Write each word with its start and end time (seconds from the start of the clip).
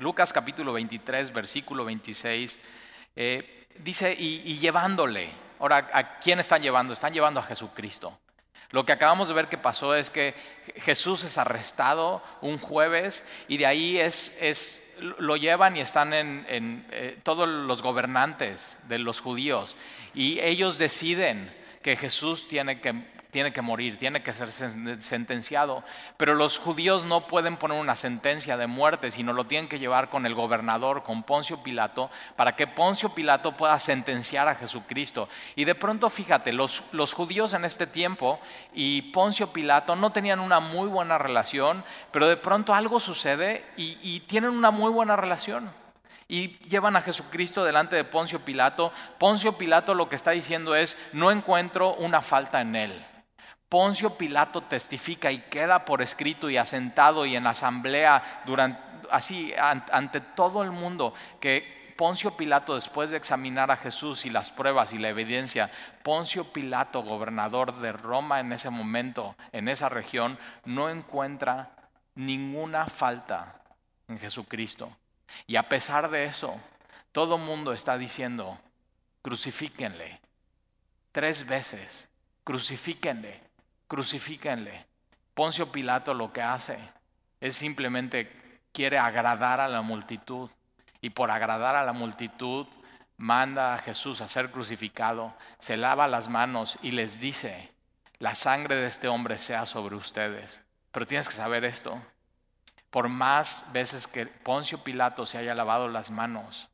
Lucas 0.00 0.32
capítulo 0.32 0.72
23, 0.74 1.32
versículo 1.32 1.84
26, 1.84 2.56
eh, 3.16 3.66
dice, 3.80 4.14
y, 4.16 4.56
llevándole, 4.58 5.28
ahora, 5.58 5.90
¿a 5.92 6.20
quién 6.20 6.38
están 6.38 6.62
llevando? 6.62 6.92
Están 6.92 7.12
llevando 7.12 7.40
a 7.40 7.42
Jesucristo. 7.42 8.16
Lo 8.70 8.86
que 8.86 8.92
acabamos 8.92 9.26
de 9.26 9.34
ver 9.34 9.48
que 9.48 9.58
pasó 9.58 9.96
es 9.96 10.08
que 10.08 10.36
Jesús 10.76 11.24
es 11.24 11.36
arrestado 11.36 12.22
un 12.42 12.58
jueves 12.58 13.26
y 13.48 13.56
de 13.56 13.66
ahí 13.66 13.98
es, 13.98 14.38
es 14.40 14.94
lo 15.00 15.34
llevan 15.34 15.76
y 15.76 15.80
están 15.80 16.12
en, 16.12 16.86
eh, 16.92 17.18
todos 17.24 17.48
los 17.48 17.82
gobernantes 17.82 18.78
de 18.84 19.00
los 19.00 19.20
judíos 19.20 19.74
y 20.14 20.38
ellos 20.38 20.78
deciden 20.78 21.52
que 21.82 21.96
Jesús 21.96 22.46
tiene 22.46 22.80
que 22.80 23.17
tiene 23.30 23.52
que 23.52 23.62
morir, 23.62 23.98
tiene 23.98 24.22
que 24.22 24.32
ser 24.32 24.50
sentenciado. 24.50 25.84
Pero 26.16 26.34
los 26.34 26.58
judíos 26.58 27.04
no 27.04 27.26
pueden 27.26 27.56
poner 27.56 27.78
una 27.78 27.96
sentencia 27.96 28.56
de 28.56 28.66
muerte, 28.66 29.10
sino 29.10 29.32
lo 29.32 29.44
tienen 29.44 29.68
que 29.68 29.78
llevar 29.78 30.08
con 30.08 30.26
el 30.26 30.34
gobernador, 30.34 31.02
con 31.02 31.22
Poncio 31.22 31.62
Pilato, 31.62 32.10
para 32.36 32.56
que 32.56 32.66
Poncio 32.66 33.10
Pilato 33.10 33.56
pueda 33.56 33.78
sentenciar 33.78 34.48
a 34.48 34.54
Jesucristo. 34.54 35.28
Y 35.56 35.64
de 35.64 35.74
pronto, 35.74 36.08
fíjate, 36.10 36.52
los, 36.52 36.82
judíos 37.14 37.52
en 37.54 37.64
este 37.64 37.86
tiempo 37.86 38.40
y 38.72 39.02
Poncio 39.12 39.52
Pilato 39.52 39.96
no 39.96 40.10
tenían 40.12 40.40
una 40.40 40.60
muy 40.60 40.88
buena 40.88 41.18
relación, 41.18 41.84
pero 42.10 42.28
de 42.28 42.36
pronto 42.36 42.74
algo 42.74 43.00
sucede 43.00 43.64
y, 43.76 43.98
y 44.02 44.20
tienen 44.20 44.50
una 44.50 44.70
muy 44.70 44.90
buena 44.90 45.16
relación 45.16 45.70
y 46.28 46.58
llevan 46.68 46.94
a 46.94 47.00
Jesucristo 47.00 47.64
delante 47.64 47.96
de 47.96 48.04
Poncio 48.04 48.40
Pilato. 48.44 48.92
Poncio 49.18 49.56
Pilato 49.56 49.94
lo 49.94 50.10
que 50.10 50.16
está 50.16 50.32
diciendo 50.32 50.74
es, 50.76 50.98
no 51.14 51.30
encuentro 51.30 51.94
una 51.94 52.20
falta 52.20 52.60
en 52.60 52.76
él. 52.76 53.07
Poncio 53.68 54.16
Pilato 54.16 54.62
testifica 54.62 55.30
y 55.30 55.40
queda 55.40 55.84
por 55.84 56.00
escrito 56.00 56.48
y 56.48 56.56
asentado 56.56 57.26
y 57.26 57.36
en 57.36 57.46
asamblea 57.46 58.42
durante, 58.46 58.80
así 59.10 59.52
ante 59.58 60.20
todo 60.20 60.62
el 60.62 60.70
mundo 60.70 61.12
que 61.38 61.78
Poncio 61.96 62.36
Pilato, 62.36 62.76
después 62.76 63.10
de 63.10 63.16
examinar 63.16 63.70
a 63.72 63.76
Jesús 63.76 64.24
y 64.24 64.30
las 64.30 64.50
pruebas 64.50 64.92
y 64.92 64.98
la 64.98 65.08
evidencia, 65.08 65.68
Poncio 66.04 66.52
Pilato, 66.52 67.02
gobernador 67.02 67.74
de 67.80 67.90
Roma 67.90 68.38
en 68.38 68.52
ese 68.52 68.70
momento, 68.70 69.34
en 69.50 69.68
esa 69.68 69.88
región, 69.88 70.38
no 70.64 70.88
encuentra 70.88 71.72
ninguna 72.14 72.86
falta 72.86 73.60
en 74.06 74.18
Jesucristo. 74.20 74.96
Y 75.48 75.56
a 75.56 75.68
pesar 75.68 76.08
de 76.08 76.24
eso, 76.24 76.54
todo 77.10 77.34
el 77.34 77.42
mundo 77.42 77.72
está 77.72 77.98
diciendo, 77.98 78.58
crucifíquenle. 79.20 80.20
Tres 81.10 81.48
veces, 81.48 82.08
crucifíquenle 82.44 83.47
crucifíquenle. 83.88 84.86
Poncio 85.34 85.72
Pilato 85.72 86.14
lo 86.14 86.32
que 86.32 86.42
hace 86.42 86.78
es 87.40 87.56
simplemente 87.56 88.60
quiere 88.72 88.98
agradar 88.98 89.60
a 89.60 89.68
la 89.68 89.82
multitud 89.82 90.50
y 91.00 91.10
por 91.10 91.30
agradar 91.30 91.76
a 91.76 91.84
la 91.84 91.92
multitud 91.92 92.66
manda 93.16 93.74
a 93.74 93.78
Jesús 93.78 94.20
a 94.20 94.28
ser 94.28 94.50
crucificado, 94.50 95.34
se 95.58 95.76
lava 95.76 96.06
las 96.06 96.28
manos 96.28 96.78
y 96.82 96.92
les 96.92 97.20
dice, 97.20 97.72
la 98.18 98.34
sangre 98.34 98.76
de 98.76 98.86
este 98.86 99.08
hombre 99.08 99.38
sea 99.38 99.66
sobre 99.66 99.96
ustedes. 99.96 100.62
Pero 100.92 101.06
tienes 101.06 101.28
que 101.28 101.34
saber 101.34 101.64
esto, 101.64 102.00
por 102.90 103.08
más 103.08 103.70
veces 103.72 104.06
que 104.06 104.26
Poncio 104.26 104.82
Pilato 104.82 105.26
se 105.26 105.38
haya 105.38 105.54
lavado 105.54 105.88
las 105.88 106.10
manos, 106.10 106.68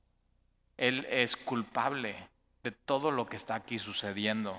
él 0.76 1.06
es 1.10 1.36
culpable 1.36 2.28
de 2.62 2.72
todo 2.72 3.10
lo 3.10 3.26
que 3.26 3.36
está 3.36 3.54
aquí 3.54 3.78
sucediendo. 3.78 4.58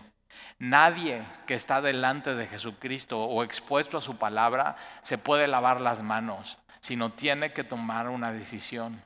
Nadie 0.60 1.26
que 1.46 1.54
está 1.54 1.82
delante 1.82 2.36
de 2.36 2.48
Jesucristo 2.48 3.24
o 3.24 3.44
expuesto 3.44 3.98
a 3.98 4.02
su 4.02 4.18
palabra 4.18 4.76
se 5.02 5.18
puede 5.18 5.48
lavar 5.48 5.82
las 5.82 6.02
manos, 6.02 6.58
sino 6.80 7.12
tiene 7.12 7.54
que 7.54 7.64
tomar 7.64 8.10
una 8.10 8.32
decisión. 8.32 9.04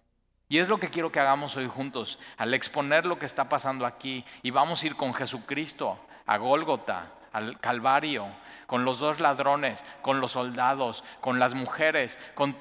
Y 0.47 0.57
es 0.57 0.67
lo 0.67 0.79
que 0.79 0.89
quiero 0.89 1.11
que 1.11 1.19
hagamos 1.19 1.55
hoy 1.57 1.67
juntos, 1.67 2.19
al 2.37 2.53
exponer 2.53 3.05
lo 3.05 3.19
que 3.19 3.27
está 3.27 3.47
pasando 3.49 3.85
aquí. 3.85 4.25
Y 4.41 4.49
vamos 4.49 4.81
a 4.81 4.87
ir 4.87 4.95
con 4.95 5.13
Jesucristo 5.13 5.99
a 6.25 6.37
Gólgota, 6.37 7.11
al 7.31 7.59
Calvario, 7.59 8.27
con 8.65 8.83
los 8.83 8.99
dos 8.99 9.19
ladrones, 9.19 9.85
con 10.01 10.19
los 10.19 10.31
soldados, 10.31 11.03
con 11.21 11.37
las 11.37 11.53
mujeres, 11.53 12.17
con 12.33 12.55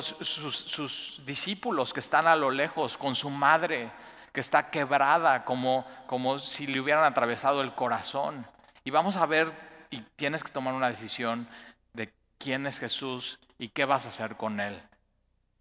sus, 0.00 0.56
sus 0.56 1.22
discípulos 1.24 1.92
que 1.92 2.00
están 2.00 2.26
a 2.26 2.36
lo 2.36 2.50
lejos, 2.50 2.96
con 2.96 3.14
su 3.14 3.30
madre, 3.30 3.90
que 4.34 4.40
está 4.40 4.68
quebrada 4.68 5.44
como, 5.44 5.86
como 6.06 6.40
si 6.40 6.66
le 6.66 6.80
hubieran 6.80 7.04
atravesado 7.04 7.62
el 7.62 7.72
corazón. 7.72 8.44
Y 8.82 8.90
vamos 8.90 9.14
a 9.14 9.26
ver, 9.26 9.52
y 9.90 10.00
tienes 10.16 10.42
que 10.42 10.50
tomar 10.50 10.74
una 10.74 10.88
decisión 10.88 11.48
de 11.92 12.12
quién 12.36 12.66
es 12.66 12.80
Jesús 12.80 13.38
y 13.58 13.68
qué 13.68 13.84
vas 13.84 14.06
a 14.06 14.08
hacer 14.08 14.34
con 14.34 14.58
él. 14.58 14.82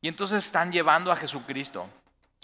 Y 0.01 0.07
entonces 0.07 0.44
están 0.44 0.72
llevando 0.72 1.12
a 1.12 1.16
Jesucristo. 1.16 1.88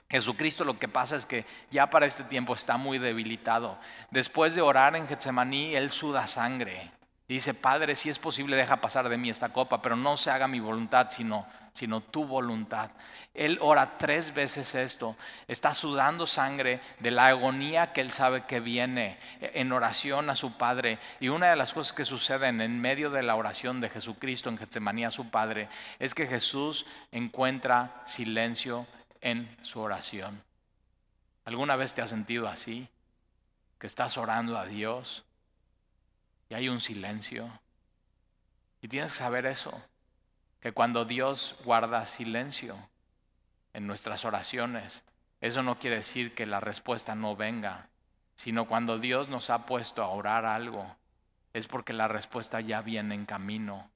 Jesucristo 0.07 0.63
lo 0.63 0.78
que 0.78 0.88
pasa 0.88 1.16
es 1.16 1.25
que 1.25 1.47
ya 1.72 1.89
para 1.89 2.06
este 2.06 2.23
tiempo 2.23 2.53
está 2.53 2.78
muy 2.78 3.00
debilitado. 3.00 3.79
Después 4.12 4.53
de 4.53 4.62
orar 4.62 4.95
en 4.95 5.07
Getsemaní, 5.07 5.75
él 5.75 5.89
suda 5.89 6.28
sangre. 6.28 6.91
Dice, 7.28 7.56
Padre, 7.56 7.95
si 7.95 8.09
es 8.09 8.19
posible, 8.19 8.56
deja 8.56 8.81
pasar 8.81 9.09
de 9.09 9.18
mí 9.18 9.31
esta 9.31 9.50
copa, 9.50 9.81
pero 9.81 9.95
no 9.95 10.16
se 10.16 10.29
haga 10.29 10.47
mi 10.47 10.59
voluntad, 10.59 11.07
sino 11.09 11.47
sino 11.79 12.01
tu 12.01 12.25
voluntad. 12.25 12.91
Él 13.34 13.57
ora 13.62 13.97
tres 13.97 14.34
veces 14.34 14.75
esto, 14.75 15.16
está 15.47 15.73
sudando 15.73 16.25
sangre 16.25 16.81
de 17.00 17.09
la 17.09 17.28
agonía 17.28 17.94
que 17.94 18.01
él 18.01 18.12
sabe 18.12 18.44
que 18.45 18.59
viene 18.59 19.17
en 19.40 19.72
oración 19.72 20.29
a 20.29 20.35
su 20.35 20.57
Padre. 20.57 21.00
Y 21.22 21.29
una 21.29 21.50
de 21.51 21.56
las 21.56 21.73
cosas 21.73 21.94
que 21.94 22.03
suceden 22.03 22.59
en 22.59 22.81
medio 22.81 23.12
de 23.12 23.23
la 23.23 23.38
oración 23.38 23.79
de 23.79 23.89
Jesucristo 23.89 24.50
en 24.50 24.57
Getsemaní 24.57 25.06
a 25.06 25.12
su 25.12 25.29
Padre 25.29 25.69
es 26.00 26.13
que 26.13 26.28
Jesús 26.28 26.85
encuentra 27.13 28.01
silencio 28.03 28.85
en 29.22 29.56
su 29.62 29.79
oración. 29.79 30.44
¿Alguna 31.45 31.78
vez 31.78 31.94
te 31.94 32.01
has 32.01 32.09
sentido 32.09 32.50
así? 32.50 32.89
Que 33.79 33.88
estás 33.88 34.18
orando 34.18 34.57
a 34.57 34.66
Dios 34.66 35.23
y 36.50 36.56
hay 36.56 36.68
un 36.68 36.81
silencio. 36.81 37.50
Y 38.81 38.89
tienes 38.89 39.13
que 39.13 39.19
saber 39.19 39.45
eso 39.45 39.81
que 40.59 40.74
cuando 40.74 41.06
Dios 41.06 41.56
guarda 41.64 42.06
silencio 42.06 42.78
en 43.74 43.88
nuestras 43.88 44.25
oraciones, 44.25 45.03
eso 45.42 45.64
no 45.64 45.80
quiere 45.80 45.97
decir 45.97 46.36
que 46.36 46.46
la 46.46 46.59
respuesta 46.59 47.16
no 47.16 47.36
venga, 47.36 47.88
sino 48.36 48.66
cuando 48.66 48.98
Dios 48.98 49.30
nos 49.30 49.50
ha 49.50 49.66
puesto 49.66 50.03
a 50.03 50.09
orar 50.09 50.46
algo, 50.46 50.96
es 51.53 51.68
porque 51.68 51.94
la 51.94 52.08
respuesta 52.08 52.62
ya 52.62 52.81
viene 52.81 53.16
en 53.16 53.25
camino. 53.25 53.90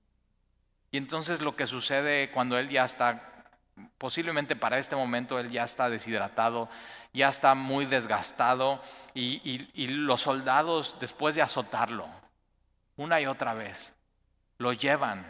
Y 0.91 0.97
entonces 0.97 1.41
lo 1.41 1.55
que 1.55 1.67
sucede 1.67 2.31
cuando 2.31 2.57
Él 2.57 2.69
ya 2.69 2.85
está, 2.85 3.45
posiblemente 3.97 4.55
para 4.55 4.77
este 4.77 4.95
momento 4.95 5.39
Él 5.39 5.51
ya 5.51 5.63
está 5.63 5.89
deshidratado, 5.89 6.69
ya 7.13 7.27
está 7.27 7.55
muy 7.55 7.85
desgastado, 7.85 8.81
y, 9.13 9.67
y 9.73 9.87
los 9.87 10.21
soldados, 10.21 10.95
después 10.99 11.35
de 11.35 11.41
azotarlo, 11.41 12.07
una 12.95 13.19
y 13.19 13.25
otra 13.25 13.53
vez, 13.53 13.93
lo 14.57 14.71
llevan 14.71 15.25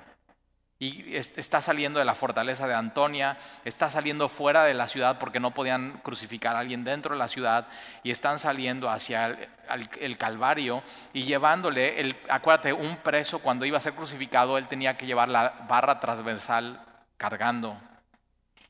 y 0.84 1.16
está 1.16 1.62
saliendo 1.62 2.00
de 2.00 2.04
la 2.04 2.14
fortaleza 2.14 2.68
de 2.68 2.74
Antonia, 2.74 3.38
está 3.64 3.90
saliendo 3.90 4.28
fuera 4.28 4.66
de 4.66 4.74
la 4.74 4.90
ciudad 4.90 5.18
porque 5.18 5.40
no 5.40 5.52
podían 5.52 6.02
crucificar 6.04 6.58
a 6.58 6.60
alguien 6.60 6.84
dentro 6.84 7.16
de 7.16 7.20
la 7.20 7.30
ciudad 7.30 7.68
y 8.04 8.12
están 8.12 8.38
saliendo 8.38 8.90
hacia 8.90 9.38
el, 10.00 10.18
Calvario 10.18 10.84
y 11.14 11.24
llevándole, 11.24 12.02
el, 12.02 12.18
acuérdate, 12.28 12.74
un 12.74 12.98
preso 12.98 13.40
cuando 13.40 13.66
iba 13.66 13.78
a 13.78 13.80
ser 13.80 13.94
crucificado, 13.94 14.58
él 14.58 14.68
tenía 14.68 14.98
que 14.98 15.06
llevar 15.06 15.30
la 15.30 15.54
barra 15.70 16.02
transversal 16.02 16.82
cargando. 17.16 17.80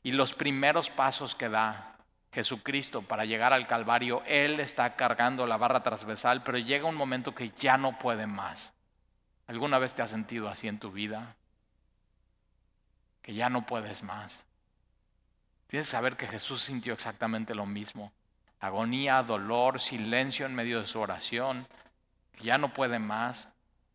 Y 0.04 0.12
los 0.12 0.34
primeros 0.34 0.90
pasos 0.90 1.34
que 1.34 1.48
da 1.48 1.96
Jesucristo 2.32 3.02
para 3.02 3.24
llegar 3.24 3.52
al 3.52 3.66
Calvario, 3.66 4.22
él 4.26 4.60
está 4.60 4.94
cargando 4.94 5.48
la 5.48 5.56
barra 5.56 5.82
transversal, 5.82 6.44
pero 6.44 6.58
llega 6.58 6.86
un 6.86 6.94
momento 6.94 7.34
que 7.34 7.50
ya 7.56 7.76
no 7.76 7.98
puede 7.98 8.28
más. 8.28 8.72
¿Alguna 9.48 9.80
vez 9.80 9.94
te 9.94 10.02
has 10.02 10.10
sentido 10.10 10.48
así 10.48 10.68
en 10.68 10.78
tu 10.78 10.92
vida? 10.92 11.34
Que 13.24 13.32
ya 13.32 13.48
no 13.48 13.64
puedes 13.64 14.02
más. 14.02 14.44
Tienes 15.66 15.86
que 15.86 15.92
saber 15.92 16.16
que 16.16 16.28
Jesús 16.28 16.62
sintió 16.62 16.92
exactamente 16.92 17.54
lo 17.54 17.64
mismo. 17.64 18.12
Agonía, 18.60 19.22
dolor, 19.22 19.80
silencio 19.80 20.44
en 20.44 20.54
medio 20.54 20.78
de 20.80 20.86
su 20.86 21.00
oración, 21.00 21.66
ya 22.40 22.58
no 22.58 22.74
puede 22.74 22.98
más. 22.98 23.48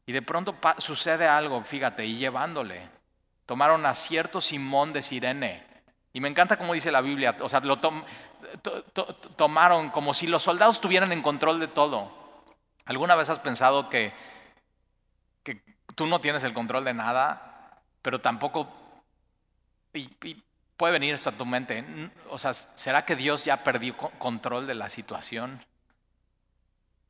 Y 0.08 0.14
de 0.14 0.24
pronto 0.24 0.56
sucede 0.80 1.28
algo, 1.28 1.64
fíjate, 1.64 2.08
y 2.08 2.18
llevándole. 2.18 2.90
Tomaron 3.46 3.86
a 3.86 3.94
cierto 3.94 4.42
Simón 4.42 4.94
de 4.94 5.04
Sirene. 5.04 5.64
Y 6.12 6.22
me 6.22 6.28
encanta 6.28 6.58
como 6.58 6.74
dice 6.74 6.92
la 6.92 7.02
Biblia, 7.02 7.38
o 7.40 7.48
sea, 7.48 7.60
lo 7.60 7.78
tomaron 9.36 9.92
como 9.92 10.16
si 10.16 10.26
los 10.26 10.42
soldados 10.42 10.78
estuvieran 10.78 11.12
en 11.12 11.22
control 11.22 11.60
de 11.60 11.68
todo. 11.68 12.12
¿Alguna 12.86 13.16
vez 13.16 13.30
has 13.30 13.38
pensado 13.38 13.90
que, 13.90 14.12
que 15.44 15.62
tú 15.94 16.08
no 16.08 16.20
tienes 16.20 16.44
el 16.44 16.56
control 16.56 16.84
de 16.84 16.96
nada, 16.96 17.84
pero 18.02 18.20
tampoco 18.20 18.89
y, 19.94 20.44
puede 20.78 20.94
venir 20.94 21.14
esto 21.14 21.30
a 21.30 21.38
tu 21.38 21.46
mente. 21.46 21.84
O 22.30 22.38
sea, 22.38 22.54
¿será 22.54 23.06
que 23.06 23.16
Dios 23.16 23.46
ya 23.46 23.64
perdió 23.64 23.98
control 23.98 24.66
de 24.68 24.76
la 24.76 24.90
situación? 24.90 25.66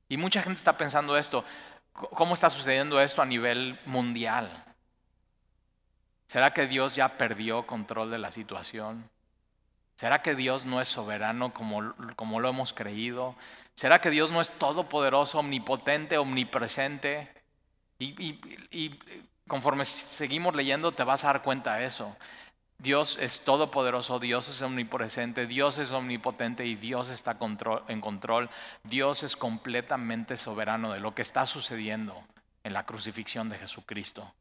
Y 0.07 0.17
mucha 0.17 0.41
gente 0.41 0.57
está 0.57 0.77
pensando 0.77 1.17
esto. 1.17 1.45
¿Cómo 1.93 2.33
está 2.33 2.49
sucediendo 2.49 2.99
esto 2.99 3.21
a 3.21 3.25
nivel 3.25 3.79
mundial? 3.85 4.65
¿Será 6.25 6.53
que 6.53 6.67
Dios 6.67 6.95
ya 6.95 7.17
perdió 7.17 7.67
control 7.67 8.09
de 8.11 8.17
la 8.17 8.31
situación? 8.31 9.09
¿Será 9.95 10.21
que 10.21 10.33
Dios 10.33 10.65
no 10.65 10.79
es 10.79 10.87
soberano 10.87 11.53
como, 11.53 11.93
como 12.15 12.39
lo 12.39 12.49
hemos 12.49 12.73
creído? 12.73 13.35
¿Será 13.75 13.99
que 13.99 14.09
Dios 14.09 14.31
no 14.31 14.39
es 14.41 14.49
todopoderoso, 14.49 15.39
omnipotente, 15.39 16.17
omnipresente? 16.17 17.29
Y, 17.97 18.99
conforme 19.47 19.83
seguimos 19.83 20.55
leyendo 20.55 20.91
te 20.91 21.03
vas 21.03 21.23
a 21.23 21.27
dar 21.27 21.41
cuenta 21.41 21.75
de 21.75 21.85
eso. 21.85 22.15
Dios 22.79 23.17
es 23.19 23.41
todopoderoso, 23.41 24.19
Dios 24.19 24.47
es 24.47 24.61
omnipresente, 24.61 25.47
Dios 25.47 25.77
es 25.79 25.91
omnipotente 25.91 26.65
y 26.65 26.75
Dios 26.75 27.09
está 27.09 27.37
en 27.89 27.99
control. 27.99 28.49
Dios 28.83 29.23
es 29.23 29.35
completamente 29.35 30.37
soberano 30.37 30.93
de 30.93 31.01
lo 31.01 31.13
que 31.13 31.21
está 31.21 31.45
sucediendo 31.45 32.23
en 32.63 32.71
la 32.71 32.85
crucifixión 32.85 33.49
de 33.49 33.57
Jesucristo. 33.57 34.33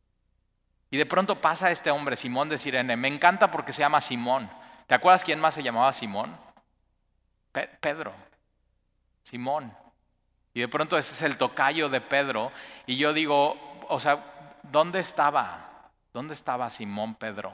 Y 0.89 0.99
de 0.99 1.05
pronto 1.05 1.41
pasa 1.41 1.73
este 1.73 1.91
hombre, 1.91 2.15
Simón 2.15 2.49
de 2.49 2.59
Sirene. 2.59 2.97
Me 2.97 3.09
encanta 3.09 3.51
porque 3.51 3.73
se 3.73 3.81
llama 3.81 4.01
Simón. 4.01 4.49
¿Te 4.87 4.95
acuerdas 4.95 5.25
quién 5.25 5.41
más 5.41 5.55
se 5.55 5.63
llamaba 5.65 5.93
Simón? 5.93 6.35
Pedro. 7.81 8.15
Simón. 9.25 9.77
Y 10.55 10.61
de 10.61 10.69
pronto 10.69 10.97
ese 10.97 11.13
es 11.13 11.23
el 11.23 11.37
tocayo 11.37 11.89
de 11.89 12.01
Pedro. 12.01 12.53
Y 12.87 12.97
yo 12.99 13.13
digo, 13.13 13.59
o 13.89 13.99
sea, 13.99 14.59
¿dónde 14.63 15.01
estaba? 15.01 15.91
¿Dónde 16.13 16.35
estaba 16.35 16.71
Simón 16.71 17.17
Pedro? 17.17 17.53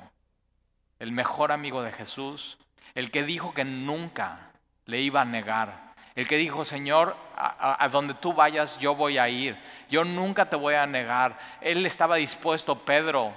El 0.98 1.12
mejor 1.12 1.52
amigo 1.52 1.82
de 1.82 1.92
Jesús, 1.92 2.58
el 2.94 3.10
que 3.10 3.22
dijo 3.22 3.54
que 3.54 3.64
nunca 3.64 4.50
le 4.86 5.00
iba 5.00 5.20
a 5.20 5.24
negar, 5.24 5.94
el 6.14 6.28
que 6.28 6.36
dijo, 6.36 6.64
Señor, 6.64 7.16
a, 7.36 7.88
donde 7.90 8.14
tú 8.14 8.32
vayas 8.32 8.78
yo 8.78 8.94
voy 8.94 9.18
a 9.18 9.28
ir, 9.28 9.56
yo 9.88 10.04
nunca 10.04 10.48
te 10.48 10.54
voy 10.54 10.74
a 10.74 10.86
negar. 10.86 11.38
Él 11.60 11.84
estaba 11.86 12.16
dispuesto, 12.16 12.78
Pedro, 12.84 13.32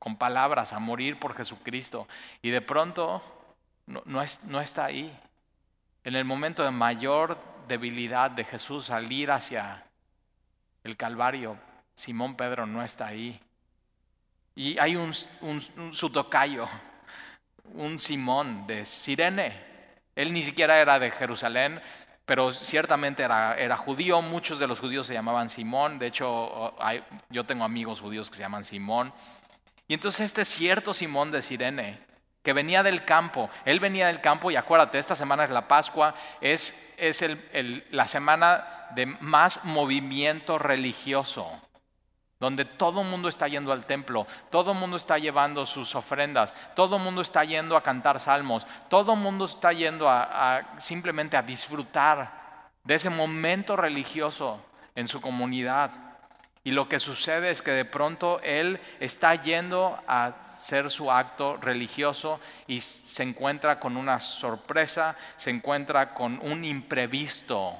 con 0.00 0.16
palabras, 0.16 0.72
a 0.72 0.80
morir 0.80 1.18
por 1.20 1.36
Jesucristo. 1.36 2.08
Y 2.42 2.50
de 2.50 2.60
pronto 2.60 3.22
no, 3.86 4.02
no, 4.04 4.20
es, 4.20 4.42
no 4.44 4.60
está 4.60 4.86
ahí. 4.86 5.16
En 6.02 6.16
el 6.16 6.24
momento 6.24 6.64
de 6.64 6.72
mayor 6.72 7.38
debilidad 7.68 8.32
de 8.32 8.44
Jesús 8.44 8.86
salir 8.86 9.30
hacia 9.30 9.84
el 10.82 10.96
Calvario, 10.96 11.56
Simón 11.94 12.36
Pedro 12.36 12.66
no 12.66 12.82
está 12.82 13.06
ahí. 13.06 13.40
Y 14.58 14.76
hay 14.80 14.96
un, 14.96 15.14
un, 15.42 15.62
un 15.76 15.94
su 15.94 16.10
tocayo, 16.10 16.66
un 17.74 17.96
Simón 18.00 18.66
de 18.66 18.84
Sirene. 18.84 19.52
Él 20.16 20.32
ni 20.32 20.42
siquiera 20.42 20.80
era 20.80 20.98
de 20.98 21.12
Jerusalén, 21.12 21.80
pero 22.26 22.50
ciertamente 22.50 23.22
era, 23.22 23.54
era, 23.54 23.76
judío, 23.76 24.20
muchos 24.20 24.58
de 24.58 24.66
los 24.66 24.80
judíos 24.80 25.06
se 25.06 25.14
llamaban 25.14 25.48
Simón, 25.48 26.00
de 26.00 26.08
hecho 26.08 26.74
yo 27.30 27.46
tengo 27.46 27.62
amigos 27.62 28.00
judíos 28.00 28.30
que 28.30 28.36
se 28.36 28.42
llaman 28.42 28.64
Simón. 28.64 29.12
Y 29.86 29.94
entonces 29.94 30.22
este 30.22 30.44
cierto 30.44 30.92
Simón 30.92 31.30
de 31.30 31.40
Sirene, 31.40 32.00
que 32.42 32.52
venía 32.52 32.82
del 32.82 33.04
campo, 33.04 33.50
él 33.64 33.78
venía 33.78 34.08
del 34.08 34.20
campo 34.20 34.50
y 34.50 34.56
acuérdate, 34.56 34.98
esta 34.98 35.14
semana 35.14 35.44
es 35.44 35.50
la 35.50 35.68
Pascua, 35.68 36.16
es, 36.40 36.96
es 36.96 37.22
el, 37.22 37.40
el, 37.52 37.86
la 37.92 38.08
semana 38.08 38.88
de 38.96 39.06
más 39.06 39.64
movimiento 39.64 40.58
religioso 40.58 41.48
donde 42.40 42.64
todo 42.64 43.02
el 43.02 43.08
mundo 43.08 43.28
está 43.28 43.48
yendo 43.48 43.72
al 43.72 43.84
templo, 43.84 44.26
todo 44.50 44.72
el 44.72 44.78
mundo 44.78 44.96
está 44.96 45.18
llevando 45.18 45.66
sus 45.66 45.94
ofrendas, 45.94 46.54
todo 46.76 46.96
el 46.96 47.02
mundo 47.02 47.20
está 47.20 47.44
yendo 47.44 47.76
a 47.76 47.82
cantar 47.82 48.20
salmos, 48.20 48.66
todo 48.88 49.14
el 49.14 49.18
mundo 49.18 49.44
está 49.44 49.72
yendo 49.72 50.08
a, 50.08 50.62
simplemente 50.78 51.36
a 51.36 51.42
disfrutar 51.42 52.70
de 52.84 52.94
ese 52.94 53.10
momento 53.10 53.76
religioso 53.76 54.60
en 54.94 55.08
su 55.08 55.20
comunidad. 55.20 55.90
Y 56.62 56.72
lo 56.72 56.88
que 56.88 57.00
sucede 57.00 57.50
es 57.50 57.62
que 57.62 57.70
de 57.70 57.84
pronto 57.84 58.40
él 58.42 58.78
está 59.00 59.34
yendo 59.34 59.98
a 60.06 60.26
hacer 60.26 60.90
su 60.90 61.10
acto 61.10 61.56
religioso 61.56 62.40
y 62.66 62.80
se 62.80 63.22
encuentra 63.22 63.80
con 63.80 63.96
una 63.96 64.20
sorpresa, 64.20 65.16
se 65.36 65.50
encuentra 65.50 66.12
con 66.14 66.38
un 66.42 66.64
imprevisto 66.64 67.78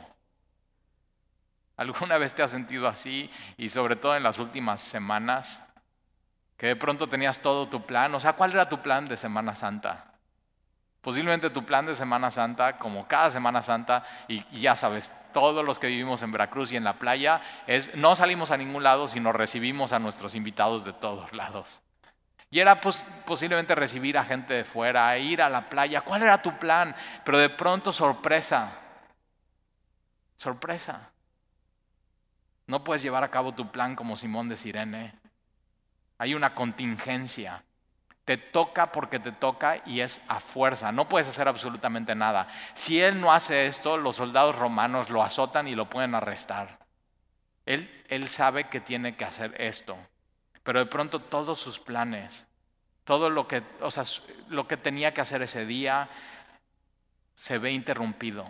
¿Alguna 1.78 2.18
vez 2.18 2.34
te 2.34 2.42
has 2.42 2.50
sentido 2.50 2.88
así 2.88 3.30
y 3.56 3.70
sobre 3.70 3.94
todo 3.94 4.16
en 4.16 4.24
las 4.24 4.40
últimas 4.40 4.80
semanas? 4.80 5.64
Que 6.56 6.66
de 6.66 6.76
pronto 6.76 7.08
tenías 7.08 7.40
todo 7.40 7.68
tu 7.68 7.86
plan. 7.86 8.12
O 8.16 8.20
sea, 8.20 8.32
¿cuál 8.32 8.52
era 8.52 8.68
tu 8.68 8.82
plan 8.82 9.06
de 9.06 9.16
Semana 9.16 9.54
Santa? 9.54 10.04
Posiblemente 11.00 11.50
tu 11.50 11.64
plan 11.64 11.86
de 11.86 11.94
Semana 11.94 12.32
Santa, 12.32 12.78
como 12.78 13.06
cada 13.06 13.30
Semana 13.30 13.62
Santa, 13.62 14.04
y, 14.26 14.42
ya 14.58 14.74
sabes, 14.74 15.12
todos 15.32 15.64
los 15.64 15.78
que 15.78 15.86
vivimos 15.86 16.20
en 16.22 16.32
Veracruz 16.32 16.72
y 16.72 16.76
en 16.76 16.82
la 16.82 16.94
playa, 16.94 17.40
es 17.68 17.94
no 17.94 18.16
salimos 18.16 18.50
a 18.50 18.56
ningún 18.56 18.82
lado, 18.82 19.06
sino 19.06 19.32
recibimos 19.32 19.92
a 19.92 20.00
nuestros 20.00 20.34
invitados 20.34 20.84
de 20.84 20.92
todos 20.92 21.32
lados. 21.32 21.80
Y 22.50 22.58
era 22.58 22.80
posiblemente 22.80 23.76
recibir 23.76 24.18
a 24.18 24.24
gente 24.24 24.52
de 24.52 24.64
fuera, 24.64 25.16
ir 25.16 25.42
a 25.42 25.48
la 25.48 25.70
playa. 25.70 26.00
¿Cuál 26.00 26.24
era 26.24 26.42
tu 26.42 26.58
plan? 26.58 26.96
Pero 27.24 27.38
de 27.38 27.50
pronto 27.50 27.92
sorpresa. 27.92 28.72
Sorpresa. 30.34 31.12
No 32.68 32.84
puedes 32.84 33.02
llevar 33.02 33.24
a 33.24 33.30
cabo 33.30 33.54
tu 33.54 33.72
plan 33.72 33.96
como 33.96 34.16
Simón 34.16 34.48
de 34.48 34.56
Sirene. 34.56 35.14
Hay 36.18 36.34
una 36.34 36.54
contingencia. 36.54 37.64
Te 38.26 38.36
toca 38.36 38.92
porque 38.92 39.18
te 39.18 39.32
toca 39.32 39.82
y 39.86 40.00
es 40.00 40.20
a 40.28 40.38
fuerza. 40.38 40.92
No 40.92 41.08
puedes 41.08 41.26
hacer 41.26 41.48
absolutamente 41.48 42.14
nada. 42.14 42.46
Si 42.74 43.00
él 43.00 43.22
no 43.22 43.32
hace 43.32 43.66
esto, 43.66 43.96
los 43.96 44.16
soldados 44.16 44.54
romanos 44.54 45.08
lo 45.08 45.22
azotan 45.22 45.66
y 45.66 45.74
lo 45.74 45.88
pueden 45.88 46.14
arrestar. 46.14 46.78
Él, 47.64 48.04
él 48.08 48.28
sabe 48.28 48.64
que 48.64 48.80
tiene 48.80 49.16
que 49.16 49.24
hacer 49.24 49.54
esto. 49.58 49.96
Pero 50.62 50.80
de 50.80 50.86
pronto 50.86 51.20
todos 51.20 51.58
sus 51.58 51.80
planes, 51.80 52.46
todo 53.04 53.30
lo 53.30 53.48
que, 53.48 53.62
o 53.80 53.90
sea, 53.90 54.04
lo 54.50 54.68
que 54.68 54.76
tenía 54.76 55.14
que 55.14 55.22
hacer 55.22 55.40
ese 55.40 55.64
día, 55.64 56.10
se 57.32 57.56
ve 57.56 57.70
interrumpido. 57.70 58.46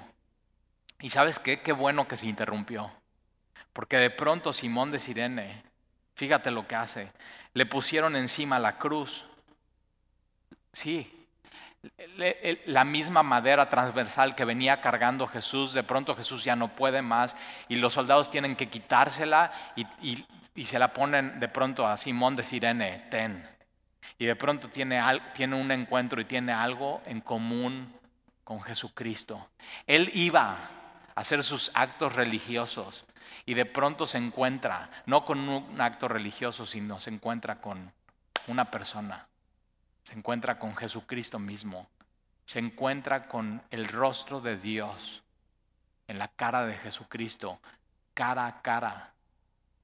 ¿Y 1.00 1.10
sabes 1.10 1.38
qué? 1.38 1.60
Qué 1.62 1.70
bueno 1.70 2.08
que 2.08 2.16
se 2.16 2.26
interrumpió. 2.26 2.90
Porque 3.78 3.98
de 3.98 4.10
pronto 4.10 4.52
Simón 4.52 4.90
de 4.90 4.98
Sirene, 4.98 5.62
fíjate 6.16 6.50
lo 6.50 6.66
que 6.66 6.74
hace, 6.74 7.12
le 7.54 7.64
pusieron 7.64 8.16
encima 8.16 8.58
la 8.58 8.76
cruz. 8.76 9.24
Sí, 10.72 11.28
la 12.66 12.82
misma 12.82 13.22
madera 13.22 13.70
transversal 13.70 14.34
que 14.34 14.44
venía 14.44 14.80
cargando 14.80 15.28
Jesús, 15.28 15.74
de 15.74 15.84
pronto 15.84 16.16
Jesús 16.16 16.42
ya 16.42 16.56
no 16.56 16.74
puede 16.74 17.02
más 17.02 17.36
y 17.68 17.76
los 17.76 17.92
soldados 17.92 18.30
tienen 18.30 18.56
que 18.56 18.68
quitársela 18.68 19.52
y, 19.76 19.86
y, 20.56 20.64
se 20.64 20.80
la 20.80 20.92
ponen 20.92 21.38
de 21.38 21.46
pronto 21.46 21.86
a 21.86 21.96
Simón 21.96 22.34
de 22.34 22.42
Sirene, 22.42 23.06
ten. 23.12 23.48
Y 24.18 24.26
de 24.26 24.34
pronto 24.34 24.68
tiene, 24.70 25.00
tiene 25.34 25.54
un 25.54 25.70
encuentro 25.70 26.20
y 26.20 26.24
tiene 26.24 26.52
algo 26.52 27.00
en 27.06 27.20
común 27.20 27.94
con 28.42 28.60
Jesucristo. 28.60 29.50
Él 29.86 30.10
iba 30.14 30.50
a 31.14 31.20
hacer 31.20 31.44
sus 31.44 31.70
actos 31.74 32.16
religiosos, 32.16 33.04
y 33.46 33.54
de 33.54 33.64
pronto 33.64 34.06
se 34.06 34.18
encuentra, 34.18 34.90
no 35.06 35.24
con 35.24 35.48
un 35.48 35.80
acto 35.80 36.08
religioso, 36.08 36.66
sino 36.66 37.00
se 37.00 37.10
encuentra 37.10 37.60
con 37.60 37.92
una 38.46 38.70
persona, 38.70 39.26
se 40.02 40.14
encuentra 40.14 40.58
con 40.58 40.76
Jesucristo 40.76 41.38
mismo, 41.38 41.88
se 42.44 42.58
encuentra 42.58 43.28
con 43.28 43.62
el 43.70 43.88
rostro 43.88 44.40
de 44.40 44.56
Dios 44.56 45.22
en 46.06 46.18
la 46.18 46.28
cara 46.28 46.64
de 46.64 46.76
Jesucristo, 46.76 47.60
cara 48.14 48.46
a 48.46 48.62
cara, 48.62 49.12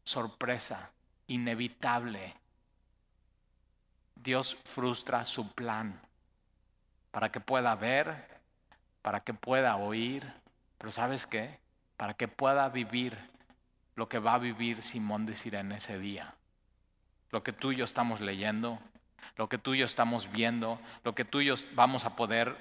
sorpresa, 0.04 0.90
inevitable. 1.26 2.34
Dios 4.14 4.56
frustra 4.64 5.24
su 5.24 5.52
plan 5.52 6.00
para 7.10 7.30
que 7.30 7.40
pueda 7.40 7.74
ver, 7.76 8.40
para 9.02 9.20
que 9.20 9.34
pueda 9.34 9.76
oír, 9.76 10.26
pero 10.78 10.90
¿sabes 10.90 11.26
qué? 11.26 11.58
Para 11.96 12.14
que 12.14 12.26
pueda 12.26 12.68
vivir 12.70 13.16
lo 13.96 14.08
que 14.08 14.18
va 14.18 14.34
a 14.34 14.38
vivir 14.38 14.82
Simón 14.82 15.26
de 15.26 15.34
Sirene 15.34 15.76
ese 15.76 15.98
día. 15.98 16.34
Lo 17.30 17.42
que 17.42 17.52
tú 17.52 17.72
y 17.72 17.76
yo 17.76 17.84
estamos 17.84 18.20
leyendo, 18.20 18.78
lo 19.36 19.48
que 19.48 19.58
tú 19.58 19.74
y 19.74 19.78
yo 19.78 19.84
estamos 19.84 20.30
viendo, 20.30 20.78
lo 21.02 21.14
que 21.14 21.24
tú 21.24 21.40
y 21.40 21.46
yo 21.46 21.54
vamos 21.74 22.04
a 22.04 22.16
poder 22.16 22.56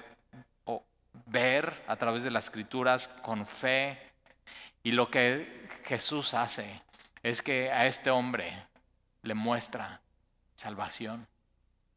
ver 1.26 1.84
a 1.86 1.96
través 1.96 2.22
de 2.22 2.30
las 2.30 2.44
escrituras 2.44 3.08
con 3.08 3.46
fe. 3.46 3.98
Y 4.82 4.92
lo 4.92 5.10
que 5.10 5.66
Jesús 5.84 6.34
hace 6.34 6.82
es 7.22 7.42
que 7.42 7.70
a 7.70 7.86
este 7.86 8.10
hombre 8.10 8.66
le 9.22 9.34
muestra 9.34 10.00
salvación. 10.54 11.26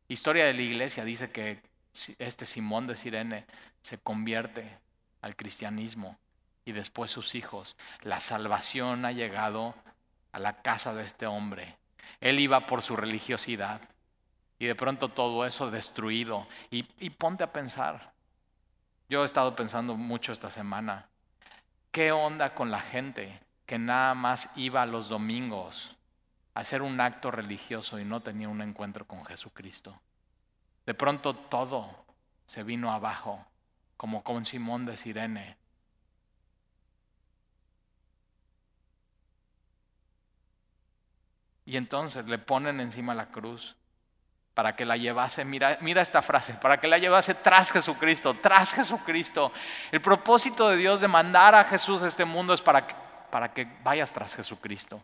Historia 0.07 0.45
de 0.45 0.53
la 0.53 0.61
iglesia 0.61 1.03
dice 1.03 1.31
que 1.31 1.61
este 2.19 2.45
Simón 2.45 2.87
de 2.87 2.95
Sirene 2.95 3.45
se 3.81 3.97
convierte 3.97 4.77
al 5.21 5.35
cristianismo 5.35 6.17
y 6.67 6.71
después 6.73 7.09
sus 7.09 7.35
hijos. 7.35 7.75
La 8.01 8.19
salvación 8.19 9.05
ha 9.05 9.11
llegado 9.11 9.73
a 10.31 10.39
la 10.39 10.61
casa 10.61 10.93
de 10.93 11.03
este 11.03 11.25
hombre. 11.25 11.77
Él 12.19 12.39
iba 12.39 12.67
por 12.67 12.81
su 12.81 12.95
religiosidad 12.95 13.81
y 14.59 14.65
de 14.65 14.75
pronto 14.75 15.09
todo 15.09 15.45
eso 15.45 15.71
destruido. 15.71 16.47
Y, 16.69 16.87
y 16.99 17.09
ponte 17.09 17.43
a 17.43 17.53
pensar. 17.53 18.13
Yo 19.09 19.23
he 19.23 19.25
estado 19.25 19.55
pensando 19.55 19.95
mucho 19.95 20.31
esta 20.31 20.51
semana. 20.51 21.07
¿Qué 21.91 22.11
onda 22.11 22.53
con 22.53 22.69
la 22.69 22.81
gente 22.81 23.39
que 23.65 23.79
nada 23.79 24.13
más 24.13 24.51
iba 24.55 24.85
los 24.85 25.09
domingos 25.09 25.97
hacer 26.57 26.81
un 26.81 26.99
acto 26.99 27.29
religioso 27.29 27.99
y 27.99 28.05
no 28.05 28.21
tenía 28.21 28.49
un 28.49 28.61
encuentro 28.61 29.05
con 29.05 29.23
Jesucristo. 29.25 29.99
De 30.87 30.95
pronto 30.95 31.35
todo 31.35 32.03
se 32.47 32.63
vino 32.63 32.91
abajo, 32.91 33.45
como 33.95 34.23
con 34.23 34.43
Simón 34.43 34.87
de 34.87 34.97
Sirene. 34.97 35.55
Y 41.67 41.75
entonces 41.75 42.25
le 42.27 42.37
ponen 42.39 42.79
encima 42.79 43.13
la 43.13 43.25
cruz 43.25 43.75
para 44.53 44.77
que 44.77 44.85
la 44.85 44.95
llevase, 44.95 45.43
mira, 45.43 45.77
mira 45.81 46.01
esta 46.01 46.21
frase, 46.21 46.53
para 46.53 46.79
que 46.79 46.87
la 46.87 46.97
llevase 46.97 47.35
tras 47.35 47.73
Jesucristo, 47.73 48.37
tras 48.41 48.73
Jesucristo. 48.73 49.51
El 49.91 49.99
propósito 49.99 50.69
de 50.69 50.77
Dios 50.77 51.01
de 51.01 51.09
mandar 51.09 51.53
a 51.55 51.65
Jesús 51.65 52.01
a 52.01 52.07
este 52.07 52.23
mundo 52.23 52.53
es 52.53 52.61
para, 52.61 52.87
para 53.29 53.53
que 53.53 53.67
vayas 53.83 54.13
tras 54.13 54.33
Jesucristo, 54.33 55.03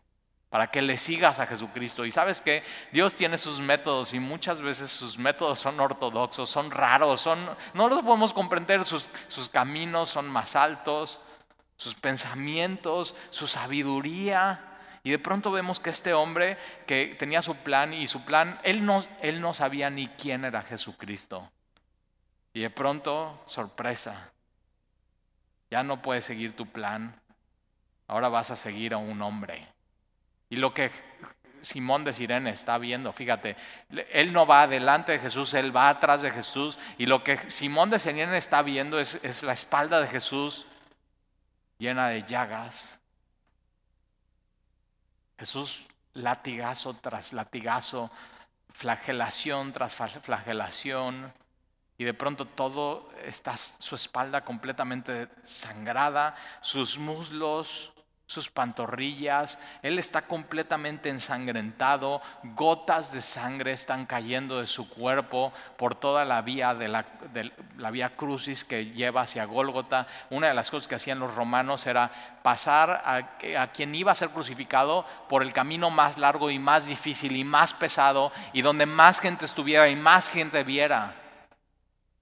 para 0.50 0.72
que 0.72 0.82
le 0.82 0.98
sigas 0.98 1.38
a 1.40 1.48
Jesucristo. 1.48 2.06
Y 2.06 2.12
sabes 2.12 2.40
que 2.40 2.64
Dios 2.94 3.14
tiene 3.14 3.38
sus 3.38 3.60
métodos 3.60 4.14
y 4.14 4.20
muchas 4.22 4.62
veces 4.62 4.90
sus 4.90 5.18
métodos 5.18 5.60
son 5.60 5.78
ortodoxos, 5.82 6.50
son 6.50 6.72
raros, 6.72 7.20
son, 7.20 7.40
no 7.74 7.90
los 7.90 8.04
podemos 8.04 8.32
comprender, 8.32 8.86
sus, 8.86 9.10
sus 9.28 9.50
caminos 9.50 10.12
son 10.12 10.30
más 10.30 10.56
altos, 10.56 11.20
sus 11.76 11.94
pensamientos, 11.94 13.16
su 13.32 13.48
sabiduría 13.48 14.70
y 15.04 15.12
de 15.12 15.20
pronto 15.20 15.52
vemos 15.52 15.82
que 15.82 15.90
este 15.90 16.14
hombre 16.14 16.58
que 16.88 17.16
tenía 17.20 17.42
su 17.42 17.56
plan 17.56 17.94
y 17.94 18.08
su 18.08 18.24
plan, 18.24 18.60
él 18.64 18.86
no, 18.86 19.04
él 19.22 19.42
no 19.42 19.54
sabía 19.54 19.90
ni 19.90 20.08
quién 20.08 20.46
era 20.46 20.62
Jesucristo. 20.62 21.52
Y 22.54 22.62
de 22.62 22.70
pronto, 22.70 23.44
sorpresa, 23.46 24.32
ya 25.70 25.84
no 25.84 26.02
puedes 26.02 26.24
seguir 26.24 26.56
tu 26.56 26.68
plan, 26.68 27.20
ahora 28.08 28.30
vas 28.30 28.52
a 28.52 28.56
seguir 28.56 28.94
a 28.94 28.98
un 28.98 29.22
hombre. 29.22 29.68
Y 30.50 30.56
lo 30.56 30.74
que 30.74 30.90
Simón 31.62 32.06
de 32.06 32.14
Sirene 32.14 32.52
está 32.52 32.78
viendo, 32.78 33.12
fíjate, 33.12 33.58
él 34.12 34.32
no 34.32 34.46
va 34.46 34.64
adelante 34.64 35.14
de 35.14 35.20
Jesús, 35.20 35.54
él 35.54 35.76
va 35.76 35.90
atrás 35.90 36.22
de 36.22 36.32
Jesús. 36.32 36.80
Y 36.98 37.08
lo 37.08 37.24
que 37.24 37.38
Simón 37.50 37.90
de 37.90 38.00
Sirene 38.00 38.38
está 38.38 38.62
viendo 38.62 39.00
es, 39.00 39.16
es 39.24 39.44
la 39.44 39.54
espalda 39.54 40.00
de 40.00 40.08
Jesús 40.08 40.66
llena 41.78 42.08
de 42.08 42.24
llagas, 42.24 43.02
Jesús 45.38 45.86
latigazo 46.14 46.96
tras 46.96 47.34
latigazo, 47.34 48.12
flagelación 48.72 49.74
tras 49.74 49.96
flagelación, 49.96 51.34
y 51.98 52.06
de 52.06 52.14
pronto 52.14 52.46
todo 52.46 53.10
está 53.24 53.56
su 53.56 53.96
espalda 53.96 54.44
completamente 54.44 55.30
sangrada, 55.44 56.36
sus 56.62 56.98
muslos 56.98 57.93
sus 58.26 58.50
pantorrillas, 58.50 59.60
él 59.82 60.00
está 60.00 60.22
completamente 60.24 61.10
ensangrentado, 61.10 62.22
gotas 62.44 63.12
de 63.12 63.22
sangre 63.22 63.74
están 63.74 64.06
cayendo 64.06 64.60
de 64.60 64.66
su 64.66 64.90
cuerpo 64.90 65.52
por 65.78 65.94
toda 65.94 66.24
la 66.24 66.42
vía 66.42 66.74
de 66.74 66.88
la, 66.88 67.06
vía 67.92 68.16
crucis 68.16 68.64
que 68.64 68.86
lleva 68.88 69.22
hacia 69.22 69.46
Gólgota. 69.46 70.08
Una 70.30 70.48
de 70.48 70.54
las 70.54 70.72
cosas 70.72 70.88
que 70.88 70.96
hacían 70.96 71.20
los 71.20 71.36
romanos 71.36 71.86
era 71.86 72.10
pasar 72.42 73.04
a 73.06 73.72
quien 73.72 73.94
iba 73.94 74.12
a 74.12 74.16
ser 74.16 74.30
crucificado 74.30 75.06
por 75.28 75.44
el 75.44 75.54
camino 75.54 75.90
más 75.90 76.18
largo 76.18 76.50
y 76.50 76.60
más 76.60 76.88
difícil 76.88 77.36
y 77.36 77.44
más 77.44 77.74
pesado 77.74 78.32
y 78.54 78.62
donde 78.62 78.86
más 78.86 79.20
gente 79.20 79.46
estuviera 79.46 79.90
y 79.90 79.96
más 79.96 80.30
gente 80.30 80.64
viera. 80.64 81.16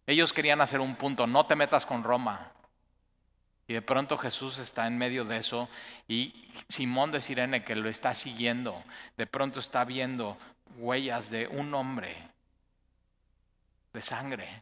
Ellos 0.08 0.34
querían 0.34 0.62
hacer 0.62 0.80
un 0.82 0.96
punto, 0.96 1.28
no 1.28 1.46
te 1.46 1.56
metas 1.56 1.86
con 1.86 2.04
Roma. 2.04 2.52
Y 3.72 3.74
de 3.74 3.82
pronto 3.82 4.18
Jesús 4.18 4.58
está 4.58 4.86
en 4.86 4.98
medio 4.98 5.24
de 5.24 5.38
eso 5.38 5.70
y 6.06 6.52
Simón 6.68 7.14
de 7.14 7.22
Sirene 7.22 7.64
que 7.64 7.74
lo 7.74 7.88
está 7.88 8.14
siguiendo, 8.14 8.84
de 9.16 9.26
pronto 9.26 9.62
está 9.62 9.86
viendo 9.86 10.38
huellas 10.76 11.30
de 11.30 11.48
un 11.48 11.74
hombre 11.74 12.18
de 13.94 14.02
sangre 14.02 14.62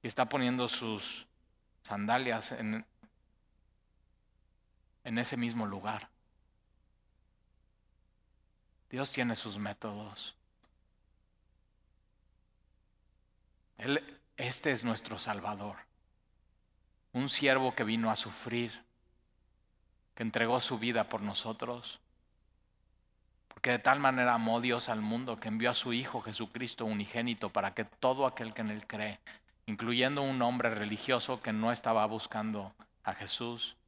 y 0.00 0.06
está 0.06 0.28
poniendo 0.28 0.68
sus 0.68 1.26
sandalias 1.82 2.52
en, 2.52 2.86
en 5.02 5.18
ese 5.18 5.36
mismo 5.36 5.66
lugar. 5.66 6.08
Dios 8.90 9.10
tiene 9.10 9.34
sus 9.34 9.58
métodos. 9.58 10.36
Él, 13.76 14.20
este 14.36 14.70
es 14.70 14.84
nuestro 14.84 15.18
Salvador 15.18 15.85
un 17.16 17.30
siervo 17.30 17.74
que 17.74 17.82
vino 17.82 18.10
a 18.10 18.14
sufrir, 18.14 18.84
que 20.14 20.22
entregó 20.22 20.60
su 20.60 20.78
vida 20.78 21.08
por 21.08 21.22
nosotros, 21.22 21.98
porque 23.48 23.70
de 23.70 23.78
tal 23.78 24.00
manera 24.00 24.34
amó 24.34 24.60
Dios 24.60 24.90
al 24.90 25.00
mundo 25.00 25.40
que 25.40 25.48
envió 25.48 25.70
a 25.70 25.74
su 25.74 25.94
Hijo 25.94 26.20
Jesucristo 26.20 26.84
unigénito 26.84 27.48
para 27.48 27.72
que 27.72 27.86
todo 27.86 28.26
aquel 28.26 28.52
que 28.52 28.60
en 28.60 28.68
él 28.68 28.86
cree, 28.86 29.18
incluyendo 29.64 30.20
un 30.20 30.42
hombre 30.42 30.68
religioso 30.68 31.40
que 31.40 31.54
no 31.54 31.72
estaba 31.72 32.04
buscando 32.04 32.74
a 33.02 33.14
Jesús, 33.14 33.78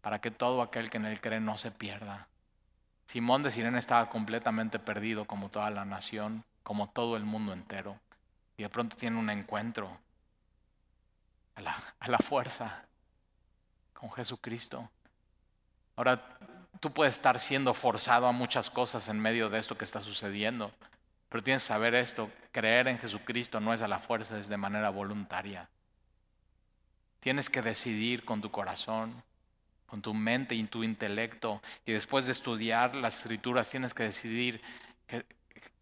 para 0.00 0.18
que 0.18 0.30
todo 0.30 0.62
aquel 0.62 0.88
que 0.88 0.96
en 0.96 1.04
él 1.04 1.20
cree 1.20 1.40
no 1.40 1.58
se 1.58 1.72
pierda. 1.72 2.26
Simón 3.04 3.42
de 3.42 3.50
Sirene 3.50 3.78
estaba 3.78 4.08
completamente 4.08 4.78
perdido 4.78 5.26
como 5.26 5.50
toda 5.50 5.68
la 5.68 5.84
nación, 5.84 6.42
como 6.62 6.88
todo 6.88 7.18
el 7.18 7.24
mundo 7.24 7.52
entero, 7.52 8.00
y 8.56 8.62
de 8.62 8.70
pronto 8.70 8.96
tiene 8.96 9.18
un 9.18 9.28
encuentro 9.28 10.00
a 11.56 12.08
la, 12.08 12.18
fuerza 12.18 12.84
con 13.92 14.10
Jesucristo. 14.12 14.88
Ahora, 15.96 16.38
tú 16.80 16.92
puedes 16.92 17.14
estar 17.14 17.38
siendo 17.38 17.74
forzado 17.74 18.26
a 18.26 18.32
muchas 18.32 18.70
cosas 18.70 19.08
en 19.08 19.20
medio 19.20 19.48
de 19.48 19.58
esto 19.58 19.76
que 19.76 19.84
está 19.84 20.00
sucediendo, 20.00 20.72
pero 21.28 21.42
tienes 21.42 21.62
que 21.62 21.68
saber 21.68 21.94
esto, 21.94 22.30
creer 22.50 22.88
en 22.88 22.98
Jesucristo 22.98 23.60
no 23.60 23.72
es 23.72 23.82
a 23.82 23.88
la 23.88 23.98
fuerza, 23.98 24.38
es 24.38 24.48
de 24.48 24.56
manera 24.56 24.90
voluntaria. 24.90 25.68
Tienes 27.20 27.48
que 27.48 27.62
decidir 27.62 28.24
con 28.24 28.40
tu 28.40 28.50
corazón, 28.50 29.22
con 29.86 30.02
tu 30.02 30.14
mente 30.14 30.54
y 30.54 30.64
tu 30.64 30.82
intelecto, 30.82 31.62
y 31.86 31.92
después 31.92 32.26
de 32.26 32.32
estudiar 32.32 32.96
las 32.96 33.18
escrituras 33.18 33.70
tienes 33.70 33.94
que 33.94 34.04
decidir 34.04 34.60
que 35.06 35.24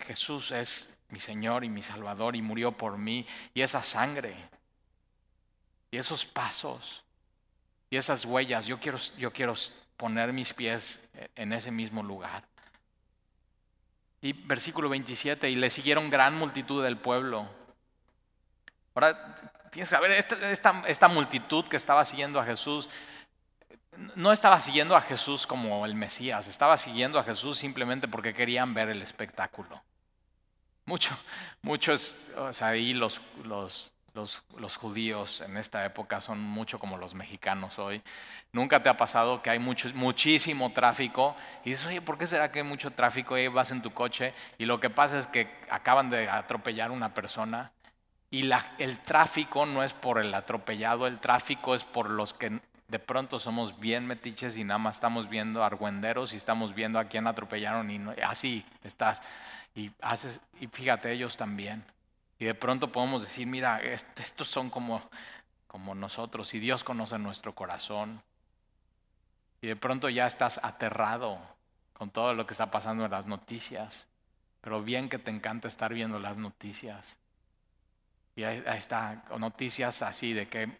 Jesús 0.00 0.50
es 0.50 0.98
mi 1.08 1.20
Señor 1.20 1.64
y 1.64 1.68
mi 1.68 1.82
Salvador 1.82 2.36
y 2.36 2.42
murió 2.42 2.72
por 2.72 2.98
mí, 2.98 3.26
y 3.54 3.62
esa 3.62 3.82
sangre 3.82 4.36
y 5.90 5.96
esos 5.96 6.24
pasos 6.24 7.02
y 7.90 7.96
esas 7.96 8.24
huellas, 8.24 8.66
yo 8.66 8.78
quiero, 8.78 8.98
yo 9.18 9.32
quiero 9.32 9.54
poner 9.96 10.32
mis 10.32 10.54
pies 10.54 11.00
en 11.34 11.52
ese 11.52 11.72
mismo 11.72 12.02
lugar. 12.02 12.44
Y 14.22 14.32
versículo 14.32 14.88
27, 14.88 15.50
y 15.50 15.56
le 15.56 15.70
siguieron 15.70 16.08
gran 16.08 16.38
multitud 16.38 16.84
del 16.84 16.96
pueblo. 16.98 17.48
Ahora, 18.94 19.34
tienes 19.72 19.88
que 19.88 19.96
saber, 19.96 20.12
esta, 20.12 20.82
esta, 20.86 21.08
multitud 21.08 21.64
que 21.64 21.76
estaba 21.76 22.04
siguiendo 22.04 22.38
a 22.38 22.44
Jesús, 22.44 22.88
no 24.14 24.30
estaba 24.30 24.60
siguiendo 24.60 24.94
a 24.94 25.00
Jesús 25.00 25.46
como 25.46 25.84
el 25.84 25.94
Mesías, 25.94 26.46
estaba 26.46 26.76
siguiendo 26.76 27.18
a 27.18 27.24
Jesús 27.24 27.58
simplemente 27.58 28.06
porque 28.06 28.34
querían 28.34 28.72
ver 28.72 28.88
el 28.88 29.02
espectáculo. 29.02 29.82
Mucho, 30.84 31.16
muchos, 31.62 32.16
o 32.36 32.52
sea, 32.52 32.68
ahí 32.68 32.94
los, 32.94 33.20
los 33.44 33.92
los, 34.14 34.42
judíos 34.76 35.40
en 35.40 35.56
esta 35.56 35.84
época 35.84 36.20
son 36.20 36.40
mucho 36.40 36.78
como 36.78 36.96
los 36.98 37.14
mexicanos 37.14 37.78
hoy. 37.78 38.02
Nunca 38.52 38.82
te 38.82 38.88
ha 38.88 38.96
pasado 38.96 39.42
que 39.42 39.50
hay 39.50 39.58
mucho, 39.58 39.88
muchísimo 39.94 40.70
tráfico 40.72 41.36
y 41.64 41.70
dices, 41.70 41.86
oye, 41.86 42.00
¿por 42.00 42.18
qué 42.18 42.26
será 42.26 42.50
que 42.50 42.60
hay 42.60 42.64
mucho 42.64 42.90
tráfico? 42.90 43.38
Y 43.38 43.48
vas 43.48 43.70
en 43.70 43.82
tu 43.82 43.92
coche 43.92 44.34
y 44.58 44.66
lo 44.66 44.80
que 44.80 44.90
pasa 44.90 45.18
es 45.18 45.26
que 45.26 45.48
acaban 45.70 46.10
de 46.10 46.28
atropellar 46.28 46.90
una 46.90 47.14
persona 47.14 47.72
y 48.30 48.48
el 48.78 48.98
tráfico 48.98 49.66
no 49.66 49.82
es 49.82 49.92
por 49.92 50.18
el 50.18 50.32
atropellado, 50.34 51.06
el 51.06 51.18
tráfico 51.18 51.74
es 51.74 51.84
por 51.84 52.10
los 52.10 52.32
que 52.32 52.60
de 52.86 52.98
pronto 52.98 53.38
somos 53.38 53.78
bien 53.78 54.06
metiches 54.06 54.56
y 54.56 54.64
nada 54.64 54.78
más 54.78 54.96
estamos 54.96 55.28
viendo 55.28 55.64
argüenderos 55.64 56.32
y 56.32 56.36
estamos 56.36 56.74
viendo 56.74 56.98
a 56.98 57.04
quién 57.04 57.26
atropellaron 57.26 57.90
y 57.90 58.00
así 58.22 58.64
estás. 58.82 59.22
Y, 59.74 59.92
haces, 60.00 60.40
y 60.60 60.66
fíjate, 60.66 61.12
ellos 61.12 61.36
también. 61.36 61.84
Y 62.40 62.46
de 62.46 62.54
pronto 62.54 62.90
podemos 62.90 63.20
decir, 63.20 63.46
mira, 63.46 63.80
estos 63.82 64.48
son 64.48 64.70
como, 64.70 65.02
como 65.66 65.94
nosotros 65.94 66.54
y 66.54 66.58
Dios 66.58 66.82
conoce 66.82 67.18
nuestro 67.18 67.54
corazón. 67.54 68.22
Y 69.60 69.66
de 69.66 69.76
pronto 69.76 70.08
ya 70.08 70.26
estás 70.26 70.58
aterrado 70.64 71.38
con 71.92 72.08
todo 72.10 72.32
lo 72.32 72.46
que 72.46 72.54
está 72.54 72.70
pasando 72.70 73.04
en 73.04 73.10
las 73.10 73.26
noticias. 73.26 74.08
Pero 74.62 74.82
bien 74.82 75.10
que 75.10 75.18
te 75.18 75.30
encanta 75.30 75.68
estar 75.68 75.92
viendo 75.92 76.18
las 76.18 76.38
noticias. 76.38 77.18
Y 78.36 78.44
ahí, 78.44 78.62
está, 78.74 79.22
noticias 79.38 80.00
así 80.00 80.32
de 80.32 80.48
que 80.48 80.78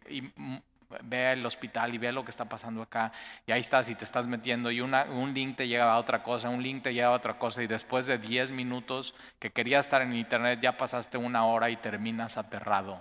ve 1.02 1.32
el 1.32 1.44
hospital 1.44 1.94
y 1.94 1.99
ve 1.99 2.12
lo 2.12 2.25
que 2.25 2.30
está 2.30 2.44
pasando 2.44 2.82
acá, 2.82 3.12
y 3.47 3.52
ahí 3.52 3.61
estás 3.61 3.88
y 3.88 3.94
te 3.94 4.04
estás 4.04 4.26
metiendo, 4.26 4.70
y 4.70 4.80
un 4.80 5.35
link 5.35 5.56
te 5.56 5.68
llega 5.68 5.92
a 5.92 5.99
otra 5.99 6.23
cosa, 6.23 6.49
un 6.49 6.62
link 6.62 6.82
te 6.82 6.94
llega 6.94 7.09
a 7.09 7.12
otra 7.12 7.38
cosa, 7.38 7.62
y 7.62 7.66
después 7.66 8.06
de 8.06 8.18
10 8.18 8.50
minutos 8.50 9.14
que 9.38 9.50
querías 9.50 9.87
estar 9.87 10.02
en 10.02 10.14
internet, 10.14 10.61
ya 10.61 10.76
pasaste 10.76 11.18
una 11.18 11.47
hora 11.47 11.70
y 11.70 11.76
terminas 11.76 12.37
aterrado. 12.37 13.00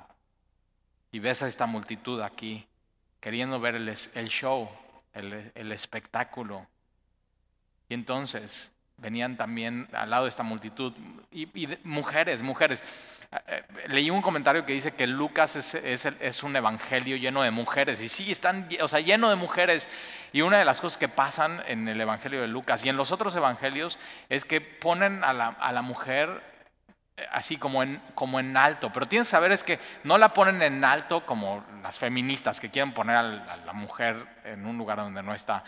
Y 1.12 1.20
ves 1.20 1.42
a 1.42 1.48
esta 1.48 1.66
multitud 1.66 2.22
aquí, 2.22 2.68
queriendo 3.20 3.60
ver 3.60 3.76
el, 3.76 4.30
show, 4.30 4.70
el, 5.14 5.52
el 5.56 5.72
espectáculo. 5.72 6.68
Y 7.90 7.96
entonces 7.96 8.72
venían 9.02 9.38
también 9.38 9.88
al 9.94 10.10
lado 10.10 10.24
de 10.24 10.30
esta 10.30 10.44
multitud 10.44 10.94
y, 11.32 11.68
mujeres, 11.84 12.42
mujeres. 12.42 12.84
Eh, 13.32 13.64
leí 13.90 14.10
un 14.10 14.24
comentario 14.24 14.66
que 14.66 14.74
dice 14.74 14.96
que 14.96 15.06
Lucas 15.06 15.56
es, 15.56 16.44
un 16.44 16.56
evangelio 16.56 17.16
lleno 17.16 17.44
de 17.44 17.52
mujeres. 17.52 18.02
Y 18.02 18.10
sí, 18.10 18.32
están, 18.32 18.68
o 18.82 18.88
sea, 18.88 19.00
lleno 19.00 19.30
de 19.30 19.36
mujeres. 19.36 19.88
Y 20.34 20.42
una 20.42 20.58
de 20.58 20.66
las 20.66 20.82
cosas 20.82 20.98
que 20.98 21.10
pasan 21.10 21.62
en 21.68 21.88
el 21.88 22.02
evangelio 22.02 22.42
de 22.42 22.48
Lucas 22.48 22.84
y 22.86 22.90
en 22.90 22.98
los 22.98 23.12
otros 23.12 23.36
evangelios 23.36 24.00
es 24.30 24.46
que 24.46 24.62
ponen 24.62 25.24
a 25.24 25.34
la, 25.34 25.82
mujer 25.84 26.42
eh, 27.18 27.28
así 27.32 27.58
como 27.58 27.84
en, 27.84 28.58
alto. 28.58 28.92
Pero 28.92 29.06
tienes 29.06 29.28
que 29.28 29.32
saber 29.32 29.52
es 29.52 29.64
que 29.64 29.80
no 30.04 30.18
la 30.18 30.34
ponen 30.34 30.62
en 30.64 30.84
alto 30.84 31.26
como 31.26 31.64
las 31.84 32.00
feministas 32.00 32.60
que 32.60 32.72
quieren 32.72 32.94
poner 32.94 33.16
a 33.16 33.24
la 33.58 33.74
mujer 33.74 34.26
en 34.44 34.66
un 34.66 34.78
lugar 34.78 34.98
donde 34.98 35.22
no 35.22 35.36
está. 35.36 35.64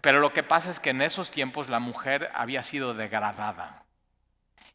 Pero 0.00 0.20
lo 0.20 0.32
que 0.32 0.42
pasa 0.44 0.70
es 0.70 0.78
que 0.78 0.90
en 0.90 1.02
esos 1.02 1.32
tiempos 1.32 1.68
la 1.68 1.80
mujer 1.80 2.30
había 2.34 2.62
sido 2.62 2.94
degradada. 2.94 3.85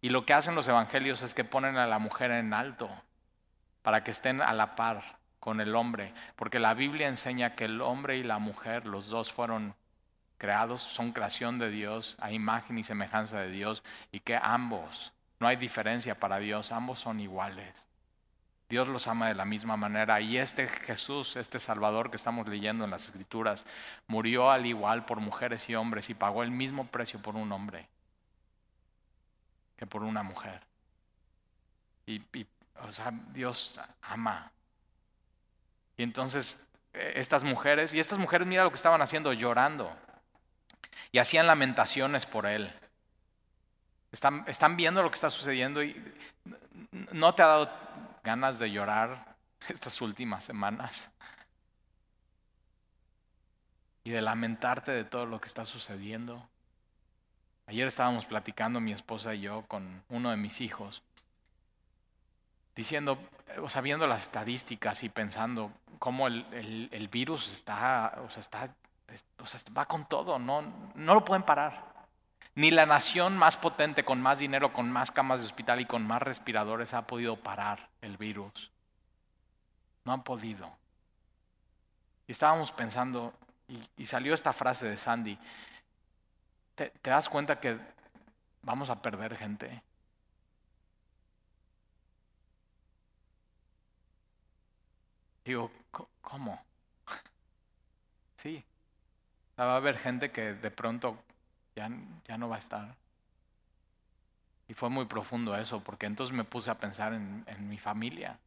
Y 0.01 0.09
lo 0.09 0.25
que 0.25 0.33
hacen 0.33 0.55
los 0.55 0.67
evangelios 0.67 1.21
es 1.21 1.35
que 1.35 1.43
ponen 1.43 1.77
a 1.77 1.85
la 1.85 1.99
mujer 1.99 2.31
en 2.31 2.53
alto 2.55 2.89
para 3.83 4.03
que 4.03 4.09
estén 4.09 4.41
a 4.41 4.51
la 4.51 4.75
par 4.75 5.19
con 5.39 5.61
el 5.61 5.75
hombre. 5.75 6.13
Porque 6.35 6.59
la 6.59 6.73
Biblia 6.73 7.07
enseña 7.07 7.55
que 7.55 7.65
el 7.65 7.81
hombre 7.81 8.17
y 8.17 8.23
la 8.23 8.39
mujer, 8.39 8.87
los 8.87 9.07
dos 9.07 9.31
fueron 9.31 9.75
creados, 10.39 10.81
son 10.81 11.11
creación 11.11 11.59
de 11.59 11.69
Dios, 11.69 12.17
a 12.19 12.31
imagen 12.31 12.79
y 12.79 12.83
semejanza 12.83 13.39
de 13.39 13.51
Dios, 13.51 13.83
y 14.11 14.21
que 14.21 14.39
ambos, 14.41 15.13
no 15.39 15.47
hay 15.47 15.55
diferencia 15.55 16.19
para 16.19 16.39
Dios, 16.39 16.71
ambos 16.71 16.99
son 16.99 17.19
iguales. 17.19 17.87
Dios 18.69 18.87
los 18.87 19.07
ama 19.07 19.27
de 19.27 19.35
la 19.35 19.45
misma 19.45 19.77
manera. 19.77 20.19
Y 20.19 20.37
este 20.37 20.67
Jesús, 20.67 21.35
este 21.35 21.59
Salvador 21.59 22.09
que 22.09 22.15
estamos 22.15 22.47
leyendo 22.47 22.85
en 22.85 22.91
las 22.91 23.05
Escrituras, 23.05 23.65
murió 24.07 24.49
al 24.49 24.65
igual 24.65 25.05
por 25.05 25.19
mujeres 25.19 25.69
y 25.69 25.75
hombres 25.75 26.09
y 26.09 26.15
pagó 26.15 26.41
el 26.41 26.49
mismo 26.49 26.87
precio 26.87 27.21
por 27.21 27.35
un 27.35 27.51
hombre 27.51 27.87
por 29.85 30.03
una 30.03 30.23
mujer. 30.23 30.61
Y, 32.05 32.21
o 32.81 32.91
sea, 32.91 33.11
Dios 33.33 33.79
ama. 34.01 34.51
Y 35.97 36.03
entonces 36.03 36.65
eh, 36.93 37.13
estas 37.15 37.43
mujeres, 37.43 37.93
y 37.93 37.99
estas 37.99 38.19
mujeres 38.19 38.47
mira 38.47 38.63
lo 38.63 38.69
que 38.69 38.75
estaban 38.75 39.01
haciendo, 39.01 39.33
llorando. 39.33 39.95
Y 41.11 41.19
hacían 41.19 41.47
lamentaciones 41.47 42.25
por 42.25 42.45
él. 42.45 42.73
Están, 44.11 44.43
están 44.47 44.75
viendo 44.75 45.03
lo 45.03 45.09
que 45.09 45.15
está 45.15 45.29
sucediendo 45.29 45.83
y 45.83 45.95
no 46.91 47.33
te 47.33 47.43
ha 47.43 47.47
dado 47.47 47.71
ganas 48.23 48.59
de 48.59 48.71
llorar 48.71 49.35
estas 49.69 50.01
últimas 50.01 50.43
semanas 50.43 51.11
y 54.03 54.11
de 54.11 54.21
lamentarte 54.21 54.91
de 54.91 55.05
todo 55.05 55.25
lo 55.25 55.39
que 55.39 55.47
está 55.47 55.65
sucediendo. 55.65 56.47
Ayer 57.71 57.87
estábamos 57.87 58.25
platicando 58.25 58.81
mi 58.81 58.91
esposa 58.91 59.33
y 59.33 59.39
yo 59.39 59.61
con 59.61 60.03
uno 60.09 60.29
de 60.29 60.35
mis 60.35 60.59
hijos, 60.59 61.03
diciendo, 62.75 63.17
o 63.61 63.69
sea, 63.69 63.81
viendo 63.81 64.05
las 64.07 64.23
estadísticas 64.23 65.05
y 65.05 65.09
pensando 65.09 65.71
cómo 65.97 66.27
el, 66.27 67.09
virus 67.09 67.53
está, 67.53 68.19
o 68.25 68.29
sea, 68.29 68.41
está, 68.41 68.75
o 69.39 69.45
sea, 69.45 69.61
va 69.71 69.85
con 69.85 70.03
todo, 70.03 70.37
no, 70.37 70.63
no 70.95 71.13
lo 71.13 71.23
pueden 71.23 71.43
parar. 71.43 71.93
Ni 72.55 72.71
la 72.71 72.85
nación 72.85 73.37
más 73.37 73.55
potente, 73.55 74.03
con 74.03 74.21
más 74.21 74.39
dinero, 74.39 74.73
con 74.73 74.91
más 74.91 75.09
camas 75.09 75.39
de 75.39 75.45
hospital 75.45 75.79
y 75.79 75.85
con 75.85 76.05
más 76.05 76.21
respiradores 76.21 76.93
ha 76.93 77.07
podido 77.07 77.37
parar 77.37 77.87
el 78.01 78.17
virus. 78.17 78.69
No 80.03 80.11
han 80.11 80.23
podido. 80.23 80.69
Y 82.27 82.33
estábamos 82.33 82.73
pensando, 82.73 83.33
y, 83.95 84.05
salió 84.07 84.33
esta 84.33 84.51
frase 84.51 84.89
de 84.89 84.97
Sandy, 84.97 85.39
¿te, 86.75 86.91
das 87.03 87.29
cuenta 87.29 87.59
que 87.59 87.77
vamos 88.63 88.89
a 88.89 89.01
perder 89.01 89.35
gente? 89.35 89.81
Digo, 95.45 95.71
¿cómo? 96.21 96.61
Sí. 98.37 98.63
Va 99.59 99.73
a 99.73 99.75
haber 99.77 99.99
gente 99.99 100.31
que 100.31 100.53
de 100.53 100.71
pronto 100.71 101.23
ya, 101.75 101.89
no 102.37 102.49
va 102.49 102.55
a 102.55 102.59
estar. 102.59 102.95
Y 104.67 104.73
fue 104.73 104.89
muy 104.89 105.05
profundo 105.05 105.55
eso, 105.55 105.83
porque 105.83 106.07
entonces 106.07 106.35
me 106.35 106.43
puse 106.43 106.71
a 106.71 106.79
pensar 106.79 107.13
en, 107.13 107.43
en 107.47 107.69
mi 107.69 107.77
familia. 107.77 108.39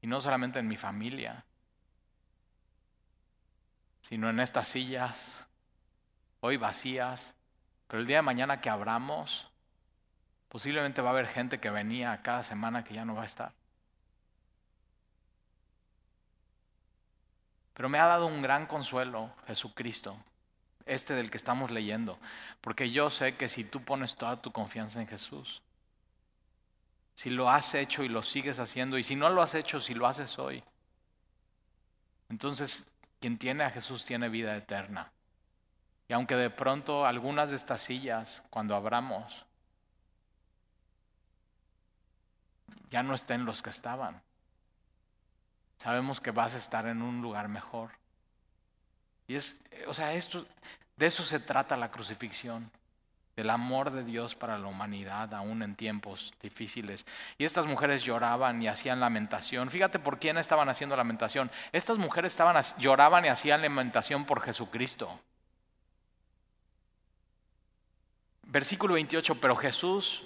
Y 0.00 0.08
no 0.08 0.20
solamente 0.20 0.58
en 0.58 0.66
mi 0.66 0.76
familia, 0.76 1.44
sino 4.00 4.30
en 4.30 4.40
estas 4.40 4.68
sillas, 4.68 5.46
hoy 6.46 6.56
vacías, 6.56 7.34
pero 7.86 8.00
el 8.00 8.06
día 8.06 8.16
de 8.16 8.22
mañana 8.22 8.60
que 8.60 8.70
abramos, 8.70 9.48
posiblemente 10.48 11.02
va 11.02 11.10
a 11.10 11.12
haber 11.12 11.28
gente 11.28 11.60
que 11.60 11.70
venía 11.70 12.22
cada 12.22 12.42
semana 12.42 12.84
que 12.84 12.94
ya 12.94 13.04
no 13.04 13.14
va 13.14 13.22
a 13.22 13.26
estar. 13.26 13.52
Pero 17.74 17.88
me 17.88 17.98
ha 17.98 18.06
dado 18.06 18.26
un 18.26 18.40
gran 18.40 18.66
consuelo 18.66 19.30
Jesucristo 19.46 20.16
este 20.86 21.14
del 21.14 21.30
que 21.30 21.36
estamos 21.36 21.70
leyendo, 21.70 22.18
porque 22.60 22.90
yo 22.90 23.10
sé 23.10 23.36
que 23.36 23.48
si 23.48 23.64
tú 23.64 23.82
pones 23.82 24.14
toda 24.14 24.40
tu 24.40 24.52
confianza 24.52 25.00
en 25.00 25.08
Jesús, 25.08 25.60
si 27.14 27.30
lo 27.30 27.50
has 27.50 27.74
hecho 27.74 28.04
y 28.04 28.08
lo 28.08 28.22
sigues 28.22 28.60
haciendo, 28.60 28.96
y 28.96 29.02
si 29.02 29.16
no 29.16 29.28
lo 29.28 29.42
has 29.42 29.54
hecho, 29.54 29.80
si 29.80 29.94
lo 29.94 30.06
haces 30.06 30.38
hoy, 30.38 30.62
entonces 32.28 32.86
quien 33.20 33.36
tiene 33.36 33.64
a 33.64 33.70
Jesús 33.70 34.04
tiene 34.04 34.28
vida 34.28 34.56
eterna. 34.56 35.10
Y 36.08 36.12
aunque 36.12 36.36
de 36.36 36.50
pronto 36.50 37.06
algunas 37.06 37.50
de 37.50 37.56
estas 37.56 37.80
sillas, 37.82 38.42
cuando 38.50 38.76
abramos, 38.76 39.44
ya 42.90 43.02
no 43.02 43.14
estén 43.14 43.44
los 43.44 43.62
que 43.62 43.70
estaban, 43.70 44.22
sabemos 45.78 46.20
que 46.20 46.30
vas 46.30 46.54
a 46.54 46.58
estar 46.58 46.86
en 46.86 47.02
un 47.02 47.20
lugar 47.20 47.48
mejor. 47.48 47.90
Y 49.26 49.34
es, 49.34 49.60
o 49.88 49.94
sea, 49.94 50.14
esto, 50.14 50.46
de 50.96 51.06
eso 51.06 51.24
se 51.24 51.40
trata 51.40 51.76
la 51.76 51.90
crucifixión, 51.90 52.70
del 53.34 53.50
amor 53.50 53.90
de 53.90 54.02
Dios 54.02 54.34
para 54.34 54.58
la 54.58 54.66
humanidad, 54.66 55.34
aún 55.34 55.62
en 55.62 55.76
tiempos 55.76 56.32
difíciles. 56.40 57.04
Y 57.36 57.44
estas 57.44 57.66
mujeres 57.66 58.02
lloraban 58.02 58.62
y 58.62 58.68
hacían 58.68 58.98
lamentación. 58.98 59.70
Fíjate 59.70 59.98
por 59.98 60.18
quién 60.18 60.38
estaban 60.38 60.70
haciendo 60.70 60.96
lamentación. 60.96 61.50
Estas 61.70 61.98
mujeres 61.98 62.32
estaban, 62.32 62.56
lloraban 62.78 63.26
y 63.26 63.28
hacían 63.28 63.60
lamentación 63.60 64.24
por 64.24 64.40
Jesucristo. 64.40 65.20
Versículo 68.46 68.94
28, 68.94 69.40
pero 69.40 69.56
Jesús, 69.56 70.24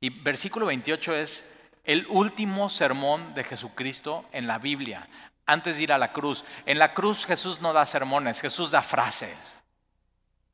y 0.00 0.10
versículo 0.10 0.66
28 0.66 1.14
es 1.14 1.54
el 1.84 2.06
último 2.08 2.68
sermón 2.68 3.34
de 3.34 3.44
Jesucristo 3.44 4.26
en 4.32 4.46
la 4.46 4.58
Biblia 4.58 5.08
antes 5.48 5.78
de 5.78 5.84
ir 5.84 5.92
a 5.92 5.98
la 5.98 6.12
cruz. 6.12 6.44
En 6.66 6.78
la 6.78 6.92
cruz 6.92 7.24
Jesús 7.24 7.60
no 7.60 7.72
da 7.72 7.86
sermones, 7.86 8.40
Jesús 8.40 8.70
da 8.70 8.82
frases. 8.82 9.64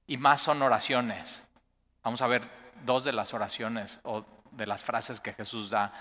Y 0.07 0.17
más 0.17 0.41
son 0.41 0.63
oraciones. 0.63 1.47
Vamos 2.03 2.23
a 2.23 2.29
ver 2.29 2.49
dos 2.85 3.05
de 3.05 3.13
las 3.13 3.35
oraciones 3.35 4.01
o 4.05 4.25
de 4.53 4.67
las 4.67 4.85
frases 4.85 5.21
que 5.21 5.33
Jesús 5.33 5.71
da 5.71 5.93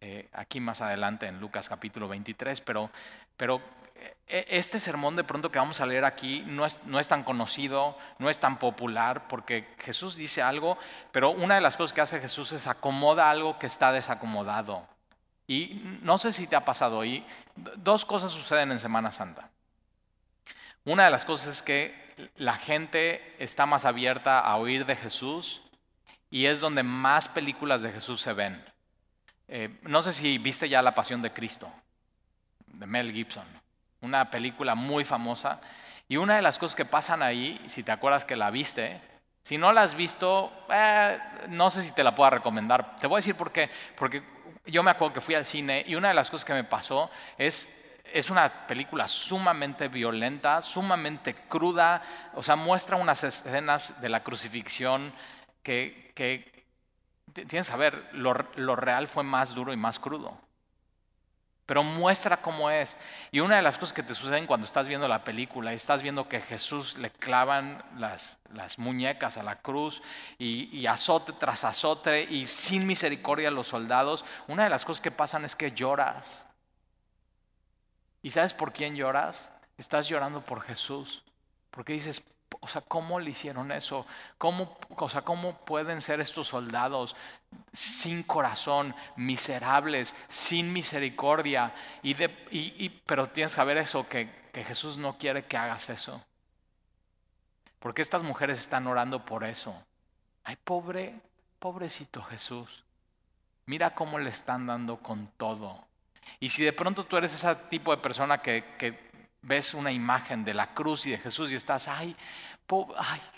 eh, 0.00 0.28
aquí 0.32 0.60
más 0.60 0.80
adelante 0.80 1.26
en 1.26 1.40
Lucas 1.40 1.68
capítulo 1.68 2.08
23. 2.08 2.60
Pero, 2.60 2.90
pero 3.36 3.60
este 4.26 4.78
sermón 4.78 5.16
de 5.16 5.24
pronto 5.24 5.50
que 5.50 5.58
vamos 5.58 5.80
a 5.80 5.86
leer 5.86 6.04
aquí 6.04 6.44
no 6.46 6.64
es, 6.64 6.80
no 6.84 7.00
es 7.00 7.08
tan 7.08 7.24
conocido, 7.24 7.98
no 8.18 8.30
es 8.30 8.38
tan 8.38 8.58
popular, 8.58 9.26
porque 9.28 9.74
Jesús 9.78 10.14
dice 10.16 10.40
algo, 10.40 10.78
pero 11.10 11.30
una 11.30 11.56
de 11.56 11.60
las 11.60 11.76
cosas 11.76 11.92
que 11.92 12.00
hace 12.00 12.20
Jesús 12.20 12.52
es 12.52 12.66
acomoda 12.66 13.30
algo 13.30 13.58
que 13.58 13.66
está 13.66 13.92
desacomodado. 13.92 14.86
Y 15.46 15.82
no 16.02 16.18
sé 16.18 16.32
si 16.32 16.46
te 16.46 16.54
ha 16.54 16.64
pasado, 16.64 17.04
y 17.04 17.24
dos 17.56 18.04
cosas 18.04 18.30
suceden 18.30 18.70
en 18.70 18.78
Semana 18.78 19.10
Santa. 19.10 19.50
Una 20.84 21.04
de 21.04 21.10
las 21.10 21.24
cosas 21.24 21.48
es 21.48 21.62
que 21.62 22.30
la 22.36 22.54
gente 22.54 23.34
está 23.38 23.66
más 23.66 23.84
abierta 23.84 24.38
a 24.38 24.56
oír 24.56 24.86
de 24.86 24.96
Jesús 24.96 25.62
y 26.30 26.46
es 26.46 26.60
donde 26.60 26.82
más 26.82 27.28
películas 27.28 27.82
de 27.82 27.92
Jesús 27.92 28.20
se 28.20 28.32
ven. 28.32 28.64
Eh, 29.48 29.80
no 29.82 30.02
sé 30.02 30.12
si 30.12 30.38
viste 30.38 30.68
ya 30.68 30.82
La 30.82 30.94
Pasión 30.94 31.20
de 31.22 31.32
Cristo, 31.32 31.72
de 32.66 32.86
Mel 32.86 33.12
Gibson, 33.12 33.46
una 34.00 34.30
película 34.30 34.74
muy 34.74 35.04
famosa. 35.04 35.60
Y 36.08 36.16
una 36.16 36.36
de 36.36 36.42
las 36.42 36.58
cosas 36.58 36.76
que 36.76 36.84
pasan 36.84 37.22
ahí, 37.22 37.60
si 37.66 37.82
te 37.82 37.92
acuerdas 37.92 38.24
que 38.24 38.36
la 38.36 38.50
viste, 38.50 39.00
si 39.42 39.58
no 39.58 39.72
la 39.72 39.82
has 39.82 39.94
visto, 39.94 40.52
eh, 40.70 41.18
no 41.48 41.70
sé 41.70 41.82
si 41.82 41.92
te 41.92 42.04
la 42.04 42.14
puedo 42.14 42.30
recomendar. 42.30 42.96
Te 42.96 43.06
voy 43.06 43.16
a 43.16 43.18
decir 43.18 43.36
por 43.36 43.52
qué. 43.52 43.70
Porque 43.96 44.22
yo 44.66 44.82
me 44.82 44.90
acuerdo 44.90 45.14
que 45.14 45.20
fui 45.20 45.34
al 45.34 45.46
cine 45.46 45.84
y 45.86 45.94
una 45.94 46.08
de 46.08 46.14
las 46.14 46.30
cosas 46.30 46.44
que 46.44 46.52
me 46.52 46.64
pasó 46.64 47.10
es 47.38 47.76
es 48.12 48.30
una 48.30 48.48
película 48.66 49.06
sumamente 49.08 49.88
violenta, 49.88 50.60
sumamente 50.60 51.34
cruda, 51.34 52.02
o 52.34 52.42
sea, 52.42 52.56
muestra 52.56 52.96
unas 52.96 53.24
escenas 53.24 54.00
de 54.00 54.08
la 54.08 54.22
crucifixión 54.22 55.12
que, 55.62 56.12
que 56.14 56.64
tienes 57.32 57.66
que 57.66 57.72
saber, 57.72 58.08
lo, 58.12 58.34
lo, 58.56 58.76
real 58.76 59.06
fue 59.06 59.22
más 59.22 59.54
duro 59.54 59.72
y 59.72 59.76
más 59.76 59.98
crudo. 59.98 60.36
Pero 61.70 61.84
muestra 61.84 62.42
cómo 62.42 62.68
es. 62.68 62.96
Y 63.30 63.38
una 63.38 63.54
de 63.54 63.62
las 63.62 63.78
cosas 63.78 63.92
que 63.92 64.02
te 64.02 64.12
suceden 64.12 64.48
cuando 64.48 64.66
estás 64.66 64.88
viendo 64.88 65.06
la 65.06 65.22
película 65.22 65.70
y 65.72 65.76
estás 65.76 66.02
viendo 66.02 66.28
que 66.28 66.40
Jesús 66.40 66.98
le 66.98 67.12
clavan 67.12 67.80
las, 67.96 68.40
las 68.52 68.80
muñecas 68.80 69.36
a 69.36 69.44
la 69.44 69.54
cruz 69.54 70.02
y, 70.36 70.68
y, 70.76 70.88
azote 70.88 71.32
tras 71.32 71.62
azote 71.62 72.24
y 72.24 72.48
sin 72.48 72.88
misericordia 72.88 73.52
los 73.52 73.68
soldados, 73.68 74.24
una 74.48 74.64
de 74.64 74.68
las 74.68 74.84
cosas 74.84 75.00
que 75.00 75.12
pasan 75.12 75.44
es 75.44 75.54
que 75.54 75.70
lloras. 75.70 76.44
¿Y 78.20 78.32
sabes 78.32 78.52
por 78.52 78.72
quién 78.72 78.96
lloras? 78.96 79.52
Estás 79.78 80.08
llorando 80.08 80.40
por 80.40 80.62
Jesús, 80.62 81.22
porque 81.70 81.92
dices, 81.92 82.26
o 82.58 82.68
sea, 82.68 82.82
¿cómo 82.82 83.20
le 83.20 83.30
hicieron 83.30 83.70
eso? 83.70 84.06
¿Cómo, 84.36 84.76
o 84.96 85.08
sea, 85.08 85.22
¿cómo 85.22 85.56
pueden 85.64 86.00
ser 86.00 86.20
estos 86.20 86.48
soldados 86.48 87.14
sin 87.72 88.22
corazón, 88.22 88.94
miserables, 89.16 90.14
sin 90.28 90.72
misericordia? 90.72 91.72
Y 92.02 92.14
de, 92.14 92.26
y, 92.50 92.88
pero 92.88 93.28
tienes 93.28 93.52
que 93.52 93.56
saber 93.56 93.78
eso, 93.78 94.08
que, 94.08 94.48
que 94.52 94.64
Jesús 94.64 94.96
no 94.96 95.16
quiere 95.16 95.44
que 95.44 95.56
hagas 95.56 95.88
eso. 95.90 96.24
Porque 97.78 98.02
estas 98.02 98.22
mujeres 98.22 98.58
están 98.58 98.86
orando 98.86 99.24
por 99.24 99.44
eso. 99.44 99.74
Ay, 100.44 100.56
pobre, 100.56 101.18
pobrecito 101.58 102.22
Jesús. 102.22 102.84
Mira 103.66 103.94
cómo 103.94 104.18
le 104.18 104.30
están 104.30 104.66
dando 104.66 104.98
con 104.98 105.28
todo. 105.36 105.86
Y 106.40 106.48
si 106.48 106.64
de 106.64 106.72
pronto 106.72 107.04
tú 107.04 107.16
eres 107.16 107.32
ese 107.32 107.54
tipo 107.70 107.90
de 107.90 108.02
persona 108.02 108.42
que, 108.42 108.74
que 108.78 109.09
ves 109.42 109.74
una 109.74 109.92
imagen 109.92 110.44
de 110.44 110.54
la 110.54 110.74
cruz 110.74 111.06
y 111.06 111.10
de 111.10 111.18
Jesús 111.18 111.52
y 111.52 111.54
estás, 111.54 111.88
ay, 111.88 112.16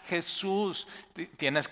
Jesús, 0.06 0.86
tienes, 1.36 1.70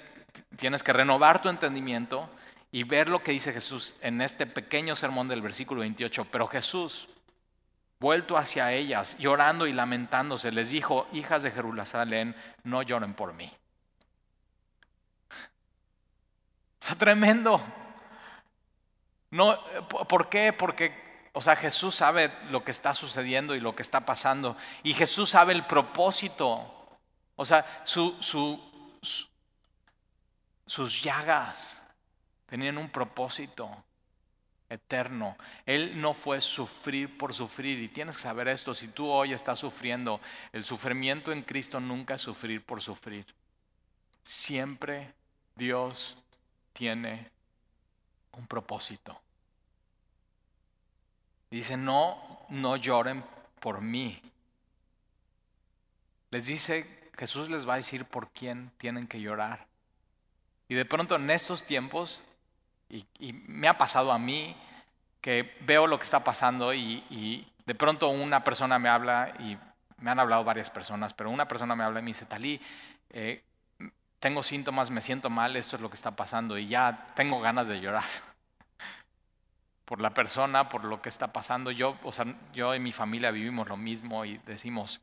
tienes 0.57 0.83
que 0.83 0.93
renovar 0.93 1.43
tu 1.43 1.49
entendimiento 1.49 2.31
y 2.73 2.85
ver 2.85 3.09
lo 3.09 3.23
que 3.23 3.33
dice 3.33 3.53
Jesús 3.53 3.97
en 4.01 4.21
este 4.21 4.47
pequeño 4.47 4.95
sermón 4.95 5.29
del 5.29 5.43
versículo 5.43 5.81
28. 5.81 6.29
Pero 6.31 6.47
Jesús, 6.47 7.09
vuelto 7.99 8.37
hacia 8.37 8.73
ellas, 8.73 9.19
llorando 9.19 9.67
y 9.67 9.73
lamentándose, 9.73 10.53
les 10.53 10.71
dijo, 10.71 11.09
hijas 11.13 11.43
de 11.43 11.51
Jerusalén, 11.51 12.37
no 12.65 12.83
lloren 12.83 13.15
por 13.15 13.35
mí. 13.35 13.53
Está 16.81 16.95
tremendo. 16.95 17.61
No, 19.31 19.59
¿Por 19.89 20.29
qué? 20.29 20.53
Porque 20.53 21.10
o 21.33 21.41
sea, 21.41 21.55
Jesús 21.55 21.95
sabe 21.95 22.33
lo 22.51 22.65
que 22.65 22.73
está 22.73 22.93
sucediendo 22.93 23.55
y 23.55 23.61
lo 23.61 23.77
que 23.77 23.83
está 23.83 24.05
pasando. 24.05 24.57
Y 24.83 24.95
Jesús 24.95 25.31
sabe 25.31 25.53
el 25.53 25.65
propósito. 25.65 26.99
O 27.37 27.45
sea, 27.45 27.65
sus 27.85 28.63
llagas 31.03 31.83
tenían 32.47 32.79
un 32.79 32.91
propósito 32.91 33.85
eterno. 34.69 35.37
Él 35.67 36.01
no 36.01 36.15
fue 36.15 36.41
sufrir 36.41 37.17
por 37.17 37.33
sufrir. 37.33 37.79
Y 37.79 37.89
tienes 37.89 38.17
que 38.17 38.23
saber 38.23 38.49
esto, 38.49 38.75
si 38.75 38.89
tú 38.89 39.09
hoy 39.09 39.33
estás 39.33 39.61
sufriendo, 39.61 40.21
el 40.53 40.65
sufrimiento 40.65 41.31
en 41.31 41.43
Cristo 41.43 41.79
nunca 41.79 42.15
es 42.15 42.21
sufrir 42.23 42.65
por 42.65 42.83
sufrir. 42.83 43.27
Siempre 44.23 45.15
Dios 45.55 46.17
tiene 46.73 47.31
un 48.33 48.47
propósito. 48.47 49.21
Dice, 51.51 51.77
no, 51.77 52.17
no 52.49 52.77
lloren 52.77 53.25
por 53.59 53.81
mí. 53.81 54.23
Les 56.31 56.47
dice, 56.47 57.11
Jesús 57.19 57.51
les 57.51 57.69
va 57.69 57.75
a 57.75 57.77
decir 57.77 58.05
por 58.05 58.31
quién 58.31 58.71
tienen 58.79 59.09
que 59.09 59.21
llorar. 59.21 59.67
Y 60.69 60.75
de 60.77 60.85
pronto 60.85 61.17
en 61.17 61.29
estos 61.31 61.65
tiempos, 61.65 62.23
y, 62.89 63.33
me 63.33 63.67
ha 63.67 63.77
pasado 63.77 64.13
a 64.13 64.19
mí, 64.19 64.57
que 65.21 65.57
veo 65.63 65.89
lo 65.89 65.99
que 65.99 66.05
está 66.05 66.23
pasando 66.23 66.73
y, 66.73 67.47
de 67.67 67.75
pronto 67.75 68.09
una 68.09 68.45
persona 68.45 68.79
me 68.79 68.89
habla, 68.89 69.35
y 69.41 69.59
me 69.99 70.11
han 70.11 70.21
hablado 70.21 70.45
varias 70.45 70.71
personas, 70.71 71.13
pero 71.13 71.31
una 71.31 71.49
persona 71.49 71.75
me 71.75 71.83
habla 71.83 71.99
y 71.99 72.03
me 72.03 72.11
dice, 72.11 72.27
Talí, 72.27 72.61
eh, 73.11 73.43
tengo 74.21 74.45
síntomas, 74.45 74.91
me 74.91 75.03
siento 75.03 75.31
mal, 75.31 75.57
esto 75.57 75.75
es 75.77 75.83
lo 75.83 75.91
que 75.91 75.97
está 75.97 76.13
pasando 76.13 76.57
y 76.59 76.69
ya 76.69 77.09
tengo 77.17 77.41
ganas 77.41 77.67
de 77.67 77.81
llorar 77.81 78.05
por 79.91 80.01
la 80.01 80.15
persona, 80.15 80.69
por 80.69 80.85
lo 80.85 81.03
que 81.03 81.09
está 81.09 81.33
pasando. 81.33 81.73
Yo, 81.73 81.99
o 82.05 82.13
sea, 82.13 82.25
yo 82.53 82.73
y 82.77 82.79
mi 82.79 82.93
familia 82.93 83.33
vivimos 83.33 83.67
lo 83.67 83.77
mismo 83.77 84.25
y 84.25 84.39
decimos, 84.47 85.01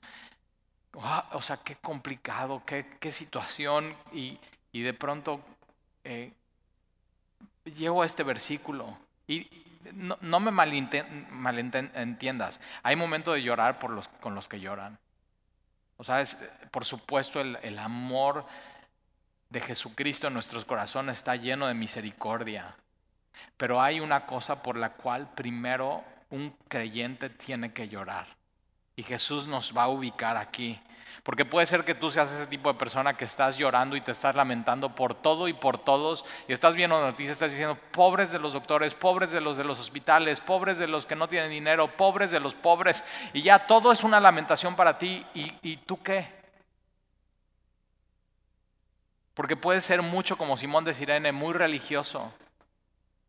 o 0.93 1.41
sea, 1.41 1.57
qué 1.57 1.75
complicado, 1.75 2.63
qué, 2.65 2.95
qué 2.97 3.11
situación. 3.11 3.93
Y, 4.13 4.39
y, 4.71 4.83
de 4.83 4.93
pronto 4.93 5.41
eh, 6.05 6.31
llego 7.65 8.01
a 8.01 8.05
este 8.05 8.23
versículo 8.23 8.97
y 9.27 9.49
no, 9.91 10.17
no 10.21 10.39
me 10.39 10.51
malentiendas. 10.51 12.61
Hay 12.81 12.95
momentos 12.95 13.33
de 13.33 13.43
llorar 13.43 13.79
por 13.79 13.91
los, 13.91 14.07
con 14.07 14.35
los 14.35 14.47
que 14.47 14.61
lloran. 14.61 14.97
O 15.97 16.05
sea, 16.05 16.21
es, 16.21 16.37
por 16.71 16.85
supuesto 16.85 17.41
el, 17.41 17.59
el 17.61 17.77
amor 17.77 18.45
de 19.49 19.59
Jesucristo 19.59 20.27
en 20.27 20.33
nuestros 20.33 20.63
corazones 20.63 21.17
está 21.17 21.35
lleno 21.35 21.67
de 21.67 21.73
misericordia. 21.73 22.73
Pero 23.57 23.81
hay 23.81 23.99
una 23.99 24.25
cosa 24.25 24.61
por 24.61 24.77
la 24.77 24.91
cual 24.91 25.29
primero 25.33 26.03
un 26.29 26.55
creyente 26.67 27.29
tiene 27.29 27.73
que 27.73 27.87
llorar. 27.87 28.27
Y 28.95 29.03
Jesús 29.03 29.47
nos 29.47 29.75
va 29.75 29.83
a 29.83 29.87
ubicar 29.89 30.37
aquí. 30.37 30.79
Porque 31.23 31.45
puede 31.45 31.65
ser 31.65 31.83
que 31.83 31.95
tú 31.95 32.09
seas 32.09 32.31
ese 32.31 32.47
tipo 32.47 32.71
de 32.71 32.79
persona 32.79 33.17
que 33.17 33.25
estás 33.25 33.57
llorando 33.57 33.95
y 33.95 34.01
te 34.01 34.11
estás 34.11 34.35
lamentando 34.35 34.95
por 34.95 35.13
todo 35.13 35.47
y 35.47 35.53
por 35.53 35.77
todos. 35.77 36.23
Y 36.47 36.53
estás 36.53 36.75
viendo 36.75 36.99
noticias, 37.01 37.33
estás 37.33 37.51
diciendo, 37.51 37.77
pobres 37.91 38.31
de 38.31 38.39
los 38.39 38.53
doctores, 38.53 38.95
pobres 38.95 39.31
de 39.31 39.41
los 39.41 39.57
de 39.57 39.63
los 39.63 39.79
hospitales, 39.79 40.39
pobres 40.39 40.77
de 40.77 40.87
los 40.87 41.05
que 41.05 41.15
no 41.15 41.27
tienen 41.27 41.49
dinero, 41.49 41.95
pobres 41.97 42.31
de 42.31 42.39
los 42.39 42.55
pobres. 42.55 43.03
Y 43.33 43.41
ya 43.41 43.67
todo 43.67 43.91
es 43.91 44.03
una 44.03 44.19
lamentación 44.19 44.75
para 44.75 44.97
ti. 44.97 45.25
¿Y, 45.33 45.51
y 45.61 45.77
tú 45.77 46.01
qué? 46.01 46.35
Porque 49.33 49.55
puede 49.55 49.81
ser 49.81 50.01
mucho 50.01 50.37
como 50.37 50.57
Simón 50.57 50.85
de 50.85 50.93
Sirene, 50.93 51.31
muy 51.31 51.53
religioso 51.53 52.33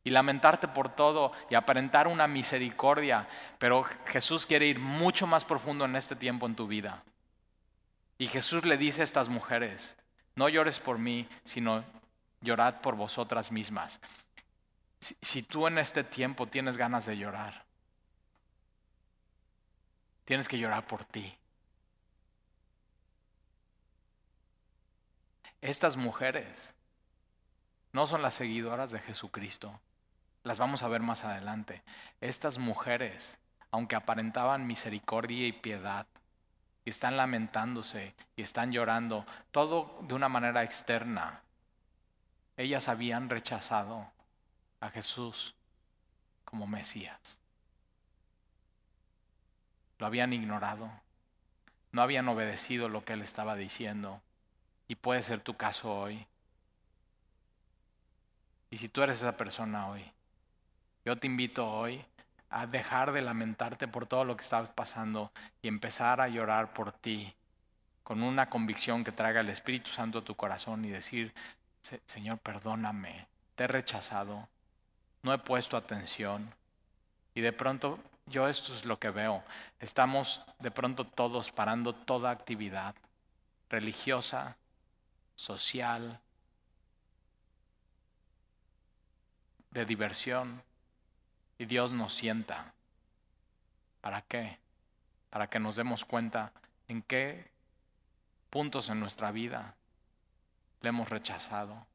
y 0.08 0.10
lamentarte 0.10 0.68
por 0.68 0.88
todo 0.88 1.32
y 1.50 1.54
aparentar 1.54 2.08
una 2.08 2.26
misericordia, 2.26 3.28
pero 3.58 3.84
Jesús 4.06 4.46
quiere 4.46 4.66
ir 4.66 4.78
mucho 4.78 5.26
más 5.26 5.44
profundo 5.44 5.84
en 5.84 5.96
este 5.96 6.16
tiempo 6.16 6.46
en 6.46 6.56
tu 6.56 6.66
vida. 6.66 7.02
Y 8.16 8.26
Jesús 8.26 8.64
le 8.64 8.78
dice 8.78 9.02
a 9.02 9.04
estas 9.04 9.28
mujeres, 9.28 9.98
no 10.34 10.48
llores 10.48 10.80
por 10.80 10.96
mí, 10.96 11.28
sino 11.44 11.84
llorad 12.40 12.80
por 12.80 12.96
vosotras 12.96 13.52
mismas. 13.52 14.00
Si, 14.98 15.14
si 15.20 15.42
tú 15.42 15.66
en 15.66 15.76
este 15.76 16.02
tiempo 16.04 16.46
tienes 16.46 16.78
ganas 16.78 17.04
de 17.04 17.18
llorar, 17.18 17.66
tienes 20.24 20.48
que 20.48 20.58
llorar 20.58 20.86
por 20.86 21.04
ti. 21.04 21.36
Estas 25.60 25.98
mujeres 25.98 26.74
no 27.92 28.06
son 28.06 28.22
las 28.22 28.36
seguidoras 28.36 28.90
de 28.90 29.00
Jesucristo 29.00 29.78
las 30.48 30.58
vamos 30.58 30.82
a 30.82 30.88
ver 30.88 31.02
más 31.02 31.24
adelante. 31.24 31.82
Estas 32.22 32.56
mujeres, 32.56 33.38
aunque 33.70 33.96
aparentaban 33.96 34.66
misericordia 34.66 35.46
y 35.46 35.52
piedad, 35.52 36.06
están 36.86 37.18
lamentándose 37.18 38.14
y 38.34 38.40
están 38.40 38.72
llorando, 38.72 39.26
todo 39.50 39.98
de 40.08 40.14
una 40.14 40.30
manera 40.30 40.62
externa, 40.62 41.42
ellas 42.56 42.88
habían 42.88 43.28
rechazado 43.28 44.10
a 44.80 44.88
Jesús 44.88 45.54
como 46.46 46.66
Mesías. 46.66 47.38
Lo 49.98 50.06
habían 50.06 50.32
ignorado, 50.32 50.90
no 51.92 52.00
habían 52.00 52.26
obedecido 52.26 52.88
lo 52.88 53.04
que 53.04 53.12
él 53.12 53.20
estaba 53.20 53.54
diciendo. 53.54 54.22
Y 54.86 54.94
puede 54.94 55.22
ser 55.22 55.42
tu 55.42 55.58
caso 55.58 55.94
hoy. 55.94 56.26
Y 58.70 58.78
si 58.78 58.88
tú 58.88 59.02
eres 59.02 59.18
esa 59.18 59.36
persona 59.36 59.88
hoy, 59.88 60.10
yo 61.08 61.16
te 61.16 61.26
invito 61.26 61.66
hoy 61.66 62.04
a 62.50 62.66
dejar 62.66 63.12
de 63.12 63.22
lamentarte 63.22 63.88
por 63.88 64.04
todo 64.04 64.26
lo 64.26 64.36
que 64.36 64.42
está 64.42 64.62
pasando 64.74 65.32
y 65.62 65.68
empezar 65.68 66.20
a 66.20 66.28
llorar 66.28 66.74
por 66.74 66.92
ti 66.92 67.34
con 68.02 68.22
una 68.22 68.50
convicción 68.50 69.04
que 69.04 69.12
traiga 69.12 69.40
el 69.40 69.48
Espíritu 69.48 69.88
Santo 69.88 70.18
a 70.18 70.24
tu 70.24 70.34
corazón 70.34 70.84
y 70.84 70.90
decir, 70.90 71.32
Señor, 72.04 72.36
perdóname, 72.40 73.26
te 73.54 73.64
he 73.64 73.66
rechazado, 73.68 74.50
no 75.22 75.32
he 75.32 75.38
puesto 75.38 75.78
atención. 75.78 76.54
Y 77.34 77.40
de 77.40 77.54
pronto 77.54 77.98
yo 78.26 78.46
esto 78.46 78.74
es 78.74 78.84
lo 78.84 78.98
que 78.98 79.08
veo. 79.08 79.42
Estamos 79.80 80.42
de 80.58 80.70
pronto 80.70 81.06
todos 81.06 81.52
parando 81.52 81.94
toda 81.94 82.30
actividad 82.30 82.94
religiosa, 83.70 84.58
social, 85.36 86.20
de 89.70 89.86
diversión, 89.86 90.67
y 91.58 91.66
Dios 91.66 91.92
nos 91.92 92.14
sienta. 92.14 92.72
¿Para 94.00 94.22
qué? 94.22 94.58
Para 95.30 95.48
que 95.48 95.58
nos 95.58 95.76
demos 95.76 96.04
cuenta 96.04 96.52
en 96.86 97.02
qué 97.02 97.50
puntos 98.50 98.88
en 98.88 99.00
nuestra 99.00 99.32
vida 99.32 99.74
le 100.80 100.88
hemos 100.90 101.10
rechazado, 101.10 101.86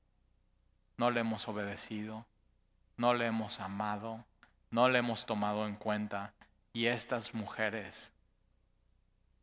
no 0.97 1.09
le 1.09 1.21
hemos 1.21 1.47
obedecido, 1.47 2.25
no 2.97 3.13
le 3.13 3.25
hemos 3.25 3.59
amado, 3.59 4.23
no 4.69 4.89
le 4.89 4.99
hemos 4.99 5.25
tomado 5.25 5.65
en 5.65 5.75
cuenta. 5.75 6.33
Y 6.73 6.87
estas 6.87 7.33
mujeres 7.33 8.11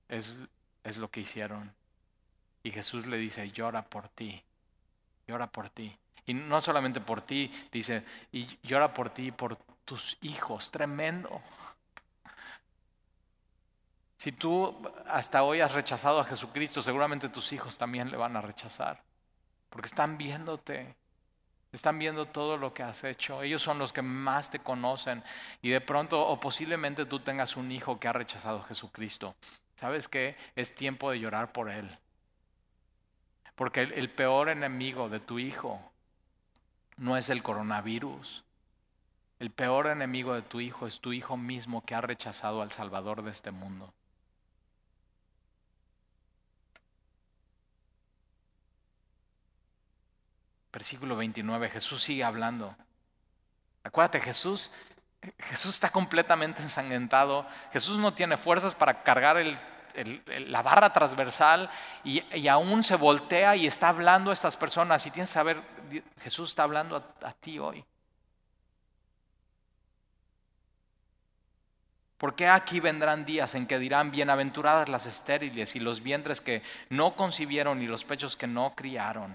es, 0.09 0.37
es 0.85 0.99
lo 0.99 1.11
que 1.11 1.21
hicieron. 1.21 1.73
Y 2.63 2.71
Jesús 2.71 3.07
le 3.07 3.17
dice, 3.17 3.51
llora 3.51 3.83
por 3.83 4.09
ti, 4.09 4.43
llora 5.27 5.47
por 5.47 5.71
ti. 5.71 5.97
Y 6.27 6.35
no 6.35 6.61
solamente 6.61 7.01
por 7.01 7.23
ti, 7.23 7.51
dice, 7.73 8.05
y 8.31 8.47
llora 8.63 8.93
por 8.93 9.11
ti 9.11 9.33
por 9.33 9.59
tus 9.91 10.17
hijos. 10.21 10.71
Tremendo. 10.71 11.43
Si 14.19 14.31
tú 14.31 14.89
hasta 15.09 15.43
hoy 15.43 15.61
has 15.61 15.73
rechazado 15.73 16.21
a 16.21 16.25
Jesucristo, 16.25 16.81
seguramente 16.81 17.29
tus 17.29 17.53
hijos 17.53 17.77
también 17.77 18.09
le 18.09 18.17
van 18.17 18.37
a 18.37 18.41
rechazar. 18.41 19.03
Porque 19.69 19.89
están 19.89 20.17
viéndote, 20.17 20.95
están 21.73 21.99
viendo 21.99 22.27
todo 22.27 22.57
lo 22.57 22.73
que 22.73 22.85
has 22.85 23.03
hecho. 23.03 23.43
Ellos 23.43 23.65
son 23.65 23.81
los 23.81 23.93
que 23.93 24.01
más 24.01 24.49
te 24.53 24.61
conocen. 24.61 25.25
Y 25.61 25.71
de 25.71 25.81
pronto, 25.81 26.25
o 26.25 26.39
posiblemente 26.39 27.05
tú 27.05 27.19
tengas 27.19 27.57
un 27.57 27.73
hijo 27.73 27.99
que 27.99 28.07
ha 28.07 28.13
rechazado 28.13 28.61
a 28.61 28.63
Jesucristo. 28.63 29.35
¿Sabes 29.75 30.07
qué? 30.07 30.37
Es 30.55 30.73
tiempo 30.73 31.11
de 31.11 31.19
llorar 31.19 31.51
por 31.51 31.69
él. 31.69 31.99
Porque 33.57 33.81
el, 33.83 34.09
peor 34.09 34.51
enemigo 34.51 35.09
de 35.09 35.19
tu 35.19 35.41
hijo 35.41 35.83
no 36.97 37.17
es 37.17 37.29
el 37.29 37.43
coronavirus. 37.43 38.45
El 39.41 39.51
peor 39.51 39.87
enemigo 39.87 40.35
de 40.35 40.43
tu 40.43 40.61
hijo 40.61 40.87
es 40.87 41.01
tu 41.01 41.15
hijo 41.15 41.39
mismo 41.39 41.83
que 41.85 41.95
ha 41.95 42.03
rechazado 42.03 42.61
al 42.61 42.71
Salvador 42.71 43.23
de 43.23 43.31
este 43.31 43.51
mundo. 43.51 43.93
Versículo 50.71 51.17
29, 51.17 51.71
Jesús 51.71 52.03
sigue 52.03 52.23
hablando. 52.23 52.77
Acuérdate, 53.83 54.21
Jesús, 54.21 54.71
Jesús 55.39 55.75
está 55.75 55.91
completamente 55.91 56.61
ensangrentado. 56.61 57.47
Jesús 57.73 57.99
no 57.99 58.13
tiene 58.13 58.37
fuerzas 58.37 58.75
para 58.75 59.03
cargar 59.03 59.43
la 59.95 60.63
barra 60.63 60.93
transversal 60.93 61.71
y, 62.05 62.47
aún 62.47 62.85
se 62.85 62.97
voltea 62.97 63.57
y 63.57 63.67
está 63.67 63.89
hablando 63.89 64.31
a 64.31 64.35
estas 64.35 64.59
personas. 64.59 65.05
Y 65.07 65.11
tienes 65.11 65.31
que 65.31 65.35
saber, 65.35 65.63
Jesús 66.21 66.51
está 66.51 66.65
hablando 66.65 67.03
a, 67.23 67.33
ti 67.33 67.59
hoy. 67.59 67.83
Porque 72.21 72.49
aquí 72.49 72.81
vendrán 72.81 73.25
días 73.25 73.55
en 73.55 73.67
que 73.67 73.79
dirán, 73.79 74.11
bienaventuradas 74.11 74.91
las 74.91 75.07
estériles 75.07 75.75
y 75.75 75.81
los 75.81 76.03
vientres 76.03 76.43
que 76.43 76.63
no 76.91 77.17
concibieron 77.17 77.81
y 77.81 77.87
los 77.87 78.05
pechos 78.05 78.37
que 78.37 78.47
no 78.47 78.75
criaron. 78.75 79.35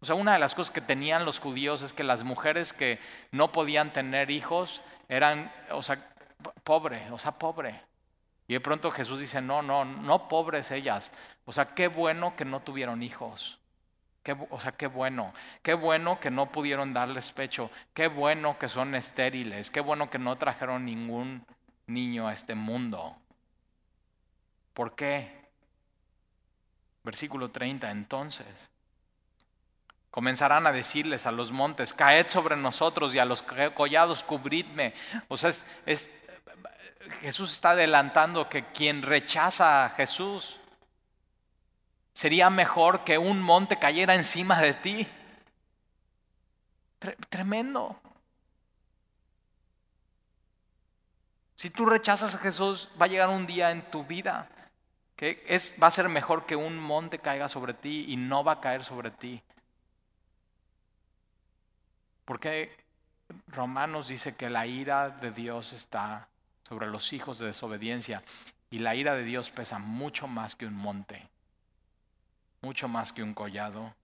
O 0.00 0.04
sea, 0.04 0.16
una 0.16 0.32
de 0.32 0.40
las 0.40 0.56
cosas 0.56 0.72
que 0.74 0.80
tenían 0.80 1.24
los 1.24 1.38
judíos 1.38 1.82
es 1.82 1.92
que 1.92 2.02
las 2.02 2.24
mujeres 2.24 2.72
que 2.72 2.98
no 3.30 3.52
podían 3.52 3.92
tener 3.92 4.32
hijos 4.32 4.82
eran, 5.08 5.52
o 5.70 5.80
sea, 5.80 6.12
pobre, 6.64 7.08
o 7.12 7.20
sea, 7.20 7.38
pobre. 7.38 7.80
Y 8.48 8.54
de 8.54 8.60
pronto 8.60 8.90
Jesús 8.90 9.20
dice, 9.20 9.40
no, 9.40 9.62
no, 9.62 9.84
no 9.84 10.26
pobres 10.26 10.72
ellas. 10.72 11.12
O 11.44 11.52
sea, 11.52 11.66
qué 11.66 11.86
bueno 11.86 12.34
que 12.34 12.44
no 12.44 12.62
tuvieron 12.62 13.00
hijos. 13.00 13.60
Qué, 14.22 14.36
o 14.50 14.60
sea, 14.60 14.72
qué 14.72 14.86
bueno. 14.86 15.34
Qué 15.62 15.74
bueno 15.74 16.20
que 16.20 16.30
no 16.30 16.50
pudieron 16.52 16.94
darles 16.94 17.32
pecho. 17.32 17.70
Qué 17.92 18.08
bueno 18.08 18.58
que 18.58 18.68
son 18.68 18.94
estériles. 18.94 19.70
Qué 19.70 19.80
bueno 19.80 20.10
que 20.10 20.18
no 20.18 20.36
trajeron 20.36 20.84
ningún 20.84 21.44
niño 21.86 22.28
a 22.28 22.32
este 22.32 22.54
mundo. 22.54 23.16
¿Por 24.74 24.94
qué? 24.94 25.42
Versículo 27.02 27.50
30, 27.50 27.90
entonces. 27.90 28.70
Comenzarán 30.10 30.66
a 30.66 30.72
decirles 30.72 31.26
a 31.26 31.32
los 31.32 31.52
montes, 31.52 31.94
caed 31.94 32.28
sobre 32.28 32.56
nosotros 32.56 33.14
y 33.14 33.18
a 33.18 33.24
los 33.24 33.42
collados 33.74 34.22
cubridme. 34.22 34.94
O 35.28 35.36
sea, 35.36 35.50
es, 35.86 36.22
Jesús 37.22 37.52
está 37.52 37.70
adelantando 37.70 38.48
que 38.48 38.66
quien 38.66 39.02
rechaza 39.02 39.86
a 39.86 39.90
Jesús 39.90 40.58
sería 42.12 42.50
mejor 42.50 43.04
que 43.04 43.18
un 43.18 43.40
monte 43.40 43.78
cayera 43.78 44.14
encima 44.14 44.60
de 44.60 44.74
ti. 44.74 45.08
Tremendo. 47.28 48.00
Si 51.54 51.70
tú 51.70 51.86
rechazas 51.86 52.34
a 52.34 52.38
Jesús, 52.38 52.88
va 53.00 53.06
a 53.06 53.08
llegar 53.08 53.28
un 53.28 53.46
día 53.46 53.70
en 53.70 53.82
tu 53.90 54.04
vida 54.04 54.48
que 55.22 55.44
es, 55.46 55.76
va 55.80 55.86
a 55.86 55.92
ser 55.92 56.08
mejor 56.08 56.46
que 56.46 56.56
un 56.56 56.80
monte 56.80 57.20
caiga 57.20 57.48
sobre 57.48 57.74
ti 57.74 58.06
y 58.08 58.16
no 58.16 58.42
va 58.42 58.54
a 58.54 58.60
caer 58.60 58.82
sobre 58.82 59.12
ti. 59.12 59.40
Porque 62.24 62.76
Romanos 63.46 64.08
dice 64.08 64.34
que 64.34 64.50
la 64.50 64.66
ira 64.66 65.10
de 65.10 65.30
Dios 65.30 65.72
está 65.74 66.26
sobre 66.68 66.88
los 66.88 67.12
hijos 67.12 67.38
de 67.38 67.46
desobediencia 67.46 68.24
y 68.68 68.80
la 68.80 68.96
ira 68.96 69.14
de 69.14 69.22
Dios 69.22 69.50
pesa 69.50 69.78
mucho 69.78 70.26
más 70.26 70.56
que 70.56 70.66
un 70.66 70.74
monte, 70.74 71.28
mucho 72.62 72.88
más 72.88 73.12
que 73.12 73.22
un 73.22 73.34
collado. 73.34 73.94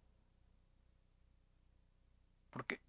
¿Por 2.50 2.66
qué? 2.66 2.80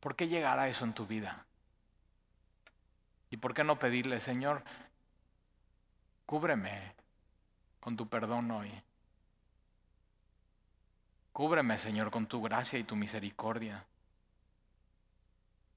¿Por 0.00 0.16
qué 0.16 0.28
llegará 0.28 0.68
eso 0.68 0.84
en 0.84 0.94
tu 0.94 1.06
vida? 1.06 1.44
¿Y 3.30 3.36
por 3.36 3.54
qué 3.54 3.64
no 3.64 3.78
pedirle, 3.78 4.20
Señor, 4.20 4.62
cúbreme 6.24 6.94
con 7.80 7.96
tu 7.96 8.08
perdón 8.08 8.50
hoy? 8.52 8.72
Cúbreme, 11.32 11.76
Señor, 11.76 12.10
con 12.10 12.26
tu 12.26 12.40
gracia 12.40 12.78
y 12.78 12.84
tu 12.84 12.96
misericordia. 12.96 13.84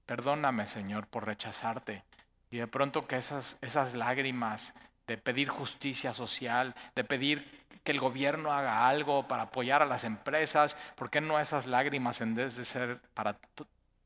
Perdóname, 0.05 0.67
Señor, 0.67 1.07
por 1.07 1.25
rechazarte. 1.25 2.03
Y 2.51 2.57
de 2.57 2.67
pronto 2.67 3.07
que 3.07 3.17
esas, 3.17 3.57
esas 3.61 3.93
lágrimas 3.93 4.73
de 5.09 5.17
pedir 5.17 5.49
justicia 5.49 6.13
social, 6.13 6.75
de 6.93 7.03
pedir 7.03 7.65
que 7.83 7.91
el 7.91 7.99
gobierno 7.99 8.53
haga 8.53 8.87
algo 8.87 9.27
para 9.27 9.43
apoyar 9.43 9.81
a 9.81 9.87
las 9.87 10.03
empresas, 10.03 10.77
¿por 10.95 11.09
qué 11.09 11.19
no 11.19 11.39
esas 11.39 11.65
lágrimas 11.65 12.21
en 12.21 12.35
vez 12.35 12.57
de 12.57 12.63
ser 12.63 13.01
para 13.15 13.35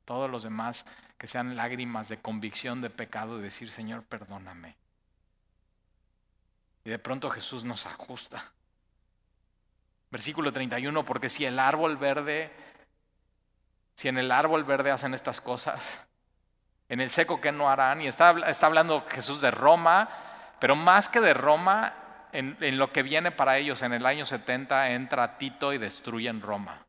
todos 0.06 0.32
los 0.32 0.44
demás, 0.44 0.86
que 1.18 1.28
sean 1.28 1.58
lágrimas 1.58 2.08
de 2.08 2.22
convicción 2.22 2.82
de 2.82 2.90
pecado 2.90 3.38
y 3.38 3.42
decir, 3.42 3.70
Señor, 3.70 4.04
perdóname? 4.04 4.78
Y 6.86 6.90
de 6.90 7.00
pronto 7.00 7.30
Jesús 7.30 7.66
nos 7.66 7.86
ajusta. 7.86 8.54
Versículo 10.10 10.54
31, 10.54 11.04
porque 11.04 11.28
si 11.28 11.44
el 11.44 11.60
árbol 11.60 11.98
verde 11.98 12.50
si 13.96 14.08
en 14.08 14.18
el 14.18 14.32
árbol 14.32 14.64
verde 14.64 14.90
hacen 14.90 15.14
estas 15.14 15.42
cosas, 15.42 16.00
en 16.88 17.02
el 17.02 17.12
seco 17.12 17.42
que 17.42 17.52
no 17.52 17.70
harán. 17.70 18.02
Y 18.02 18.08
está, 18.08 18.32
está 18.50 18.68
hablando 18.68 19.06
Jesús 19.10 19.42
de 19.42 19.52
Roma, 19.52 20.10
pero 20.64 20.78
más 20.78 21.10
que 21.10 21.20
de 21.20 21.34
Roma, 21.34 21.94
en, 22.32 22.56
lo 22.78 22.94
que 22.94 23.04
viene 23.04 23.32
para 23.32 23.58
ellos 23.58 23.82
en 23.82 23.92
el 23.92 24.06
año 24.06 24.26
70 24.26 24.92
entra 24.92 25.38
Tito 25.38 25.74
y 25.74 25.78
destruyen 25.78 26.40
Roma. 26.40 26.86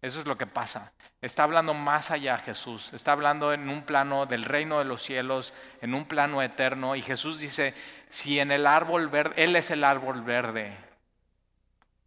Eso 0.00 0.18
es 0.18 0.24
lo 0.24 0.38
que 0.38 0.46
pasa. 0.46 0.94
Está 1.20 1.42
hablando 1.42 1.74
más 1.74 2.10
allá 2.10 2.38
Jesús. 2.38 2.88
Está 2.94 3.12
hablando 3.12 3.52
en 3.52 3.68
un 3.68 3.82
plano 3.82 4.24
del 4.24 4.44
reino 4.46 4.78
de 4.78 4.86
los 4.86 5.02
cielos, 5.02 5.52
en 5.82 5.92
un 5.92 6.06
plano 6.06 6.40
eterno. 6.40 6.96
Y 6.96 7.02
Jesús 7.02 7.38
dice, 7.38 7.74
si 8.08 8.40
en 8.40 8.50
el 8.50 8.66
árbol 8.66 9.08
verde, 9.08 9.44
Él 9.44 9.56
es 9.56 9.70
el 9.70 9.84
árbol 9.84 10.22
verde, 10.22 10.74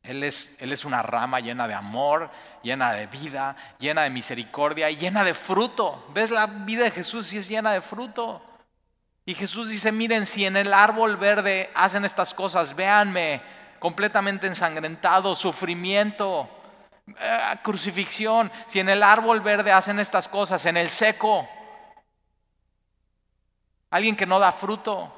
él 0.01 0.23
es, 0.23 0.57
él 0.59 0.71
es, 0.71 0.85
una 0.85 1.03
rama 1.03 1.39
llena 1.39 1.67
de 1.67 1.75
amor, 1.75 2.31
llena 2.63 2.93
de 2.93 3.05
vida, 3.05 3.55
llena 3.77 4.03
de 4.03 4.09
misericordia 4.09 4.89
y 4.89 4.95
llena 4.95 5.23
de 5.23 5.35
fruto. 5.35 6.07
¿Ves 6.15 6.31
la 6.31 6.47
vida 6.47 6.85
de 6.85 6.91
Jesús 6.91 7.27
si 7.27 7.37
es 7.37 7.47
llena 7.47 7.73
de 7.73 7.81
fruto? 7.81 8.41
Y 9.27 9.35
Jesús 9.35 9.69
dice, 9.69 9.91
miren, 9.91 10.25
si 10.25 10.43
en 10.43 10.57
el 10.57 10.73
árbol 10.73 11.17
verde 11.17 11.69
hacen 11.75 12.03
estas 12.03 12.33
cosas, 12.33 12.75
véanme 12.75 13.43
completamente 13.77 14.47
ensangrentado, 14.47 15.35
sufrimiento, 15.35 16.49
eh, 17.19 17.39
crucifixión. 17.61 18.51
Si 18.65 18.79
en 18.79 18.89
el 18.89 19.03
árbol 19.03 19.41
verde 19.41 19.71
hacen 19.71 19.99
estas 19.99 20.27
cosas, 20.27 20.65
en 20.65 20.77
el 20.77 20.89
seco, 20.89 21.47
alguien 23.91 24.15
que 24.15 24.25
no 24.25 24.39
da 24.39 24.51
fruto, 24.51 25.13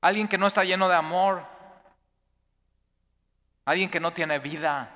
alguien 0.00 0.28
que 0.28 0.38
no 0.38 0.46
está 0.46 0.62
lleno 0.62 0.88
de 0.88 0.94
amor, 0.94 1.56
Alguien 3.66 3.90
que 3.90 3.98
no 3.98 4.12
tiene 4.12 4.38
vida, 4.38 4.88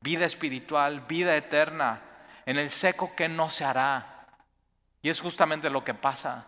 vida 0.00 0.24
espiritual, 0.24 1.00
vida 1.00 1.36
eterna, 1.36 2.00
en 2.46 2.58
el 2.58 2.70
seco 2.70 3.12
que 3.16 3.28
no 3.28 3.50
se 3.50 3.64
hará. 3.64 4.28
Y 5.02 5.10
es 5.10 5.20
justamente 5.20 5.68
lo 5.68 5.82
que 5.82 5.94
pasa. 5.94 6.46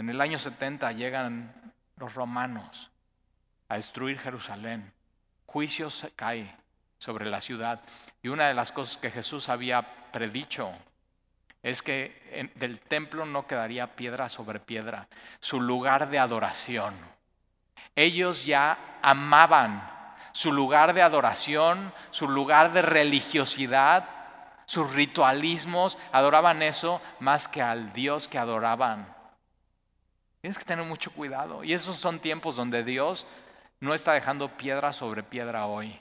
En 0.00 0.08
el 0.08 0.22
año 0.22 0.38
70 0.38 0.92
llegan 0.92 1.52
los 1.96 2.14
romanos 2.14 2.90
a 3.68 3.74
destruir 3.74 4.18
Jerusalén. 4.18 4.94
Juicio 5.44 5.90
cae 6.16 6.56
sobre 6.96 7.26
la 7.26 7.42
ciudad. 7.42 7.82
Y 8.22 8.28
una 8.28 8.48
de 8.48 8.54
las 8.54 8.72
cosas 8.72 8.96
que 8.96 9.10
Jesús 9.10 9.50
había 9.50 9.82
predicho 10.10 10.72
es 11.62 11.82
que 11.82 12.50
del 12.54 12.80
templo 12.80 13.26
no 13.26 13.46
quedaría 13.46 13.94
piedra 13.94 14.30
sobre 14.30 14.58
piedra, 14.58 15.06
su 15.38 15.60
lugar 15.60 16.08
de 16.08 16.18
adoración. 16.18 16.94
Ellos 17.94 18.46
ya 18.46 18.78
amaban 19.02 19.86
su 20.32 20.50
lugar 20.50 20.94
de 20.94 21.02
adoración, 21.02 21.92
su 22.10 22.26
lugar 22.26 22.72
de 22.72 22.80
religiosidad, 22.80 24.08
sus 24.64 24.94
ritualismos, 24.94 25.98
adoraban 26.10 26.62
eso 26.62 27.02
más 27.18 27.48
que 27.48 27.60
al 27.60 27.92
Dios 27.92 28.28
que 28.28 28.38
adoraban. 28.38 29.19
Tienes 30.40 30.58
que 30.58 30.64
tener 30.64 30.84
mucho 30.84 31.12
cuidado. 31.12 31.64
Y 31.64 31.72
esos 31.72 31.96
son 31.96 32.18
tiempos 32.18 32.56
donde 32.56 32.82
Dios 32.82 33.26
no 33.78 33.94
está 33.94 34.12
dejando 34.14 34.56
piedra 34.56 34.92
sobre 34.92 35.22
piedra 35.22 35.66
hoy. 35.66 36.00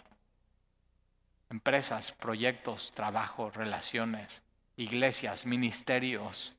Empresas, 1.49 2.12
proyectos, 2.12 2.93
trabajo, 2.93 3.49
relaciones, 3.49 4.43
iglesias, 4.78 5.45
ministerios. 5.45 6.54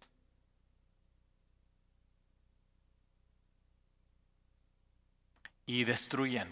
Y 5.65 5.85
destruyen 5.85 6.49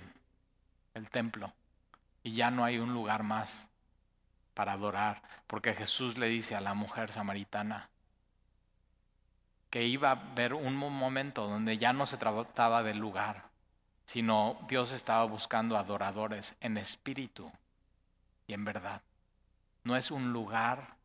el 0.95 1.11
templo. 1.11 1.53
Y 2.23 2.33
ya 2.33 2.51
no 2.51 2.65
hay 2.65 2.79
un 2.79 2.95
lugar 2.95 3.23
más 3.23 3.69
para 4.55 4.73
adorar. 4.73 5.23
Porque 5.47 5.75
Jesús 5.75 6.17
le 6.17 6.29
dice 6.29 6.55
a 6.55 6.61
la 6.61 6.73
mujer 6.73 7.13
samaritana, 7.13 7.91
que 9.71 9.85
iba 9.87 10.11
a 10.11 10.13
haber 10.13 10.55
un 10.55 10.75
momento 10.75 11.47
donde 11.47 11.79
ya 11.79 11.93
no 11.93 12.07
se 12.07 12.17
trataba 12.17 12.83
del 12.83 12.99
lugar, 12.99 13.45
sino 14.05 14.59
Dios 14.69 14.93
estaba 14.93 15.25
buscando 15.25 15.77
adoradores 15.77 16.57
en 16.61 16.79
espíritu 16.79 17.53
y 18.47 18.55
en 18.55 18.65
verdad. 18.65 19.03
No 19.85 19.97
es 19.97 20.11
un 20.11 20.33
lugar, 20.33 20.97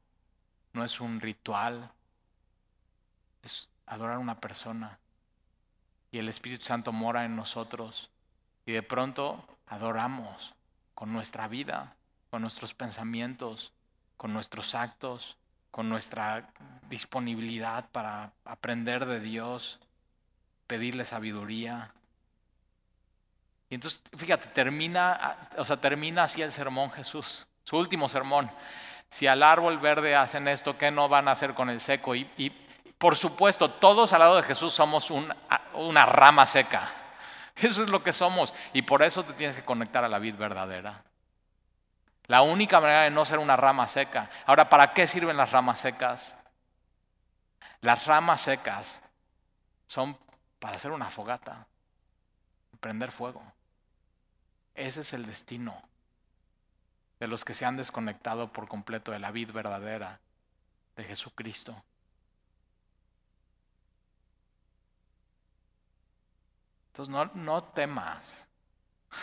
no 0.71 0.84
es 0.84 1.02
un 1.02 1.19
ritual, 1.19 1.91
es 3.41 3.69
adorar 3.86 4.15
a 4.15 4.19
una 4.19 4.39
persona. 4.39 4.99
Y 6.12 6.19
el 6.19 6.30
Espíritu 6.30 6.63
Santo 6.63 6.91
mora 6.91 7.26
en 7.26 7.36
nosotros. 7.36 8.10
Y 8.65 8.71
de 8.71 8.84
pronto 8.84 9.45
adoramos 9.67 10.54
con 10.93 11.12
nuestra 11.12 11.47
vida, 11.47 11.95
con 12.30 12.41
nuestros 12.41 12.73
pensamientos, 12.73 13.73
con 14.15 14.32
nuestros 14.32 14.76
actos, 14.76 15.38
con 15.73 15.89
nuestra 15.89 16.51
disponibilidad 16.88 17.89
para 17.91 18.31
aprender 18.45 19.07
de 19.07 19.19
Dios, 19.19 19.79
pedirle 20.67 21.03
sabiduría. 21.03 21.91
Y 23.71 23.73
entonces, 23.73 23.99
fíjate, 24.15 24.49
termina, 24.49 25.36
o 25.57 25.65
sea, 25.65 25.77
termina 25.77 26.25
así 26.25 26.43
el 26.43 26.51
sermón 26.51 26.91
Jesús, 26.91 27.47
su 27.63 27.75
último 27.75 28.07
sermón. 28.07 28.51
Si 29.09 29.25
al 29.25 29.41
árbol 29.41 29.79
verde 29.79 30.15
hacen 30.15 30.47
esto, 30.47 30.77
¿qué 30.77 30.91
no 30.91 31.09
van 31.09 31.27
a 31.27 31.31
hacer 31.31 31.55
con 31.55 31.71
el 31.71 31.81
seco? 31.81 32.13
Y, 32.13 32.29
y 32.38 32.51
por 32.99 33.15
supuesto, 33.15 33.71
todos 33.71 34.13
al 34.13 34.19
lado 34.19 34.36
de 34.36 34.43
Jesús 34.43 34.75
somos 34.75 35.09
una 35.09 36.05
rama 36.05 36.45
seca. 36.45 36.88
Eso 37.55 37.81
es 37.81 37.89
lo 37.89 38.03
que 38.03 38.13
somos. 38.13 38.53
Y 38.73 38.83
por 38.83 39.01
eso 39.01 39.23
te 39.23 39.33
tienes 39.33 39.55
que 39.55 39.65
conectar 39.65 40.03
a 40.03 40.07
la 40.07 40.19
vid 40.19 40.36
verdadera. 40.36 41.03
La 42.27 42.41
única 42.41 42.79
manera 42.79 43.03
de 43.03 43.12
no 43.12 43.25
ser 43.25 43.39
una 43.39 43.57
rama 43.57 43.88
seca. 43.88 44.29
Ahora, 44.45 44.69
¿para 44.69 44.93
qué 44.93 45.07
sirven 45.07 45.38
las 45.38 45.51
ramas 45.51 45.79
secas? 45.79 46.38
Las 47.81 48.07
ramas 48.07 48.41
secas 48.41 49.01
son 49.86 50.17
para 50.59 50.77
hacer 50.77 50.91
una 50.91 51.09
fogata, 51.09 51.67
prender 52.79 53.12
fuego. 53.12 53.43
Ese 54.73 55.01
es 55.01 55.13
el 55.13 55.25
destino 55.25 55.81
de 57.19 57.27
los 57.27 57.43
que 57.43 57.53
se 57.53 57.65
han 57.65 57.77
desconectado 57.77 58.51
por 58.51 58.67
completo 58.67 59.12
de 59.12 59.19
la 59.19 59.31
vid 59.31 59.51
verdadera 59.51 60.19
de 60.95 61.03
Jesucristo. 61.03 61.83
Entonces 66.88 67.13
no, 67.13 67.25
no 67.33 67.63
temas 67.63 68.47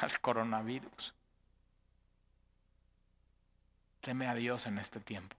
al 0.03 0.21
coronavirus. 0.21 1.15
Teme 4.01 4.29
a 4.29 4.35
Dios 4.35 4.67
en 4.67 4.79
este 4.79 5.01
tiempo. 5.01 5.37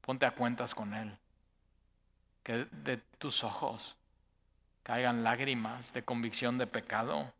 Ponte 0.00 0.26
a 0.26 0.32
cuentas 0.32 0.74
con 0.74 0.94
Él. 0.94 1.16
Que 2.42 2.66
de 2.70 2.96
tus 3.18 3.44
ojos 3.44 3.96
caigan 4.82 5.22
lágrimas 5.22 5.92
de 5.92 6.04
convicción 6.04 6.58
de 6.58 6.66
pecado 6.66 7.32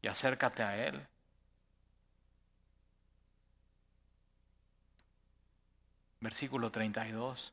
y 0.00 0.06
acércate 0.06 0.62
a 0.62 0.76
Él. 0.86 1.04
Versículo 6.20 6.70
32. 6.70 7.52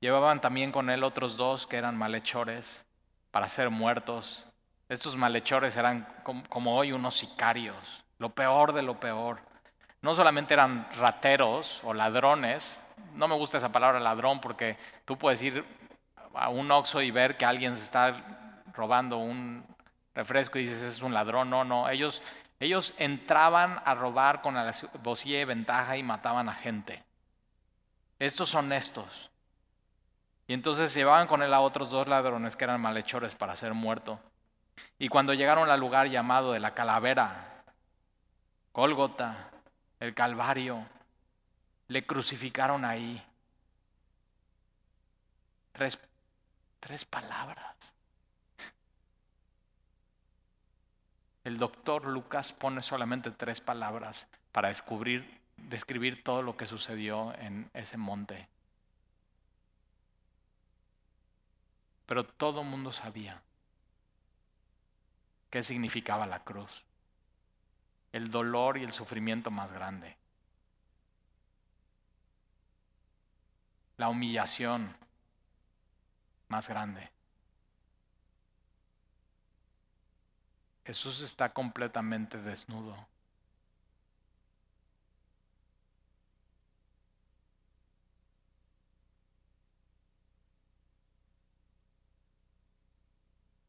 Llevaban 0.00 0.40
también 0.40 0.70
con 0.70 0.90
él 0.90 1.02
otros 1.02 1.36
dos 1.36 1.66
que 1.66 1.76
eran 1.76 1.96
malhechores 1.96 2.84
para 3.30 3.48
ser 3.48 3.70
muertos. 3.70 4.46
Estos 4.88 5.16
malhechores 5.16 5.76
eran 5.76 6.06
como 6.48 6.76
hoy 6.76 6.92
unos 6.92 7.16
sicarios, 7.16 8.04
lo 8.18 8.34
peor 8.34 8.72
de 8.72 8.82
lo 8.82 9.00
peor 9.00 9.40
no 10.04 10.14
solamente 10.14 10.52
eran 10.52 10.86
rateros 10.98 11.80
o 11.82 11.94
ladrones, 11.94 12.84
no 13.14 13.26
me 13.26 13.34
gusta 13.36 13.56
esa 13.56 13.72
palabra 13.72 13.98
ladrón 14.00 14.38
porque 14.38 14.76
tú 15.06 15.16
puedes 15.16 15.40
ir 15.40 15.64
a 16.34 16.50
un 16.50 16.70
Oxxo 16.70 17.00
y 17.00 17.10
ver 17.10 17.38
que 17.38 17.46
alguien 17.46 17.74
se 17.74 17.84
está 17.84 18.60
robando 18.74 19.16
un 19.16 19.64
refresco 20.14 20.58
y 20.58 20.64
dices, 20.64 20.82
es 20.82 21.00
un 21.00 21.14
ladrón. 21.14 21.48
No, 21.48 21.64
no, 21.64 21.88
ellos, 21.88 22.20
ellos 22.60 22.92
entraban 22.98 23.80
a 23.82 23.94
robar 23.94 24.42
con 24.42 24.56
la 24.56 24.70
bocilla 25.02 25.38
de 25.38 25.46
ventaja 25.46 25.96
y 25.96 26.02
mataban 26.02 26.50
a 26.50 26.54
gente. 26.54 27.02
Estos 28.18 28.50
son 28.50 28.74
estos. 28.74 29.30
Y 30.46 30.52
entonces 30.52 30.92
llevaban 30.92 31.26
con 31.26 31.42
él 31.42 31.54
a 31.54 31.60
otros 31.60 31.88
dos 31.88 32.08
ladrones 32.08 32.56
que 32.56 32.64
eran 32.64 32.78
malhechores 32.78 33.34
para 33.34 33.56
ser 33.56 33.72
muerto. 33.72 34.20
Y 34.98 35.08
cuando 35.08 35.32
llegaron 35.32 35.70
al 35.70 35.80
lugar 35.80 36.08
llamado 36.08 36.52
de 36.52 36.60
la 36.60 36.74
calavera, 36.74 37.62
Gólgota, 38.74 39.48
el 40.04 40.14
Calvario, 40.14 40.86
le 41.88 42.06
crucificaron 42.06 42.84
ahí. 42.84 43.22
Tres, 45.72 45.98
tres 46.78 47.04
palabras. 47.04 47.94
El 51.42 51.58
doctor 51.58 52.06
Lucas 52.06 52.52
pone 52.52 52.80
solamente 52.80 53.30
tres 53.30 53.60
palabras 53.60 54.28
para 54.52 54.68
descubrir, 54.68 55.40
describir 55.56 56.22
todo 56.22 56.42
lo 56.42 56.56
que 56.56 56.66
sucedió 56.66 57.34
en 57.38 57.70
ese 57.74 57.96
monte. 57.96 58.48
Pero 62.06 62.24
todo 62.24 62.60
el 62.60 62.68
mundo 62.68 62.92
sabía 62.92 63.42
qué 65.50 65.62
significaba 65.62 66.26
la 66.26 66.44
cruz 66.44 66.84
el 68.14 68.30
dolor 68.30 68.78
y 68.78 68.84
el 68.84 68.92
sufrimiento 68.92 69.50
más 69.50 69.72
grande. 69.72 70.16
La 73.96 74.08
humillación 74.08 74.96
más 76.46 76.68
grande. 76.68 77.10
Jesús 80.84 81.22
está 81.22 81.52
completamente 81.52 82.40
desnudo. 82.40 82.96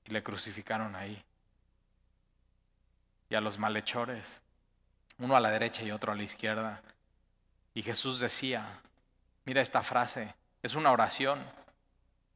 Y 0.03 0.12
le 0.12 0.21
crucificaron 0.21 0.95
ahí 0.95 1.24
y 3.29 3.35
a 3.35 3.41
los 3.41 3.57
malhechores, 3.57 4.41
uno 5.17 5.35
a 5.35 5.39
la 5.39 5.51
derecha 5.51 5.83
y 5.83 5.91
otro 5.91 6.11
a 6.11 6.15
la 6.15 6.23
izquierda. 6.23 6.81
Y 7.73 7.81
Jesús 7.81 8.19
decía, 8.19 8.79
mira 9.45 9.61
esta 9.61 9.81
frase, 9.81 10.35
es 10.61 10.75
una 10.75 10.91
oración. 10.91 11.43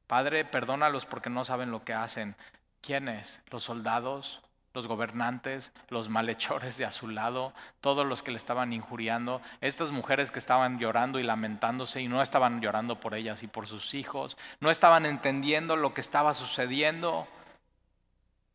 Padre, 0.08 0.46
perdónalos 0.46 1.06
porque 1.06 1.30
no 1.30 1.46
saben 1.46 1.72
lo 1.72 1.84
que 1.84 1.94
hacen. 1.94 2.36
¿Quiénes? 2.82 3.42
Los 3.52 3.64
soldados, 3.64 4.42
los 4.74 4.88
gobernantes, 4.88 5.74
los 5.90 6.10
malhechores 6.10 6.78
de 6.78 6.86
a 6.86 6.92
su 6.92 7.08
lado, 7.08 7.54
todos 7.82 8.06
los 8.06 8.22
que 8.22 8.32
le 8.32 8.38
estaban 8.38 8.72
injuriando, 8.72 9.42
estas 9.62 9.92
mujeres 9.92 10.32
que 10.32 10.40
estaban 10.40 10.80
llorando 10.80 11.20
y 11.20 11.24
lamentándose 11.24 12.02
y 12.02 12.08
no 12.08 12.22
estaban 12.22 12.62
llorando 12.62 13.00
por 13.00 13.16
ellas 13.16 13.44
y 13.44 13.48
por 13.48 13.68
sus 13.68 13.94
hijos, 13.94 14.38
no 14.60 14.70
estaban 14.70 15.06
entendiendo 15.06 15.76
lo 15.76 15.94
que 15.94 16.02
estaba 16.02 16.34
sucediendo. 16.34 17.28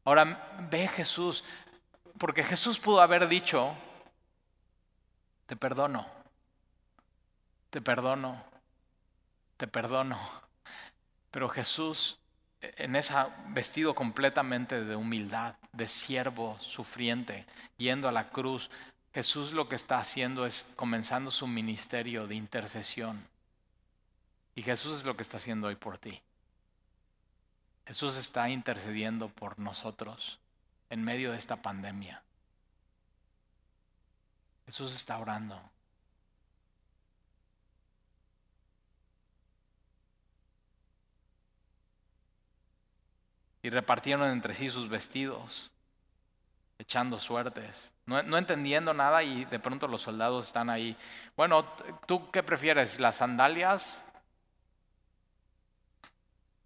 Ahora 0.04 0.56
ve 0.70 0.86
Jesús, 0.86 1.44
porque 2.18 2.44
Jesús 2.44 2.78
pudo 2.78 3.00
haber 3.00 3.28
dicho, 3.28 3.74
te 5.46 5.56
perdono, 5.56 6.06
te 7.70 7.80
perdono, 7.80 8.42
te 9.56 9.66
perdono. 9.66 10.18
Pero 11.30 11.48
Jesús, 11.48 12.18
en 12.60 12.96
ese 12.96 13.14
vestido 13.48 13.94
completamente 13.94 14.84
de 14.84 14.96
humildad, 14.96 15.56
de 15.72 15.88
siervo 15.88 16.56
sufriente, 16.60 17.46
yendo 17.76 18.08
a 18.08 18.12
la 18.12 18.30
cruz, 18.30 18.70
Jesús 19.12 19.52
lo 19.52 19.68
que 19.68 19.76
está 19.76 19.98
haciendo 19.98 20.46
es 20.46 20.72
comenzando 20.76 21.30
su 21.30 21.46
ministerio 21.46 22.26
de 22.26 22.36
intercesión. 22.36 23.26
Y 24.54 24.62
Jesús 24.62 24.98
es 24.98 25.04
lo 25.04 25.16
que 25.16 25.22
está 25.22 25.38
haciendo 25.38 25.66
hoy 25.66 25.76
por 25.76 25.98
ti. 25.98 26.22
Jesús 27.86 28.16
está 28.16 28.48
intercediendo 28.48 29.28
por 29.28 29.58
nosotros 29.58 30.38
en 30.94 31.02
medio 31.02 31.32
de 31.32 31.38
esta 31.38 31.56
pandemia. 31.56 32.22
Jesús 34.64 34.94
está 34.94 35.18
orando. 35.18 35.60
Y 43.62 43.70
repartieron 43.70 44.30
entre 44.30 44.54
sí 44.54 44.70
sus 44.70 44.88
vestidos, 44.88 45.72
echando 46.78 47.18
suertes, 47.18 47.92
no, 48.06 48.22
no, 48.22 48.38
entendiendo 48.38 48.94
nada 48.94 49.24
y 49.24 49.46
de 49.46 49.58
pronto 49.58 49.88
los 49.88 50.02
soldados 50.02 50.46
están 50.46 50.70
ahí. 50.70 50.96
Bueno, 51.36 51.64
¿tú 52.06 52.30
qué 52.30 52.44
prefieres? 52.44 53.00
¿Las 53.00 53.16
sandalias? 53.16 54.04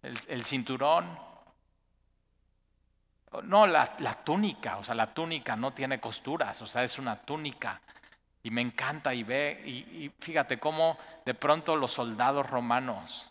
el, 0.03 0.19
el 0.27 0.45
cinturón? 0.45 1.28
No, 3.43 3.67
la, 3.67 3.85
túnica, 4.23 4.77
o 4.77 4.83
sea, 4.83 4.95
la 4.95 5.13
túnica 5.13 5.55
no 5.55 5.71
tiene 5.71 5.99
costuras, 5.99 6.61
o 6.63 6.67
sea, 6.67 6.83
es 6.83 6.97
una 6.97 7.15
túnica. 7.15 7.79
Y 8.41 8.49
me 8.49 8.61
encanta 8.61 9.13
y 9.13 9.23
ve, 9.23 9.61
y, 9.65 10.11
fíjate 10.19 10.59
cómo 10.59 10.97
de 11.25 11.35
pronto 11.35 11.75
los 11.75 11.93
soldados 11.93 12.49
romanos 12.49 13.29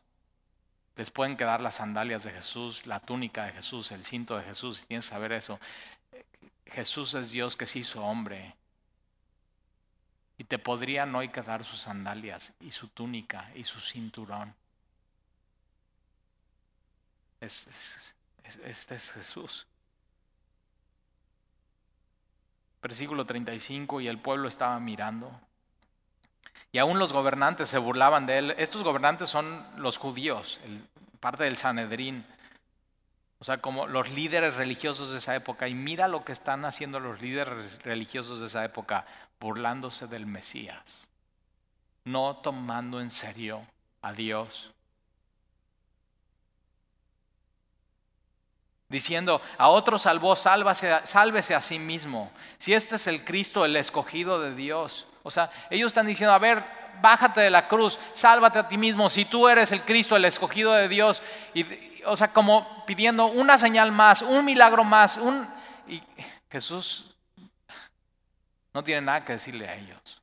les 0.94 1.10
pueden 1.10 1.36
quedar 1.36 1.60
las 1.60 1.76
sandalias 1.76 2.24
de 2.24 2.30
Jesús, 2.30 2.86
la 2.86 3.00
túnica 3.00 3.46
de 3.46 3.52
Jesús, 3.52 3.90
el 3.90 4.04
cinto 4.04 4.36
de 4.36 4.44
Jesús, 4.44 4.84
tienes 4.86 5.06
que 5.06 5.10
saber 5.10 5.32
eso. 5.32 5.58
Jesús 6.66 7.14
es 7.14 7.30
Dios 7.30 7.56
que 7.56 7.66
se 7.66 7.80
hizo 7.80 8.04
hombre. 8.04 8.54
Y 10.36 10.44
te 10.44 10.58
podrían 10.58 11.14
hoy 11.16 11.30
quedar 11.30 11.64
sus 11.64 11.80
sandalias 11.80 12.52
y 12.60 12.70
su 12.70 12.88
túnica 12.88 13.50
y 13.56 13.64
su 13.64 13.80
cinturón. 13.80 14.54
este 17.40 18.94
es 18.94 19.12
Jesús. 19.12 19.66
Versículo 22.82 23.26
35, 23.26 24.00
y 24.00 24.08
el 24.08 24.18
pueblo 24.18 24.48
estaba 24.48 24.78
mirando. 24.78 25.30
Y 26.70 26.78
aún 26.78 26.98
los 26.98 27.12
gobernantes 27.12 27.68
se 27.68 27.78
burlaban 27.78 28.26
de 28.26 28.38
él. 28.38 28.54
Estos 28.58 28.84
gobernantes 28.84 29.28
son 29.28 29.66
los 29.76 29.98
judíos, 29.98 30.60
parte 31.20 31.44
del 31.44 31.56
Sanedrín. 31.56 32.24
O 33.40 33.44
sea, 33.44 33.58
como 33.58 33.86
los 33.86 34.10
líderes 34.10 34.56
religiosos 34.56 35.10
de 35.10 35.18
esa 35.18 35.34
época. 35.34 35.68
Y 35.68 35.74
mira 35.74 36.08
lo 36.08 36.24
que 36.24 36.32
están 36.32 36.64
haciendo 36.64 37.00
los 37.00 37.22
líderes 37.22 37.82
religiosos 37.82 38.40
de 38.40 38.46
esa 38.46 38.64
época, 38.64 39.06
burlándose 39.40 40.06
del 40.06 40.26
Mesías. 40.26 41.08
No 42.04 42.36
tomando 42.36 43.00
en 43.00 43.10
serio 43.10 43.66
a 44.02 44.12
Dios. 44.12 44.72
Diciendo, 48.88 49.42
a 49.58 49.68
otro 49.68 49.98
salvó, 49.98 50.34
sálvese 50.34 51.54
a 51.54 51.60
sí 51.60 51.78
mismo. 51.78 52.32
Si 52.56 52.72
este 52.72 52.96
es 52.96 53.06
el 53.06 53.22
Cristo, 53.22 53.64
el 53.64 53.76
escogido 53.76 54.40
de 54.40 54.54
Dios. 54.54 55.06
O 55.22 55.30
sea, 55.30 55.50
ellos 55.68 55.88
están 55.88 56.06
diciendo, 56.06 56.32
a 56.32 56.38
ver, 56.38 56.64
bájate 57.02 57.42
de 57.42 57.50
la 57.50 57.68
cruz, 57.68 57.98
sálvate 58.14 58.58
a 58.58 58.68
ti 58.68 58.78
mismo. 58.78 59.10
Si 59.10 59.26
tú 59.26 59.46
eres 59.46 59.72
el 59.72 59.82
Cristo, 59.82 60.16
el 60.16 60.24
escogido 60.24 60.72
de 60.72 60.88
Dios. 60.88 61.22
Y, 61.52 61.66
o 62.06 62.16
sea, 62.16 62.32
como 62.32 62.84
pidiendo 62.86 63.26
una 63.26 63.58
señal 63.58 63.92
más, 63.92 64.22
un 64.22 64.44
milagro 64.44 64.84
más. 64.84 65.18
Un... 65.18 65.46
Y 65.86 66.02
Jesús 66.50 67.14
no 68.72 68.82
tiene 68.82 69.02
nada 69.02 69.22
que 69.24 69.34
decirle 69.34 69.68
a 69.68 69.74
ellos. 69.74 70.22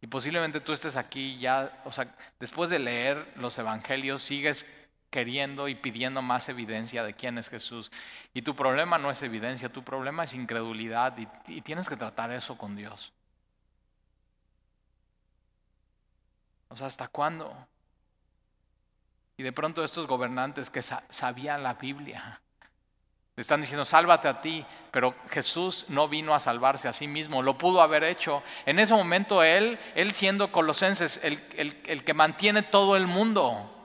Y 0.00 0.06
posiblemente 0.06 0.60
tú 0.60 0.72
estés 0.72 0.96
aquí 0.96 1.38
ya, 1.38 1.82
o 1.84 1.92
sea, 1.92 2.14
después 2.38 2.70
de 2.70 2.78
leer 2.78 3.30
los 3.36 3.58
evangelios, 3.58 4.22
sigues 4.22 4.64
queriendo 5.10 5.68
y 5.68 5.74
pidiendo 5.74 6.22
más 6.22 6.48
evidencia 6.48 7.02
de 7.02 7.14
quién 7.14 7.36
es 7.36 7.50
Jesús. 7.50 7.90
Y 8.32 8.42
tu 8.42 8.54
problema 8.54 8.96
no 8.96 9.10
es 9.10 9.22
evidencia, 9.22 9.68
tu 9.68 9.82
problema 9.82 10.24
es 10.24 10.34
incredulidad 10.34 11.16
y, 11.18 11.60
tienes 11.60 11.88
que 11.88 11.96
tratar 11.96 12.30
eso 12.30 12.56
con 12.56 12.76
Dios. 12.76 13.12
O 16.68 16.76
sea, 16.76 16.86
¿hasta 16.86 17.08
cuándo? 17.08 17.52
Y 19.36 19.42
de 19.42 19.52
pronto 19.52 19.82
estos 19.82 20.06
gobernantes 20.06 20.70
que 20.70 20.82
sabían 20.82 21.64
la 21.64 21.74
Biblia, 21.74 22.40
le 23.34 23.40
están 23.40 23.60
diciendo, 23.60 23.84
sálvate 23.84 24.28
a 24.28 24.40
ti, 24.40 24.64
pero 24.90 25.14
Jesús 25.30 25.86
no 25.88 26.08
vino 26.08 26.34
a 26.34 26.40
salvarse 26.40 26.88
a 26.88 26.92
sí 26.92 27.08
mismo, 27.08 27.42
lo 27.42 27.58
pudo 27.58 27.80
haber 27.80 28.04
hecho. 28.04 28.42
En 28.66 28.78
ese 28.78 28.94
momento 28.94 29.42
él, 29.42 29.78
él 29.94 30.12
siendo 30.12 30.52
colosenses, 30.52 31.20
el, 31.24 31.42
el 31.56 32.04
que 32.04 32.14
mantiene 32.14 32.62
todo 32.62 32.96
el 32.96 33.06
mundo, 33.06 33.79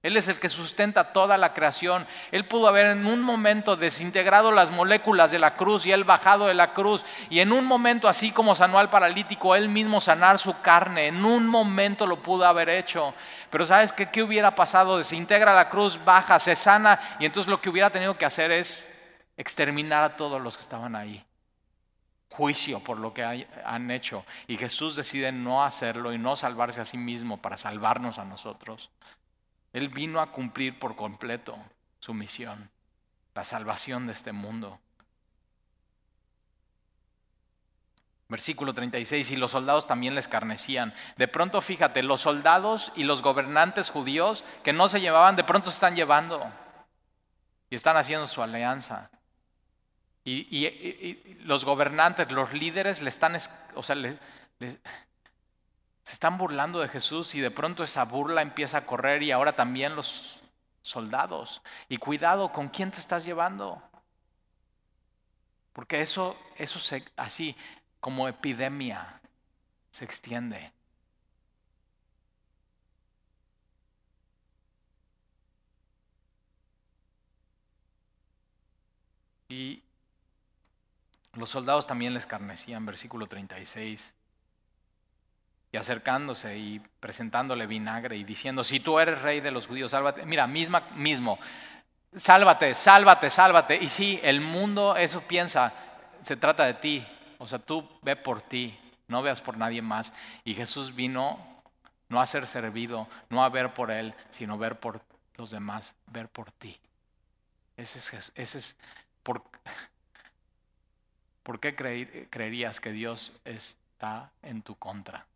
él 0.00 0.16
es 0.16 0.28
el 0.28 0.38
que 0.38 0.48
sustenta 0.48 1.12
toda 1.12 1.36
la 1.36 1.52
creación. 1.52 2.06
Él 2.30 2.46
pudo 2.46 2.68
haber 2.68 2.86
en 2.86 3.04
un 3.04 3.20
momento 3.20 3.74
desintegrado 3.74 4.52
las 4.52 4.70
moléculas 4.70 5.32
de 5.32 5.40
la 5.40 5.54
cruz 5.54 5.86
y 5.86 5.92
él 5.92 6.04
bajado 6.04 6.46
de 6.46 6.54
la 6.54 6.72
cruz. 6.72 7.04
Y 7.30 7.40
en 7.40 7.52
un 7.52 7.64
momento, 7.64 8.08
así 8.08 8.30
como 8.30 8.54
sanó 8.54 8.78
al 8.78 8.90
paralítico, 8.90 9.56
él 9.56 9.68
mismo 9.68 10.00
sanar 10.00 10.38
su 10.38 10.60
carne. 10.60 11.08
En 11.08 11.24
un 11.24 11.48
momento 11.48 12.06
lo 12.06 12.22
pudo 12.22 12.46
haber 12.46 12.68
hecho. 12.68 13.12
Pero 13.50 13.66
¿sabes 13.66 13.92
qué, 13.92 14.08
qué 14.08 14.22
hubiera 14.22 14.54
pasado? 14.54 14.98
Desintegra 14.98 15.52
la 15.52 15.68
cruz, 15.68 15.98
baja, 16.04 16.38
se 16.38 16.54
sana. 16.54 17.16
Y 17.18 17.26
entonces 17.26 17.50
lo 17.50 17.60
que 17.60 17.68
hubiera 17.68 17.90
tenido 17.90 18.16
que 18.16 18.24
hacer 18.24 18.52
es 18.52 18.94
exterminar 19.36 20.04
a 20.04 20.16
todos 20.16 20.40
los 20.40 20.56
que 20.56 20.62
estaban 20.62 20.94
ahí. 20.94 21.24
Juicio 22.30 22.78
por 22.78 23.00
lo 23.00 23.12
que 23.12 23.24
han 23.64 23.90
hecho. 23.90 24.24
Y 24.46 24.58
Jesús 24.58 24.94
decide 24.94 25.32
no 25.32 25.64
hacerlo 25.64 26.12
y 26.12 26.18
no 26.18 26.36
salvarse 26.36 26.80
a 26.80 26.84
sí 26.84 26.98
mismo 26.98 27.38
para 27.38 27.58
salvarnos 27.58 28.20
a 28.20 28.24
nosotros. 28.24 28.90
Él 29.72 29.88
vino 29.88 30.20
a 30.20 30.32
cumplir 30.32 30.78
por 30.78 30.96
completo 30.96 31.58
su 31.98 32.14
misión, 32.14 32.70
la 33.34 33.44
salvación 33.44 34.06
de 34.06 34.12
este 34.12 34.32
mundo. 34.32 34.80
Versículo 38.28 38.74
36, 38.74 39.30
y 39.30 39.36
los 39.36 39.52
soldados 39.52 39.86
también 39.86 40.14
les 40.14 40.28
carnecían. 40.28 40.94
De 41.16 41.28
pronto, 41.28 41.62
fíjate, 41.62 42.02
los 42.02 42.20
soldados 42.20 42.92
y 42.94 43.04
los 43.04 43.22
gobernantes 43.22 43.88
judíos 43.88 44.44
que 44.62 44.74
no 44.74 44.88
se 44.90 45.00
llevaban, 45.00 45.36
de 45.36 45.44
pronto 45.44 45.70
se 45.70 45.76
están 45.76 45.96
llevando 45.96 46.44
y 47.70 47.74
están 47.74 47.96
haciendo 47.96 48.26
su 48.26 48.42
alianza. 48.42 49.10
Y, 50.24 51.38
los 51.44 51.64
gobernantes, 51.64 52.30
los 52.30 52.52
líderes, 52.52 53.00
le 53.00 53.08
están, 53.08 53.38
o 53.74 53.82
sea, 53.82 53.94
le, 53.94 54.18
se 56.08 56.14
están 56.14 56.38
burlando 56.38 56.80
de 56.80 56.88
Jesús 56.88 57.34
y 57.34 57.40
de 57.40 57.50
pronto 57.50 57.84
esa 57.84 58.02
burla 58.06 58.40
empieza 58.40 58.78
a 58.78 58.86
correr 58.86 59.22
y 59.22 59.30
ahora 59.30 59.54
también 59.54 59.94
los 59.94 60.40
soldados. 60.80 61.60
Y 61.90 61.98
cuidado 61.98 62.50
con 62.50 62.70
quién 62.70 62.90
te 62.90 62.96
estás 62.96 63.26
llevando. 63.26 63.82
Porque 65.74 66.00
eso, 66.00 66.34
eso 66.56 66.78
así 67.18 67.54
como 68.00 68.26
epidemia 68.26 69.20
se 69.90 70.06
extiende. 70.06 70.72
Y 79.50 79.82
los 81.34 81.50
soldados 81.50 81.86
también 81.86 82.14
les 82.14 82.26
carnecían, 82.26 82.86
versículo 82.86 83.26
36 83.26 84.14
y 85.70 85.76
acercándose 85.76 86.56
y 86.56 86.80
presentándole 87.00 87.66
vinagre 87.66 88.16
y 88.16 88.24
diciendo, 88.24 88.64
si 88.64 88.80
tú 88.80 88.98
eres 88.98 89.20
rey 89.20 89.40
de 89.40 89.50
los 89.50 89.66
judíos, 89.66 89.90
sálvate. 89.90 90.24
Mira, 90.24 90.46
misma, 90.46 90.88
mismo, 90.94 91.38
sálvate, 92.16 92.74
sálvate, 92.74 93.28
sálvate. 93.28 93.76
Y 93.76 93.88
sí, 93.88 94.18
el 94.22 94.40
mundo 94.40 94.96
eso 94.96 95.20
piensa, 95.22 95.72
se 96.22 96.36
trata 96.36 96.64
de 96.64 96.74
ti. 96.74 97.06
O 97.38 97.46
sea, 97.46 97.58
tú 97.58 97.88
ve 98.02 98.16
por 98.16 98.40
ti, 98.40 98.78
no 99.08 99.22
veas 99.22 99.42
por 99.42 99.56
nadie 99.56 99.82
más. 99.82 100.12
Y 100.44 100.54
Jesús 100.54 100.94
vino 100.94 101.38
no 102.08 102.20
a 102.20 102.26
ser 102.26 102.46
servido, 102.46 103.06
no 103.28 103.44
a 103.44 103.48
ver 103.50 103.74
por 103.74 103.90
él, 103.90 104.14
sino 104.30 104.56
ver 104.56 104.80
por 104.80 105.02
los 105.36 105.50
demás, 105.50 105.94
ver 106.06 106.28
por 106.28 106.50
ti. 106.50 106.78
Ese 107.76 107.98
es, 107.98 108.32
ese 108.34 108.58
es 108.58 108.76
por, 109.22 109.42
¿por 111.42 111.60
qué 111.60 111.76
creerías 111.76 112.80
que 112.80 112.90
Dios 112.90 113.32
está 113.44 114.32
en 114.42 114.62
tu 114.62 114.74
contra? 114.74 115.26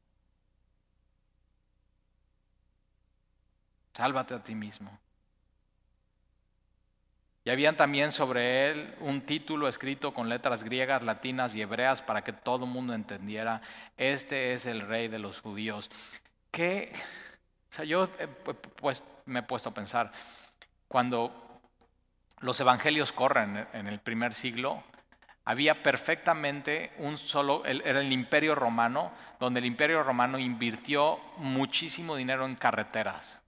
Sálvate 3.95 4.35
a 4.35 4.43
ti 4.43 4.55
mismo. 4.55 4.99
Y 7.45 7.51
habían 7.51 7.77
también 7.77 8.13
sobre 8.13 8.71
él 8.71 8.95
un 9.01 9.23
título 9.23 9.67
escrito 9.67 10.15
con 10.15 10.29
letras 10.29 10.63
griegas, 10.63 11.03
latinas 11.03 11.55
y 11.55 11.63
hebreas 11.63 12.01
para 12.01 12.23
que 12.23 12.33
todo 12.33 12.67
el 12.67 12.71
mundo 12.71 12.95
entendiera, 12.95 13.63
este 13.97 14.53
es 14.53 14.67
el 14.67 14.81
rey 14.81 15.09
de 15.09 15.19
los 15.19 15.41
judíos. 15.41 15.91
Que, 16.53 16.93
o 16.95 17.73
sea, 17.73 17.85
yo 17.85 18.09
pues, 18.81 19.03
me 19.27 19.41
he 19.41 19.43
puesto 19.43 19.71
a 19.71 19.75
pensar, 19.75 20.13
cuando 20.87 21.61
los 22.41 22.61
evangelios 22.61 23.11
corren 23.11 23.67
en 23.73 23.89
el 23.89 23.99
primer 23.99 24.35
siglo, 24.35 24.85
había 25.45 25.83
perfectamente 25.83 26.93
un 26.99 27.19
solo, 27.19 27.65
era 27.65 28.01
el 28.01 28.13
imperio 28.13 28.55
romano, 28.55 29.11
donde 29.41 29.59
el 29.59 29.67
imperio 29.67 30.05
romano 30.05 30.39
invirtió 30.39 31.19
muchísimo 31.39 32.15
dinero 32.15 32.47
en 32.47 32.55
carreteras. 32.55 33.42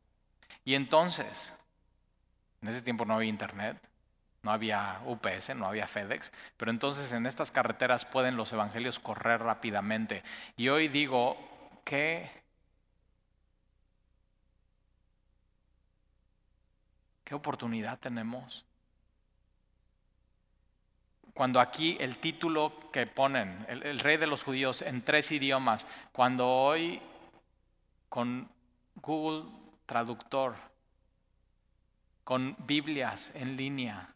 Y 0.65 0.75
entonces, 0.75 1.53
en 2.62 2.69
ese 2.69 2.83
tiempo 2.83 3.05
no 3.05 3.15
había 3.15 3.29
internet, 3.29 3.79
no 4.43 4.53
había 4.53 5.01
UPS, 5.07 5.55
no 5.57 5.67
había 5.67 5.87
FedEx, 5.87 6.33
pero 6.57 6.71
entonces 6.71 7.12
en 7.12 7.27
estas 7.27 7.51
carreteras 7.51 8.05
pueden 8.05 8.37
los 8.37 8.53
evangelios 8.53 8.99
correr 8.99 9.43
rápidamente. 9.43 10.23
Y 10.57 10.69
hoy 10.69 10.89
digo 10.89 11.37
que 11.85 12.45
¿Qué 17.25 17.35
oportunidad 17.35 17.99
tenemos? 17.99 18.67
Cuando 21.33 21.59
aquí 21.59 21.97
el 21.99 22.19
título 22.19 22.91
que 22.93 23.07
ponen, 23.07 23.65
el, 23.69 23.99
rey 23.99 24.19
de 24.19 24.27
los 24.27 24.45
judíos 24.45 24.83
en 24.83 25.03
tres 25.03 25.33
idiomas, 25.33 25.87
cuando 26.12 26.49
hoy 26.49 27.01
con 28.09 28.49
Google 28.97 29.51
Traductor, 29.87 30.57
con 32.24 32.57
Biblias 32.61 33.32
en 33.35 33.57
línea, 33.57 34.14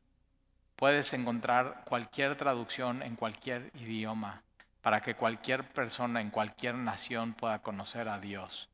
puedes 0.76 1.12
encontrar 1.12 1.84
cualquier 1.84 2.36
traducción 2.36 3.02
en 3.02 3.16
cualquier 3.16 3.70
idioma 3.74 4.42
para 4.80 5.02
que 5.02 5.14
cualquier 5.14 5.68
persona 5.68 6.20
en 6.20 6.30
cualquier 6.30 6.74
nación 6.74 7.34
pueda 7.34 7.58
conocer 7.60 8.08
a 8.08 8.18
Dios 8.18 8.68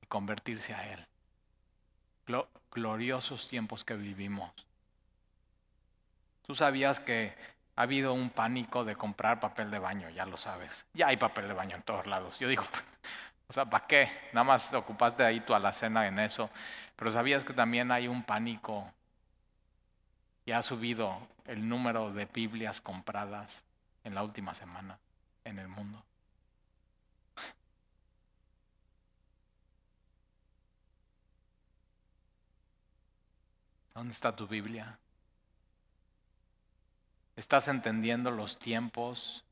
y 0.00 0.06
convertirse 0.06 0.74
a 0.74 0.92
Él. 0.92 1.06
Gloriosos 2.70 3.48
tiempos 3.48 3.84
que 3.84 3.94
vivimos. 3.94 4.52
Tú 6.46 6.54
sabías 6.54 7.00
que 7.00 7.34
ha 7.76 7.82
habido 7.82 8.14
un 8.14 8.30
pánico 8.30 8.84
de 8.84 8.96
comprar 8.96 9.40
papel 9.40 9.70
de 9.70 9.78
baño, 9.78 10.08
ya 10.10 10.24
lo 10.24 10.36
sabes. 10.36 10.86
Ya 10.94 11.08
hay 11.08 11.16
papel 11.16 11.48
de 11.48 11.54
baño 11.54 11.76
en 11.76 11.82
todos 11.82 12.06
lados. 12.06 12.38
Yo 12.38 12.48
digo, 12.48 12.64
o 13.48 13.52
sea, 13.52 13.64
¿para 13.64 13.86
qué? 13.86 14.10
Nada 14.32 14.44
más 14.44 14.74
ocupaste 14.74 15.22
ahí 15.24 15.40
tu 15.40 15.54
alacena 15.54 16.06
en 16.06 16.18
eso. 16.18 16.50
Pero 16.96 17.10
sabías 17.10 17.44
que 17.44 17.54
también 17.54 17.90
hay 17.90 18.06
un 18.06 18.22
pánico 18.22 18.92
y 20.44 20.52
ha 20.52 20.62
subido 20.62 21.26
el 21.46 21.66
número 21.66 22.12
de 22.12 22.26
Biblias 22.26 22.80
compradas 22.80 23.64
en 24.04 24.14
la 24.14 24.22
última 24.22 24.54
semana 24.54 24.98
en 25.44 25.58
el 25.58 25.68
mundo. 25.68 26.04
¿Dónde 33.94 34.12
está 34.12 34.36
tu 34.36 34.46
Biblia? 34.46 34.98
¿Estás 37.34 37.68
entendiendo 37.68 38.30
los 38.30 38.58
tiempos 38.58 39.42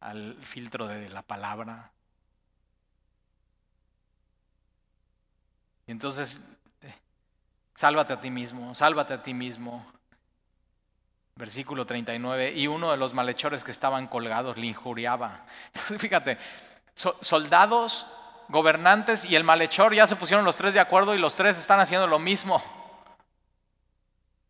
al 0.00 0.36
filtro 0.42 0.86
de 0.88 1.08
la 1.08 1.22
palabra? 1.22 1.93
Y 5.86 5.92
entonces 5.92 6.40
Sálvate 7.74 8.12
a 8.12 8.20
ti 8.20 8.30
mismo, 8.30 8.72
sálvate 8.74 9.14
a 9.14 9.22
ti 9.22 9.34
mismo. 9.34 9.84
Versículo 11.36 11.84
39, 11.84 12.52
y 12.54 12.68
uno 12.68 12.92
de 12.92 12.96
los 12.96 13.12
malhechores 13.12 13.64
que 13.64 13.72
estaban 13.72 14.06
colgados 14.06 14.56
le 14.56 14.66
injuriaba. 14.66 15.40
fíjate, 15.98 16.38
soldados, 16.94 18.06
gobernantes 18.48 19.24
y 19.24 19.34
el 19.34 19.42
malhechor 19.42 19.92
ya 19.92 20.06
se 20.06 20.14
pusieron 20.14 20.44
los 20.44 20.56
tres 20.56 20.74
de 20.74 20.80
acuerdo 20.80 21.16
y 21.16 21.18
los 21.18 21.34
tres 21.34 21.58
están 21.58 21.80
haciendo 21.80 22.06
lo 22.06 22.20
mismo. 22.20 22.62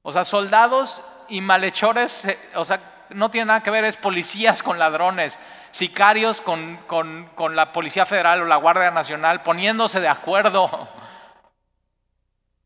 O 0.03 0.13
sea, 0.13 0.27
soldados 0.27 1.03
y 1.31 1.41
malhechores, 1.41 2.29
o 2.55 2.67
sea, 2.67 3.07
no 3.09 3.31
tiene 3.31 3.47
nada 3.47 3.63
que 3.63 3.71
ver, 3.71 3.85
es 3.85 3.97
policías 3.97 4.63
con 4.63 4.79
ladrones, 4.79 5.39
sicarios 5.71 6.43
con, 6.43 6.77
con 6.87 7.57
la 7.57 7.73
Policía 7.73 8.05
Federal 8.05 8.43
o 8.43 8.45
la 8.45 8.57
Guardia 8.57 8.91
Nacional 8.91 9.43
poniéndose 9.43 10.01
de 10.01 10.09
acuerdo. 10.09 10.91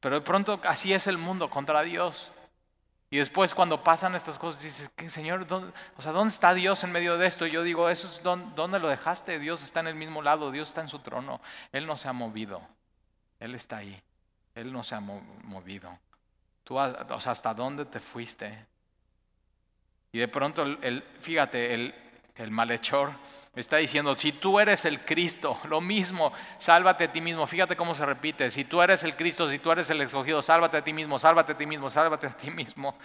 Pero 0.00 0.16
de 0.16 0.20
pronto 0.20 0.60
así 0.64 0.92
es 0.92 1.06
el 1.06 1.18
mundo 1.18 1.50
contra 1.50 1.82
Dios. 1.82 2.32
Y 3.10 3.18
después 3.18 3.54
cuando 3.54 3.82
pasan 3.82 4.14
estas 4.14 4.38
cosas 4.38 4.62
dices, 4.62 4.90
Señor, 5.08 5.46
¿dónde, 5.46 5.72
o 5.96 6.02
sea, 6.02 6.12
¿dónde 6.12 6.32
está 6.32 6.52
Dios 6.52 6.84
en 6.84 6.92
medio 6.92 7.16
de 7.16 7.26
esto? 7.26 7.46
Y 7.46 7.50
yo 7.50 7.62
digo, 7.62 7.88
eso 7.88 8.06
es 8.06 8.22
¿dónde, 8.22 8.78
lo 8.78 8.88
dejaste? 8.88 9.38
Dios 9.38 9.62
está 9.62 9.80
en 9.80 9.88
el 9.88 9.94
mismo 9.94 10.20
lado, 10.20 10.50
Dios 10.50 10.68
está 10.68 10.82
en 10.82 10.88
su 10.88 10.98
trono. 10.98 11.40
Él 11.72 11.86
no 11.86 11.96
se 11.96 12.08
ha 12.08 12.12
movido. 12.12 12.60
Él 13.40 13.54
está 13.54 13.78
ahí. 13.78 14.00
Él 14.54 14.72
no 14.72 14.84
se 14.84 14.94
ha 14.94 15.00
movido. 15.00 15.98
Tú, 16.64 16.76
o 16.76 17.20
sea, 17.20 17.32
¿hasta 17.32 17.54
dónde 17.54 17.86
te 17.86 17.98
fuiste? 17.98 18.66
Y 20.12 20.18
de 20.18 20.28
pronto, 20.28 20.62
el, 20.62 21.02
fíjate, 21.20 21.74
el 21.74 22.50
malhechor 22.50 23.14
Está 23.58 23.78
diciendo, 23.78 24.14
si 24.14 24.30
tú 24.30 24.60
eres 24.60 24.84
el 24.84 25.00
Cristo, 25.00 25.58
lo 25.64 25.80
mismo, 25.80 26.32
sálvate 26.58 27.04
a 27.04 27.12
ti 27.12 27.20
mismo. 27.20 27.46
Fíjate 27.46 27.76
cómo 27.76 27.92
se 27.92 28.06
repite, 28.06 28.50
si 28.50 28.64
tú 28.64 28.80
eres 28.80 29.02
el 29.02 29.16
Cristo, 29.16 29.48
si 29.48 29.58
tú 29.58 29.72
eres 29.72 29.90
el 29.90 30.00
escogido, 30.00 30.42
sálvate 30.42 30.76
a 30.76 30.84
ti 30.84 30.92
mismo, 30.92 31.18
sálvate 31.18 31.52
a 31.52 31.56
ti 31.56 31.66
mismo, 31.66 31.90
sálvate 31.90 32.28
a 32.28 32.30
ti 32.30 32.52
mismo. 32.52 32.96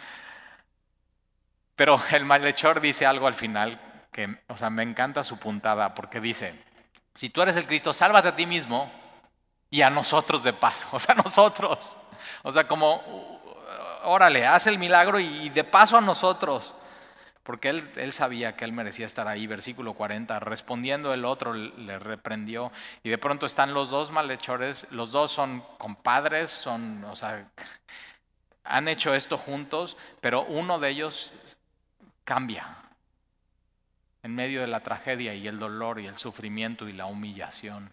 Pero 1.76 2.00
el 2.12 2.24
malhechor 2.26 2.82
dice 2.82 3.08
algo 3.08 3.26
al 3.26 3.34
final 3.34 3.80
que, 4.12 4.38
o 4.48 4.56
sea, 4.56 4.70
me 4.70 4.84
encanta 4.84 5.24
su 5.24 5.40
puntada 5.40 5.96
porque 5.96 6.20
dice, 6.20 6.54
si 7.16 7.32
tú 7.32 7.42
eres 7.42 7.56
el 7.56 7.66
Cristo, 7.66 7.92
sálvate 7.92 8.28
a 8.28 8.36
ti 8.36 8.46
mismo 8.46 8.92
y 9.72 9.82
a 9.82 9.90
nosotros 9.90 10.44
de 10.44 10.54
paso, 10.54 10.88
o 10.92 11.00
sea, 11.00 11.16
nosotros. 11.16 11.98
O 12.44 12.52
sea, 12.52 12.68
como, 12.68 13.42
órale, 14.04 14.46
haz 14.46 14.68
el 14.68 14.78
milagro 14.78 15.20
y 15.20 15.50
de 15.50 15.64
paso 15.64 15.98
a 15.98 16.02
nosotros 16.02 16.76
porque 17.44 17.70
él, 17.70 18.14
sabía 18.14 18.56
que 18.56 18.66
él 18.66 18.72
merecía 18.72 19.06
estar 19.06 19.28
ahí. 19.28 19.48
Versículo 19.48 19.94
40, 19.94 20.40
respondiendo 20.40 21.14
el 21.14 21.26
otro 21.26 21.54
le 21.54 22.00
reprendió 22.00 22.72
y 23.04 23.10
de 23.10 23.18
pronto 23.18 23.46
están 23.46 23.74
los 23.74 23.90
dos 23.90 24.12
malhechores, 24.12 24.88
los 24.92 25.12
dos 25.12 25.32
son 25.32 25.64
compadres, 25.78 26.50
son, 26.50 27.04
o 27.06 27.16
sea, 27.16 27.48
han 28.64 28.88
hecho 28.88 29.14
esto 29.14 29.38
juntos, 29.38 29.98
pero 30.22 30.46
uno 30.46 30.80
de 30.80 30.90
ellos 30.90 31.32
cambia 32.24 32.78
en 34.24 34.36
medio 34.36 34.62
de 34.62 34.68
la 34.68 34.80
tragedia 34.80 35.34
y 35.34 35.48
el 35.48 35.60
dolor 35.60 36.00
y 36.00 36.08
el 36.08 36.16
sufrimiento 36.16 36.88
y 36.88 36.94
la 36.94 37.06
humillación. 37.06 37.92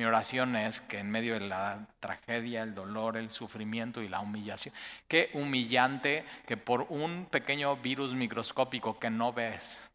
Mi 0.00 0.06
oración 0.06 0.56
es 0.56 0.80
que 0.80 0.98
en 0.98 1.10
medio 1.10 1.34
de 1.34 1.40
la 1.40 1.86
tragedia, 2.00 2.62
el 2.62 2.74
dolor, 2.74 3.18
el 3.18 3.30
sufrimiento 3.30 4.00
y 4.00 4.08
la 4.08 4.20
humillación, 4.20 4.74
qué 5.06 5.28
humillante 5.34 6.24
que 6.46 6.56
por 6.56 6.86
un 6.88 7.26
pequeño 7.26 7.76
virus 7.76 8.14
microscópico 8.14 8.98
que 8.98 9.10
no 9.10 9.34
ves, 9.34 9.90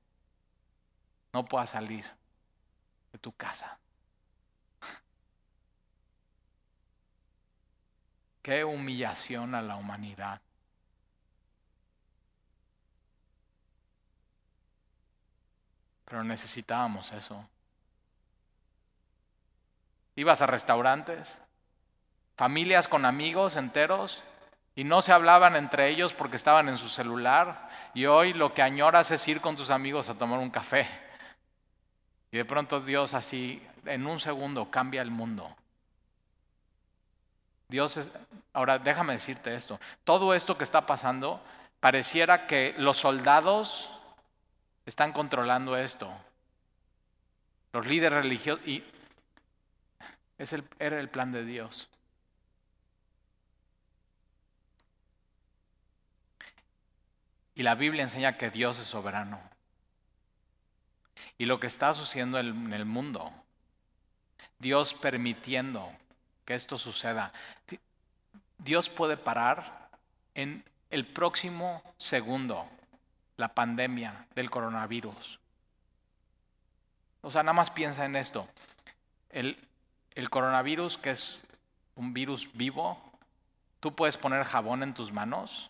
no 1.33 1.43
puedas 1.43 1.71
salir 1.71 2.05
de 3.13 3.17
tu 3.17 3.31
casa. 3.31 3.79
Qué 8.43 8.63
humillación 8.63 9.55
a 9.55 9.63
la 9.63 9.75
humanidad. 9.75 10.39
Pero 16.05 16.23
necesitábamos 16.23 17.11
eso. 17.11 17.49
Ibas 20.15 20.41
a 20.41 20.47
restaurantes, 20.47 21.41
familias 22.37 22.87
con 22.87 23.05
amigos 23.05 23.57
enteros 23.57 24.23
y 24.75 24.83
no 24.83 25.01
se 25.01 25.11
hablaban 25.11 25.55
entre 25.55 25.89
ellos 25.89 26.13
porque 26.13 26.37
estaban 26.37 26.69
en 26.69 26.77
su 26.77 26.89
celular 26.89 27.69
y 27.93 28.05
hoy 28.05 28.33
lo 28.33 28.53
que 28.53 28.61
añoras 28.61 29.11
es 29.11 29.27
ir 29.27 29.41
con 29.41 29.55
tus 29.55 29.69
amigos 29.69 30.09
a 30.09 30.15
tomar 30.15 30.39
un 30.39 30.49
café. 30.49 30.87
Y 32.31 32.37
de 32.37 32.45
pronto 32.45 32.81
Dios 32.81 33.13
así, 33.13 33.65
en 33.85 34.05
un 34.07 34.19
segundo, 34.19 34.69
cambia 34.69 35.01
el 35.01 35.11
mundo. 35.11 35.55
Dios 37.67 37.97
es, 37.97 38.11
ahora 38.53 38.77
déjame 38.77 39.13
decirte 39.13 39.55
esto, 39.55 39.79
todo 40.03 40.33
esto 40.33 40.57
que 40.57 40.63
está 40.63 40.85
pasando, 40.85 41.41
pareciera 41.79 42.47
que 42.47 42.75
los 42.77 42.97
soldados 42.97 43.89
están 44.85 45.13
controlando 45.13 45.77
esto. 45.77 46.11
Los 47.73 47.87
líderes 47.87 48.23
religiosos, 48.23 48.65
y 48.67 48.83
es 50.37 50.53
el, 50.53 50.63
era 50.79 50.99
el 50.99 51.09
plan 51.09 51.31
de 51.31 51.45
Dios. 51.45 51.89
Y 57.55 57.63
la 57.63 57.75
Biblia 57.75 58.03
enseña 58.03 58.37
que 58.37 58.51
Dios 58.51 58.79
es 58.79 58.87
soberano. 58.87 59.39
Y 61.37 61.45
lo 61.45 61.59
que 61.59 61.67
está 61.67 61.93
sucediendo 61.93 62.39
en 62.39 62.73
el 62.73 62.85
mundo, 62.85 63.31
Dios 64.59 64.93
permitiendo 64.93 65.91
que 66.43 66.53
esto 66.53 66.77
suceda, 66.77 67.31
Dios 68.57 68.89
puede 68.89 69.17
parar 69.17 69.89
en 70.33 70.63
el 70.89 71.05
próximo 71.05 71.81
segundo 71.97 72.69
la 73.37 73.53
pandemia 73.53 74.27
del 74.35 74.49
coronavirus. 74.49 75.39
O 77.21 77.31
sea, 77.31 77.43
nada 77.43 77.53
más 77.53 77.71
piensa 77.71 78.05
en 78.05 78.15
esto. 78.15 78.47
El, 79.29 79.57
el 80.15 80.29
coronavirus, 80.29 80.97
que 80.97 81.11
es 81.11 81.41
un 81.95 82.13
virus 82.13 82.49
vivo, 82.53 82.97
tú 83.79 83.95
puedes 83.95 84.17
poner 84.17 84.43
jabón 84.45 84.81
en 84.81 84.93
tus 84.93 85.11
manos 85.11 85.69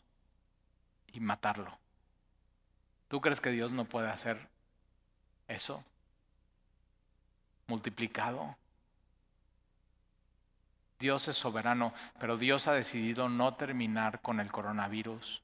y 1.12 1.20
matarlo. 1.20 1.78
¿Tú 3.08 3.22
crees 3.22 3.42
que 3.42 3.52
Dios 3.52 3.72
no 3.72 3.86
puede 3.86 4.10
hacer 4.10 4.48
eso? 5.48 5.84
Multiplicado. 7.68 8.56
Dios 11.00 11.28
es 11.28 11.36
soberano, 11.36 11.94
pero 12.20 12.38
Dios 12.38 12.68
ha 12.68 12.74
decidido 12.74 13.30
no 13.30 13.56
terminar 13.56 14.22
con 14.22 14.40
el 14.40 14.52
coronavirus. 14.52 15.42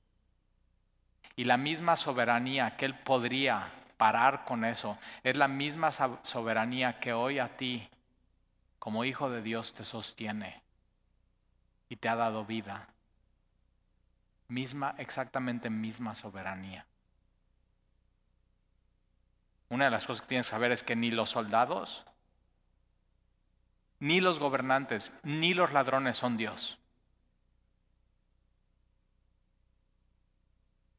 Y 1.35 1.43
la 1.43 1.57
misma 1.57 1.95
soberanía 1.95 2.77
que 2.77 2.85
Él 2.85 2.97
podría 2.97 3.71
parar 3.97 4.45
con 4.45 4.65
eso, 4.65 4.97
es 5.23 5.37
la 5.37 5.47
misma 5.47 5.91
soberanía 5.91 6.99
que 6.99 7.13
hoy 7.13 7.37
a 7.37 7.55
ti 7.55 7.87
como 8.81 9.05
hijo 9.05 9.29
de 9.29 9.43
Dios 9.43 9.73
te 9.75 9.85
sostiene 9.85 10.63
y 11.87 11.97
te 11.97 12.09
ha 12.09 12.15
dado 12.15 12.45
vida. 12.45 12.87
Misma, 14.47 14.95
exactamente 14.97 15.69
misma 15.69 16.15
soberanía. 16.15 16.87
Una 19.69 19.85
de 19.85 19.91
las 19.91 20.07
cosas 20.07 20.21
que 20.21 20.29
tienes 20.29 20.47
que 20.47 20.51
saber 20.53 20.71
es 20.71 20.81
que 20.81 20.95
ni 20.95 21.11
los 21.11 21.29
soldados, 21.29 22.07
ni 23.99 24.19
los 24.19 24.39
gobernantes, 24.39 25.13
ni 25.21 25.53
los 25.53 25.71
ladrones 25.73 26.17
son 26.17 26.35
Dios. 26.35 26.79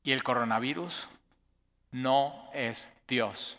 Y 0.04 0.12
el 0.12 0.22
coronavirus 0.22 1.08
no 1.90 2.48
es 2.54 2.96
Dios. 3.08 3.58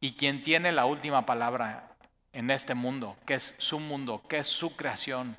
Y 0.00 0.14
quien 0.14 0.42
tiene 0.42 0.72
la 0.72 0.86
última 0.86 1.24
palabra 1.24 1.92
en 2.36 2.50
este 2.50 2.74
mundo, 2.74 3.16
que 3.24 3.32
es 3.32 3.54
su 3.56 3.80
mundo, 3.80 4.22
que 4.28 4.36
es 4.36 4.46
su 4.46 4.76
creación, 4.76 5.38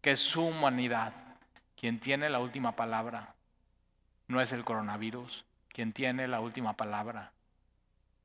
que 0.00 0.12
es 0.12 0.18
su 0.18 0.46
humanidad, 0.46 1.12
quien 1.78 2.00
tiene 2.00 2.30
la 2.30 2.38
última 2.38 2.74
palabra 2.74 3.34
no 4.26 4.40
es 4.40 4.50
el 4.52 4.64
coronavirus, 4.64 5.44
quien 5.68 5.92
tiene 5.92 6.26
la 6.26 6.40
última 6.40 6.74
palabra 6.74 7.32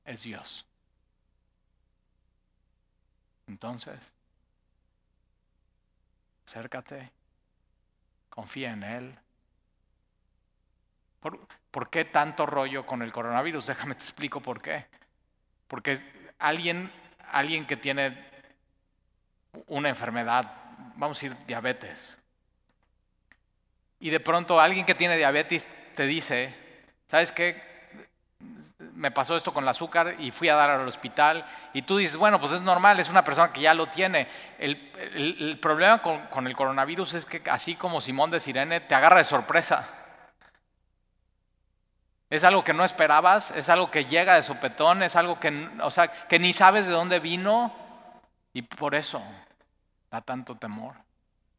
es 0.05 0.23
Dios. 0.23 0.65
Entonces, 3.47 4.13
acércate, 6.45 7.11
confía 8.29 8.71
en 8.71 8.83
Él. 8.83 9.19
¿Por, 11.19 11.89
qué 11.89 12.05
tanto 12.05 12.45
rollo 12.45 12.85
con 12.85 13.01
el 13.01 13.11
coronavirus? 13.11 13.65
Déjame 13.67 13.95
te 13.95 14.03
explico 14.03 14.39
por 14.39 14.61
qué. 14.61 14.85
Porque 15.67 16.33
alguien, 16.39 16.89
alguien 17.31 17.65
que 17.65 17.77
tiene 17.77 18.17
una 19.67 19.89
enfermedad, 19.89 20.51
vamos 20.95 21.17
a 21.17 21.21
decir 21.21 21.45
diabetes, 21.45 22.17
y 24.01 24.09
de 24.09 24.19
pronto 24.19 24.59
alguien 24.59 24.85
que 24.85 24.95
tiene 24.95 25.15
diabetes 25.15 25.67
te 25.95 26.03
dice, 26.07 26.53
¿sabes 27.07 27.31
qué? 27.31 27.69
Me 28.95 29.11
pasó 29.11 29.37
esto 29.37 29.53
con 29.53 29.63
el 29.63 29.69
azúcar 29.69 30.15
y 30.17 30.31
fui 30.31 30.49
a 30.49 30.55
dar 30.55 30.71
al 30.71 30.87
hospital 30.87 31.45
y 31.71 31.83
tú 31.83 31.97
dices, 31.97 32.17
bueno, 32.17 32.39
pues 32.39 32.51
es 32.51 32.61
normal, 32.61 32.99
es 32.99 33.09
una 33.09 33.23
persona 33.23 33.53
que 33.53 33.61
ya 33.61 33.75
lo 33.75 33.87
tiene. 33.87 34.27
El, 34.57 35.59
problema 35.61 36.01
con, 36.01 36.19
con 36.27 36.47
el 36.47 36.55
coronavirus 36.55 37.13
es 37.13 37.25
que 37.27 37.43
así 37.49 37.75
como 37.75 38.01
Simón 38.01 38.31
de 38.31 38.39
Sirene 38.39 38.81
te 38.81 38.95
agarra 38.95 39.19
de 39.19 39.23
sorpresa. 39.23 40.00
Es 42.31 42.45
algo 42.45 42.63
que 42.63 42.73
no 42.73 42.85
esperabas, 42.85 43.51
es 43.51 43.67
algo 43.67 43.91
que 43.91 44.05
llega 44.05 44.35
de 44.35 44.41
sopetón, 44.41 45.03
es 45.03 45.17
algo 45.17 45.37
que, 45.37 45.69
o 45.83 45.91
sea, 45.91 46.27
que 46.29 46.39
ni 46.39 46.53
sabes 46.53 46.87
de 46.87 46.93
dónde 46.93 47.19
vino 47.19 47.75
y 48.53 48.61
por 48.61 48.95
eso 48.95 49.21
da 50.09 50.21
tanto 50.21 50.55
temor 50.55 50.95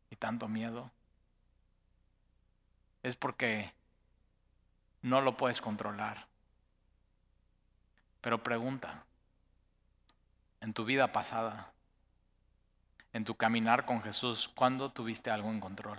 y 0.08 0.16
tanto 0.16 0.48
miedo. 0.48 0.90
Es 3.02 3.16
porque 3.16 3.70
no 5.02 5.20
lo 5.20 5.36
puedes 5.36 5.60
controlar. 5.60 6.26
Pero 8.22 8.42
pregunta, 8.42 9.04
en 10.62 10.72
tu 10.72 10.86
vida 10.86 11.12
pasada, 11.12 11.70
en 13.12 13.26
tu 13.26 13.34
caminar 13.34 13.84
con 13.84 14.00
Jesús, 14.00 14.48
¿cuándo 14.54 14.90
tuviste 14.90 15.30
algo 15.30 15.50
en 15.50 15.60
control? 15.60 15.98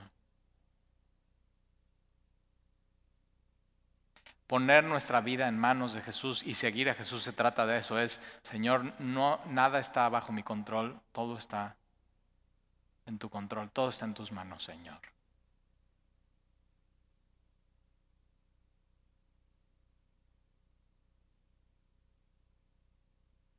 Poner 4.48 4.84
nuestra 4.84 5.22
vida 5.22 5.48
en 5.48 5.58
manos 5.58 5.94
de 5.94 6.02
Jesús 6.02 6.44
y 6.44 6.54
seguir 6.54 6.90
a 6.90 6.96
Jesús 6.96 7.24
se 7.24 7.34
trata 7.34 7.66
de 7.66 7.78
eso, 7.78 7.98
es, 7.98 8.22
Señor, 8.42 9.00
no 9.00 9.40
nada 9.48 9.80
está 9.80 10.08
bajo 10.10 10.32
mi 10.32 10.44
control, 10.44 11.00
todo 11.12 11.38
está 11.38 11.76
en 13.06 13.18
tu 13.20 13.30
control, 13.30 13.72
todo 13.72 13.90
está 13.90 14.06
en 14.06 14.14
tus 14.14 14.32
manos, 14.32 14.64
Señor. 14.64 15.00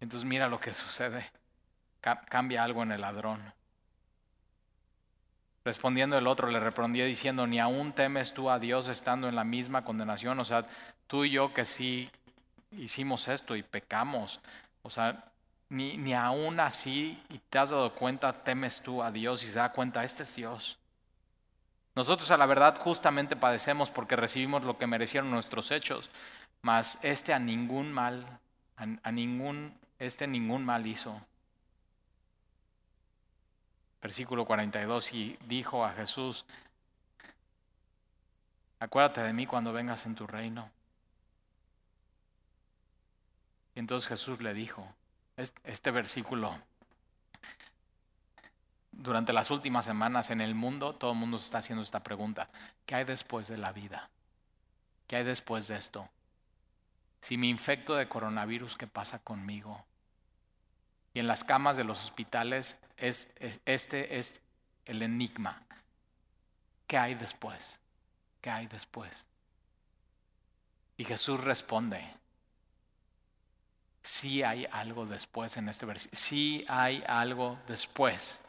Entonces 0.00 0.28
mira 0.28 0.48
lo 0.48 0.60
que 0.60 0.74
sucede. 0.74 1.30
Cambia 2.00 2.62
algo 2.62 2.82
en 2.82 2.92
el 2.92 3.00
ladrón. 3.00 3.54
Respondiendo 5.64 6.18
el 6.18 6.26
otro, 6.26 6.50
le 6.50 6.60
respondía 6.60 7.06
diciendo, 7.06 7.46
ni 7.46 7.58
aún 7.58 7.92
temes 7.92 8.34
tú 8.34 8.50
a 8.50 8.58
Dios 8.58 8.88
estando 8.88 9.28
en 9.28 9.34
la 9.34 9.44
misma 9.44 9.84
condenación. 9.84 10.38
O 10.38 10.44
sea, 10.44 10.66
tú 11.06 11.24
y 11.24 11.30
yo 11.30 11.54
que 11.54 11.64
sí 11.64 12.10
hicimos 12.70 13.28
esto 13.28 13.56
y 13.56 13.62
pecamos. 13.62 14.40
O 14.82 14.90
sea, 14.90 15.24
ni, 15.70 15.96
ni 15.96 16.12
aún 16.12 16.60
así, 16.60 17.22
y 17.30 17.38
te 17.38 17.58
has 17.58 17.70
dado 17.70 17.94
cuenta, 17.94 18.44
temes 18.44 18.80
tú 18.82 19.02
a 19.02 19.10
Dios 19.10 19.42
y 19.42 19.46
se 19.46 19.58
da 19.58 19.72
cuenta, 19.72 20.04
este 20.04 20.24
es 20.24 20.36
Dios. 20.36 20.78
Nosotros 21.94 22.30
a 22.30 22.36
la 22.36 22.46
verdad 22.46 22.78
justamente 22.78 23.36
padecemos 23.36 23.90
porque 23.90 24.16
recibimos 24.16 24.64
lo 24.64 24.76
que 24.78 24.86
merecieron 24.86 25.30
nuestros 25.30 25.70
hechos, 25.70 26.10
mas 26.60 26.98
este 27.02 27.32
a 27.32 27.38
ningún 27.38 27.92
mal, 27.92 28.40
a 28.76 29.12
ningún 29.12 29.78
este 29.98 30.26
ningún 30.26 30.64
mal 30.64 30.86
hizo. 30.86 31.20
Versículo 34.04 34.44
42, 34.44 35.14
y 35.14 35.38
dijo 35.46 35.82
a 35.82 35.94
Jesús, 35.94 36.44
acuérdate 38.78 39.22
de 39.22 39.32
mí 39.32 39.46
cuando 39.46 39.72
vengas 39.72 40.04
en 40.04 40.14
tu 40.14 40.26
reino. 40.26 40.70
Y 43.74 43.78
entonces 43.78 44.06
Jesús 44.06 44.42
le 44.42 44.52
dijo, 44.52 44.86
este 45.38 45.90
versículo, 45.90 46.54
durante 48.92 49.32
las 49.32 49.50
últimas 49.50 49.86
semanas 49.86 50.28
en 50.28 50.42
el 50.42 50.54
mundo, 50.54 50.94
todo 50.94 51.12
el 51.12 51.18
mundo 51.18 51.38
se 51.38 51.46
está 51.46 51.58
haciendo 51.58 51.82
esta 51.82 52.02
pregunta, 52.02 52.46
¿qué 52.84 52.96
hay 52.96 53.04
después 53.04 53.48
de 53.48 53.56
la 53.56 53.72
vida? 53.72 54.10
¿Qué 55.06 55.16
hay 55.16 55.24
después 55.24 55.66
de 55.68 55.78
esto? 55.78 56.10
Si 57.22 57.38
me 57.38 57.46
infecto 57.46 57.94
de 57.94 58.06
coronavirus, 58.06 58.76
¿qué 58.76 58.86
pasa 58.86 59.18
conmigo? 59.20 59.82
Y 61.14 61.20
en 61.20 61.26
las 61.26 61.44
camas 61.44 61.76
de 61.76 61.84
los 61.84 62.02
hospitales, 62.02 62.78
es, 62.96 63.28
este 63.64 64.18
es 64.18 64.40
el 64.84 65.02
enigma. 65.02 65.62
¿Qué 66.86 66.98
hay 66.98 67.14
después? 67.14 67.80
¿Qué 68.40 68.50
hay 68.50 68.66
después? 68.66 69.26
Y 70.96 71.04
Jesús 71.04 71.40
responde, 71.40 72.04
sí 74.02 74.42
hay 74.42 74.66
algo 74.70 75.06
después 75.06 75.56
en 75.56 75.68
este 75.68 75.86
versículo, 75.86 76.20
sí 76.20 76.64
hay 76.68 77.02
algo 77.06 77.58
después. 77.66 78.40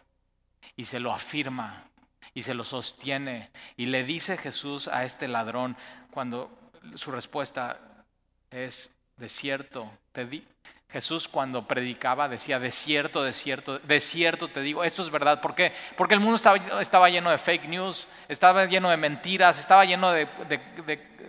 Y 0.75 0.85
se 0.85 0.99
lo 0.99 1.13
afirma 1.13 1.85
y 2.33 2.41
se 2.41 2.53
lo 2.53 2.63
sostiene. 2.63 3.51
Y 3.77 3.85
le 3.85 4.03
dice 4.03 4.37
Jesús 4.37 4.87
a 4.87 5.05
este 5.05 5.27
ladrón 5.27 5.77
cuando 6.11 6.65
su 6.95 7.11
respuesta, 7.11 7.79
es 8.51 8.95
desierto. 9.17 9.91
Te 10.11 10.25
di 10.25 10.47
Jesús 10.95 11.27
cuando 11.27 11.67
predicaba 11.67 12.29
decía, 12.29 12.57
desierto, 12.57 13.21
desierto, 13.21 13.79
desierto 13.79 14.47
te 14.47 14.61
digo, 14.61 14.81
esto 14.81 15.01
es 15.01 15.09
verdad. 15.09 15.41
¿Por 15.41 15.53
qué? 15.53 15.73
Porque 15.97 16.13
el 16.13 16.21
mundo 16.21 16.37
estaba, 16.37 16.55
estaba 16.79 17.09
lleno 17.09 17.31
de 17.31 17.37
fake 17.37 17.67
news, 17.67 18.07
estaba 18.29 18.63
lleno 18.63 18.89
de 18.89 18.95
mentiras, 18.95 19.59
estaba 19.59 19.83
lleno 19.83 20.13
de, 20.13 20.29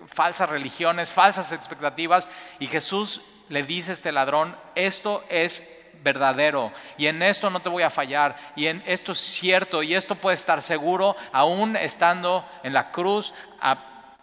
falsas 0.07 0.49
religiones, 0.49 1.13
falsas 1.13 1.51
expectativas. 1.51 2.29
Y 2.61 2.69
Jesús 2.69 3.21
le 3.49 3.65
dice 3.65 3.91
a 3.91 3.95
este 3.95 4.13
ladrón, 4.13 4.57
esto 4.77 5.25
es 5.29 5.69
verdadero 6.01 6.73
y 6.97 7.09
en 7.09 7.21
esto 7.21 7.51
no 7.51 7.59
te 7.59 7.69
voy 7.69 7.83
a 7.83 7.91
fallar 7.91 8.37
y 8.55 8.69
en 8.69 8.85
esto 8.87 9.11
es 9.11 9.19
cierto 9.19 9.83
y 9.83 9.97
esto 9.97 10.15
puede 10.15 10.35
estar 10.35 10.63
seguro 10.63 11.17
aún 11.33 11.75
estando 11.75 12.49
en 12.63 12.73
la 12.73 12.93
cruz 12.93 13.35
a 13.61 14.15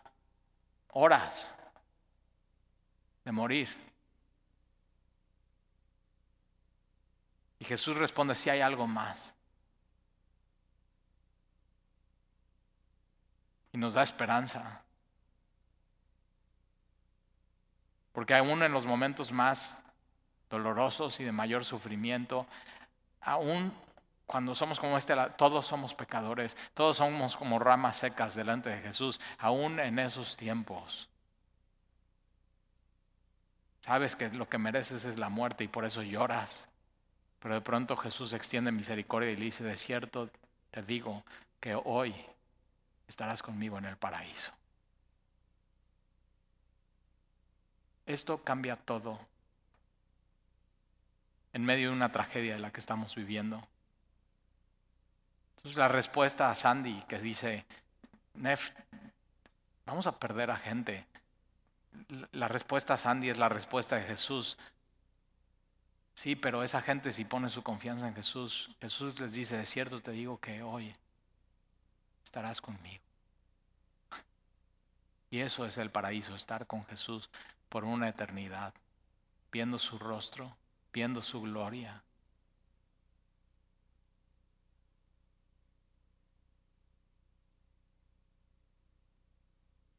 horas 0.93 1.53
de 3.25 3.31
morir. 3.33 3.82
Y 7.63 7.65
Jesús 7.65 7.95
responde, 7.95 8.35
si 8.35 8.49
hay 8.49 8.59
algo 8.59 8.87
más. 8.87 9.33
Y 13.71 13.77
nos 13.77 13.93
da 13.93 14.03
esperanza. 14.03 14.81
Porque 18.11 18.35
aún 18.35 18.63
en 18.63 18.73
los 18.73 18.85
momentos 18.85 19.31
más 19.31 19.81
dolorosos 20.49 21.21
y 21.21 21.23
de 21.23 21.31
mayor 21.31 21.63
sufrimiento, 21.63 22.47
aún 23.21 23.73
cuando 24.25 24.55
somos 24.55 24.77
como 24.77 24.97
este, 24.97 25.15
todos 25.37 25.65
somos 25.65 25.93
pecadores, 25.93 26.57
todos 26.73 26.97
somos 26.97 27.37
como 27.37 27.59
ramas 27.59 27.95
secas 27.95 28.35
delante 28.35 28.71
de 28.71 28.81
Jesús, 28.81 29.21
aún 29.37 29.79
en 29.79 29.99
esos 29.99 30.35
tiempos. 30.35 31.07
Sabes 33.79 34.17
que 34.17 34.27
lo 34.31 34.49
que 34.49 34.57
mereces 34.57 35.05
es 35.05 35.17
la 35.17 35.29
muerte 35.29 35.63
y 35.63 35.69
por 35.69 35.85
eso 35.85 36.01
lloras. 36.01 36.67
Pero 37.43 37.55
de 37.55 37.61
pronto 37.61 37.97
Jesús 37.97 38.31
extiende 38.31 38.71
misericordia 38.71 39.29
y 39.29 39.35
le 39.35 39.43
dice, 39.43 39.65
de 39.65 39.75
cierto 39.75 40.29
te 40.71 40.81
digo 40.81 41.25
que 41.59 41.75
hoy 41.75 42.15
estarás 43.05 43.43
conmigo 43.43 43.77
en 43.77 43.83
el 43.83 43.97
paraíso. 43.97 44.53
Esto 48.05 48.41
cambia 48.45 48.77
todo 48.77 49.19
en 51.51 51.65
medio 51.65 51.89
de 51.89 51.95
una 51.97 52.13
tragedia 52.13 52.53
de 52.53 52.59
la 52.59 52.71
que 52.71 52.79
estamos 52.79 53.13
viviendo. 53.13 53.67
Entonces 55.57 55.77
la 55.77 55.89
respuesta 55.89 56.49
a 56.49 56.55
Sandy 56.55 57.03
que 57.09 57.19
dice, 57.19 57.65
Nef, 58.35 58.71
vamos 59.85 60.07
a 60.07 60.17
perder 60.17 60.49
a 60.49 60.55
gente. 60.55 61.05
La 62.31 62.47
respuesta 62.47 62.93
a 62.93 62.97
Sandy 62.97 63.29
es 63.29 63.37
la 63.37 63.49
respuesta 63.49 63.97
de 63.97 64.03
Jesús. 64.03 64.57
Sí, 66.13 66.35
pero 66.35 66.63
esa 66.63 66.81
gente 66.81 67.11
si 67.11 67.25
pone 67.25 67.49
su 67.49 67.63
confianza 67.63 68.07
en 68.07 68.15
Jesús, 68.15 68.69
Jesús 68.79 69.19
les 69.19 69.33
dice, 69.33 69.57
de 69.57 69.65
cierto 69.65 70.01
te 70.01 70.11
digo 70.11 70.39
que 70.39 70.61
hoy 70.61 70.95
estarás 72.23 72.61
conmigo. 72.61 73.03
Y 75.31 75.39
eso 75.39 75.65
es 75.65 75.79
el 75.79 75.89
paraíso, 75.89 76.35
estar 76.35 76.67
con 76.67 76.85
Jesús 76.85 77.29
por 77.67 77.85
una 77.85 78.07
eternidad, 78.07 78.73
viendo 79.51 79.79
su 79.79 79.97
rostro, 79.97 80.55
viendo 80.93 81.23
su 81.23 81.41
gloria. 81.41 82.03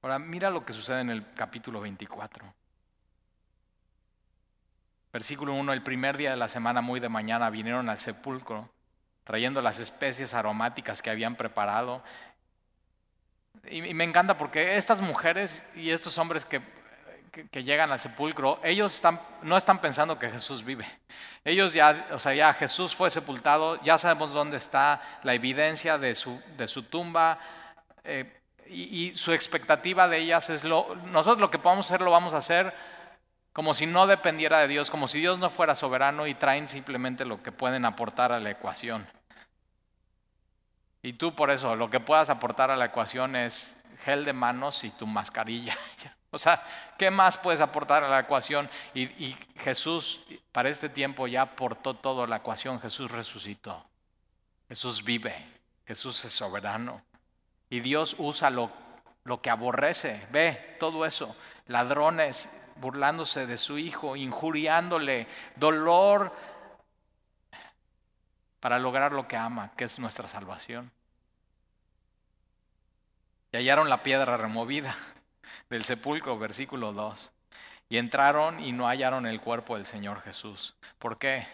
Ahora 0.03 0.19
mira 0.19 0.51
lo 0.51 0.65
que 0.65 0.73
sucede 0.73 1.01
en 1.01 1.11
el 1.11 1.33
capítulo 1.35 1.81
24. 1.81 2.64
Versículo 5.15 5.55
1, 5.55 5.73
el 5.73 5.81
primer 5.81 6.17
día 6.17 6.31
de 6.31 6.37
la 6.37 6.49
semana, 6.49 6.81
muy 6.81 6.99
de 6.99 7.09
mañana, 7.09 7.49
vinieron 7.49 7.89
al 7.89 7.99
sepulcro 7.99 8.69
trayendo 9.23 9.63
las 9.63 9.79
especies 9.79 10.35
aromáticas 10.35 11.03
que 11.03 11.09
habían 11.09 11.37
preparado. 11.37 12.03
Y, 13.71 13.95
me 13.95 14.03
encanta 14.03 14.37
porque 14.37 14.77
estas 14.77 15.01
mujeres 15.01 15.65
y 15.77 15.91
estos 15.91 16.19
hombres 16.19 16.45
que, 16.45 16.63
que, 17.31 17.63
llegan 17.63 17.93
al 17.93 18.01
sepulcro, 18.01 18.59
ellos 18.65 18.93
están, 18.93 19.21
no 19.43 19.57
están 19.57 19.81
pensando 19.81 20.19
que 20.19 20.31
Jesús 20.31 20.65
vive. 20.65 20.85
Ellos 21.45 21.73
ya, 21.75 22.09
o 22.11 22.19
sea, 22.19 22.35
ya 22.35 22.53
Jesús 22.53 22.97
fue 22.97 23.09
sepultado, 23.09 23.81
ya 23.85 23.99
sabemos 23.99 24.33
dónde 24.33 24.57
está 24.57 25.01
la 25.23 25.35
evidencia 25.35 25.97
de 25.97 26.17
su, 26.17 26.43
de 26.57 26.67
su 26.67 26.83
tumba. 26.83 27.39
Eh, 28.03 28.41
y, 28.67 29.15
su 29.15 29.33
expectativa 29.33 30.09
de 30.09 30.19
ellas 30.19 30.51
es 30.51 30.65
lo, 30.65 30.97
nosotros 31.07 31.41
lo 31.41 31.53
que 31.53 31.61
podamos 31.61 31.87
hacer 31.87 32.01
lo 32.01 32.11
vamos 32.11 32.35
a 32.35 32.39
hacer 32.39 32.75
como 33.55 33.73
si 33.73 33.87
no 33.87 34.09
dependiera 34.09 34.59
de 34.59 34.69
Dios, 34.69 34.91
como 34.91 35.07
si 35.07 35.21
Dios 35.21 35.39
no 35.39 35.49
fuera 35.49 35.77
soberano 35.77 36.27
y 36.27 36.35
traen 36.35 36.67
simplemente 36.67 37.25
lo 37.25 37.41
que 37.41 37.53
pueden 37.53 37.85
aportar 37.85 38.33
a 38.33 38.41
la 38.41 38.51
ecuación. 38.51 39.07
Y 41.03 41.13
tú 41.13 41.37
por 41.37 41.53
eso, 41.53 41.77
lo 41.77 41.89
que 41.89 42.01
puedas 42.01 42.31
aportar 42.31 42.73
a 42.73 42.77
la 42.77 42.87
ecuación 42.87 43.37
es 43.37 43.77
gel 44.01 44.25
de 44.25 44.33
manos 44.33 44.83
y 44.83 44.91
tu 44.91 45.07
mascarilla. 45.07 45.75
O 46.35 46.39
sea, 46.39 46.67
¿qué 46.99 47.13
más 47.13 47.39
puedes 47.39 47.61
aportar 47.61 48.03
a 48.03 48.09
la 48.09 48.19
ecuación? 48.19 48.69
Y, 48.93 49.37
Jesús, 49.57 50.21
para 50.51 50.69
este 50.69 50.89
tiempo, 50.89 51.29
ya 51.29 51.43
aportó 51.43 51.95
toda 51.95 52.27
la 52.27 52.39
ecuación. 52.39 52.81
Jesús 52.81 53.09
resucitó. 53.09 53.87
Jesús 54.67 55.05
vive. 55.05 55.33
Jesús 55.87 56.25
es 56.25 56.33
soberano. 56.33 57.05
Y 57.71 57.79
Dios 57.79 58.17
usa 58.19 58.51
lo, 58.51 58.73
lo 59.23 59.41
que 59.41 59.49
aborrece. 59.49 60.27
Ve 60.33 60.77
todo 60.81 61.07
eso. 61.07 61.37
Ladrones, 61.69 62.51
burlándose 62.77 63.47
de 63.47 63.57
su 63.57 63.79
hijo, 63.79 64.17
injuriándole, 64.17 65.27
dolor 65.57 66.33
para 68.61 68.79
lograr 68.79 69.13
lo 69.13 69.29
que 69.29 69.37
ama, 69.37 69.73
que 69.77 69.85
es 69.85 69.99
nuestra 69.99 70.27
salvación. 70.27 70.91
Y 73.53 73.57
hallaron 73.57 73.89
la 73.89 74.03
piedra 74.03 74.37
removida 74.37 74.97
del 75.71 75.85
sepulcro, 75.85 76.39
versículo 76.39 76.93
2. 76.93 77.31
Y 77.89 77.99
entraron 77.99 78.61
y 78.61 78.73
no 78.73 78.89
hallaron 78.89 79.27
el 79.27 79.41
cuerpo 79.41 79.77
del 79.77 79.87
Señor 79.87 80.23
Jesús. 80.23 80.75
¿Por 80.99 81.19
qué? 81.19 81.47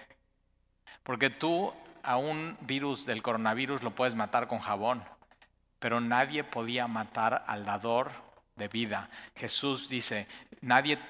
Porque 1.02 1.30
tú 1.30 1.74
a 2.02 2.16
un 2.16 2.56
virus 2.60 3.04
del 3.04 3.22
coronavirus 3.22 3.82
lo 3.82 3.90
puedes 3.90 4.14
matar 4.14 4.46
con 4.48 4.60
jabón, 4.60 5.04
pero 5.78 6.00
nadie 6.00 6.44
podía 6.44 6.86
matar 6.86 7.44
al 7.46 7.64
dador 7.64 8.12
de 8.60 8.68
vida. 8.68 9.10
Jesús 9.34 9.88
dice, 9.88 10.28
nadie, 10.60 11.00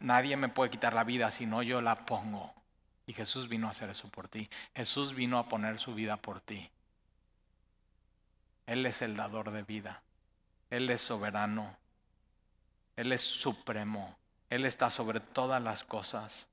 nadie 0.00 0.36
me 0.36 0.50
puede 0.50 0.70
quitar 0.70 0.92
la 0.92 1.04
vida 1.04 1.30
si 1.30 1.46
no 1.46 1.62
yo 1.62 1.80
la 1.80 2.04
pongo. 2.04 2.52
Y 3.06 3.14
Jesús 3.14 3.48
vino 3.48 3.68
a 3.68 3.70
hacer 3.70 3.88
eso 3.88 4.10
por 4.10 4.28
ti. 4.28 4.50
Jesús 4.74 5.14
vino 5.14 5.38
a 5.38 5.48
poner 5.48 5.78
su 5.78 5.94
vida 5.94 6.18
por 6.18 6.42
ti. 6.42 6.68
Él 8.66 8.84
es 8.84 9.00
el 9.00 9.16
dador 9.16 9.52
de 9.52 9.62
vida. 9.62 10.02
Él 10.68 10.90
es 10.90 11.00
soberano. 11.00 11.76
Él 12.96 13.12
es 13.12 13.22
supremo. 13.22 14.16
Él 14.50 14.64
está 14.64 14.90
sobre 14.90 15.20
todas 15.20 15.62
las 15.62 15.84
cosas. 15.84 16.48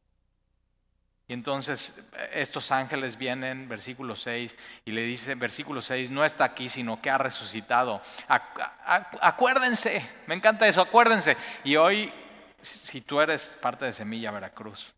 Y 1.27 1.33
entonces 1.33 2.03
estos 2.33 2.71
ángeles 2.71 3.17
vienen, 3.17 3.69
versículo 3.69 4.15
6, 4.15 4.57
y 4.83 4.91
le 4.91 5.03
dice, 5.03 5.35
versículo 5.35 5.81
6, 5.81 6.11
no 6.11 6.25
está 6.25 6.43
aquí, 6.43 6.67
sino 6.67 7.01
que 7.01 7.09
ha 7.09 7.17
resucitado. 7.17 8.01
Acuérdense, 8.27 10.05
me 10.27 10.35
encanta 10.35 10.67
eso, 10.67 10.81
acuérdense. 10.81 11.37
Y 11.63 11.77
hoy, 11.77 12.11
si 12.59 13.01
tú 13.01 13.21
eres 13.21 13.57
parte 13.61 13.85
de 13.85 13.93
Semilla 13.93 14.31
Veracruz, 14.31 14.93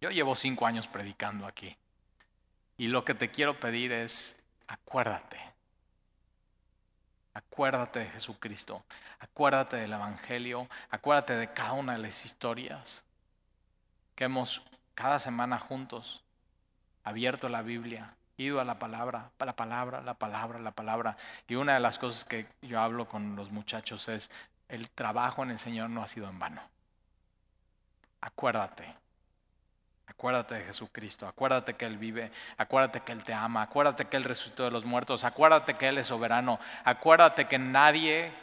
yo 0.00 0.10
llevo 0.10 0.34
cinco 0.34 0.66
años 0.66 0.86
predicando 0.86 1.46
aquí. 1.46 1.74
Y 2.76 2.88
lo 2.88 3.04
que 3.04 3.14
te 3.14 3.30
quiero 3.30 3.58
pedir 3.58 3.92
es, 3.92 4.36
acuérdate. 4.66 5.38
Acuérdate 7.32 8.00
de 8.00 8.06
Jesucristo. 8.10 8.84
Acuérdate 9.20 9.76
del 9.76 9.92
Evangelio. 9.92 10.68
Acuérdate 10.90 11.36
de 11.36 11.52
cada 11.52 11.72
una 11.72 11.92
de 11.92 11.98
las 11.98 12.24
historias 12.24 13.04
que 14.20 14.24
hemos 14.24 14.60
cada 14.94 15.18
semana 15.18 15.58
juntos 15.58 16.22
abierto 17.04 17.48
la 17.48 17.62
Biblia, 17.62 18.16
ido 18.36 18.60
a 18.60 18.66
la 18.66 18.78
palabra, 18.78 19.30
la 19.38 19.56
palabra, 19.56 20.02
la 20.02 20.12
palabra, 20.12 20.58
la 20.58 20.72
palabra. 20.72 21.16
Y 21.48 21.54
una 21.54 21.72
de 21.72 21.80
las 21.80 21.98
cosas 21.98 22.26
que 22.26 22.46
yo 22.60 22.78
hablo 22.82 23.08
con 23.08 23.34
los 23.34 23.50
muchachos 23.50 24.10
es, 24.10 24.30
el 24.68 24.90
trabajo 24.90 25.42
en 25.42 25.52
el 25.52 25.58
Señor 25.58 25.88
no 25.88 26.02
ha 26.02 26.06
sido 26.06 26.28
en 26.28 26.38
vano. 26.38 26.60
Acuérdate, 28.20 28.94
acuérdate 30.06 30.56
de 30.56 30.64
Jesucristo, 30.64 31.26
acuérdate 31.26 31.72
que 31.72 31.86
Él 31.86 31.96
vive, 31.96 32.30
acuérdate 32.58 33.00
que 33.00 33.12
Él 33.12 33.24
te 33.24 33.32
ama, 33.32 33.62
acuérdate 33.62 34.04
que 34.04 34.18
Él 34.18 34.24
resucitó 34.24 34.64
de 34.64 34.70
los 34.70 34.84
muertos, 34.84 35.24
acuérdate 35.24 35.78
que 35.78 35.88
Él 35.88 35.96
es 35.96 36.08
soberano, 36.08 36.60
acuérdate 36.84 37.48
que 37.48 37.58
nadie 37.58 38.34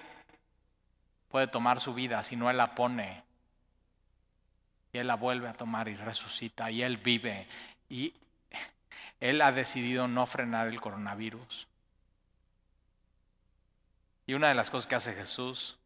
puede 1.28 1.46
tomar 1.46 1.80
su 1.80 1.94
vida 1.94 2.24
si 2.24 2.36
no 2.36 2.50
Él 2.50 2.58
la 2.58 2.74
pone 2.74 3.27
y 4.94 4.98
Él 4.98 5.08
la 5.08 5.16
vuelve 5.16 5.48
a 5.48 5.54
tomar 5.54 5.88
y 5.88 5.96
resucita 5.96 6.72
y 6.72 6.84
Él 6.84 6.98
vive 6.98 7.48
y 7.90 8.14
Él 9.20 9.42
ha 9.42 9.52
decidido 9.52 10.08
no 10.08 10.26
frenar 10.26 10.68
el 10.68 10.80
coronavirus. 10.80 11.68
Y 14.26 14.34
una 14.34 14.50
de 14.50 14.56
las 14.56 14.70
cosas 14.70 14.88
que 14.88 14.96
hace 14.96 15.14
Jesús 15.14 15.78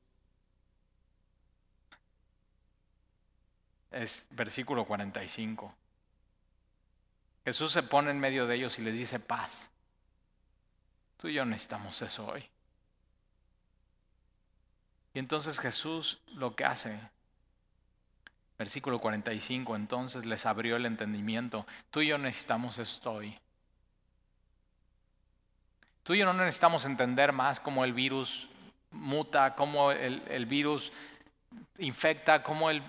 es 3.91 4.27
versículo 4.31 4.85
45. 4.85 5.73
Jesús 7.43 7.71
se 7.71 7.83
pone 7.83 8.11
en 8.11 8.19
medio 8.19 8.47
de 8.47 8.55
ellos 8.55 8.77
y 8.79 8.81
les 8.81 8.97
dice 8.97 9.19
paz. 9.19 9.69
Tú 11.17 11.27
y 11.27 11.33
yo 11.33 11.45
necesitamos 11.45 12.01
eso 12.01 12.25
hoy. 12.25 12.47
Y 15.13 15.19
entonces 15.19 15.59
Jesús 15.59 16.19
lo 16.33 16.55
que 16.55 16.65
hace 16.65 16.99
Versículo 18.61 18.99
45, 18.99 19.75
entonces 19.75 20.23
les 20.27 20.45
abrió 20.45 20.75
el 20.75 20.85
entendimiento. 20.85 21.65
Tú 21.89 22.01
y 22.01 22.09
yo 22.09 22.19
necesitamos 22.19 22.77
esto 22.77 23.13
hoy. 23.13 23.35
Tú 26.03 26.13
y 26.13 26.19
yo 26.19 26.27
no 26.27 26.33
necesitamos 26.33 26.85
entender 26.85 27.31
más 27.31 27.59
cómo 27.59 27.83
el 27.83 27.91
virus 27.91 28.47
muta, 28.91 29.55
cómo 29.55 29.91
el, 29.91 30.45
virus 30.45 30.93
infecta, 31.79 32.43
cómo 32.43 32.69
el... 32.69 32.83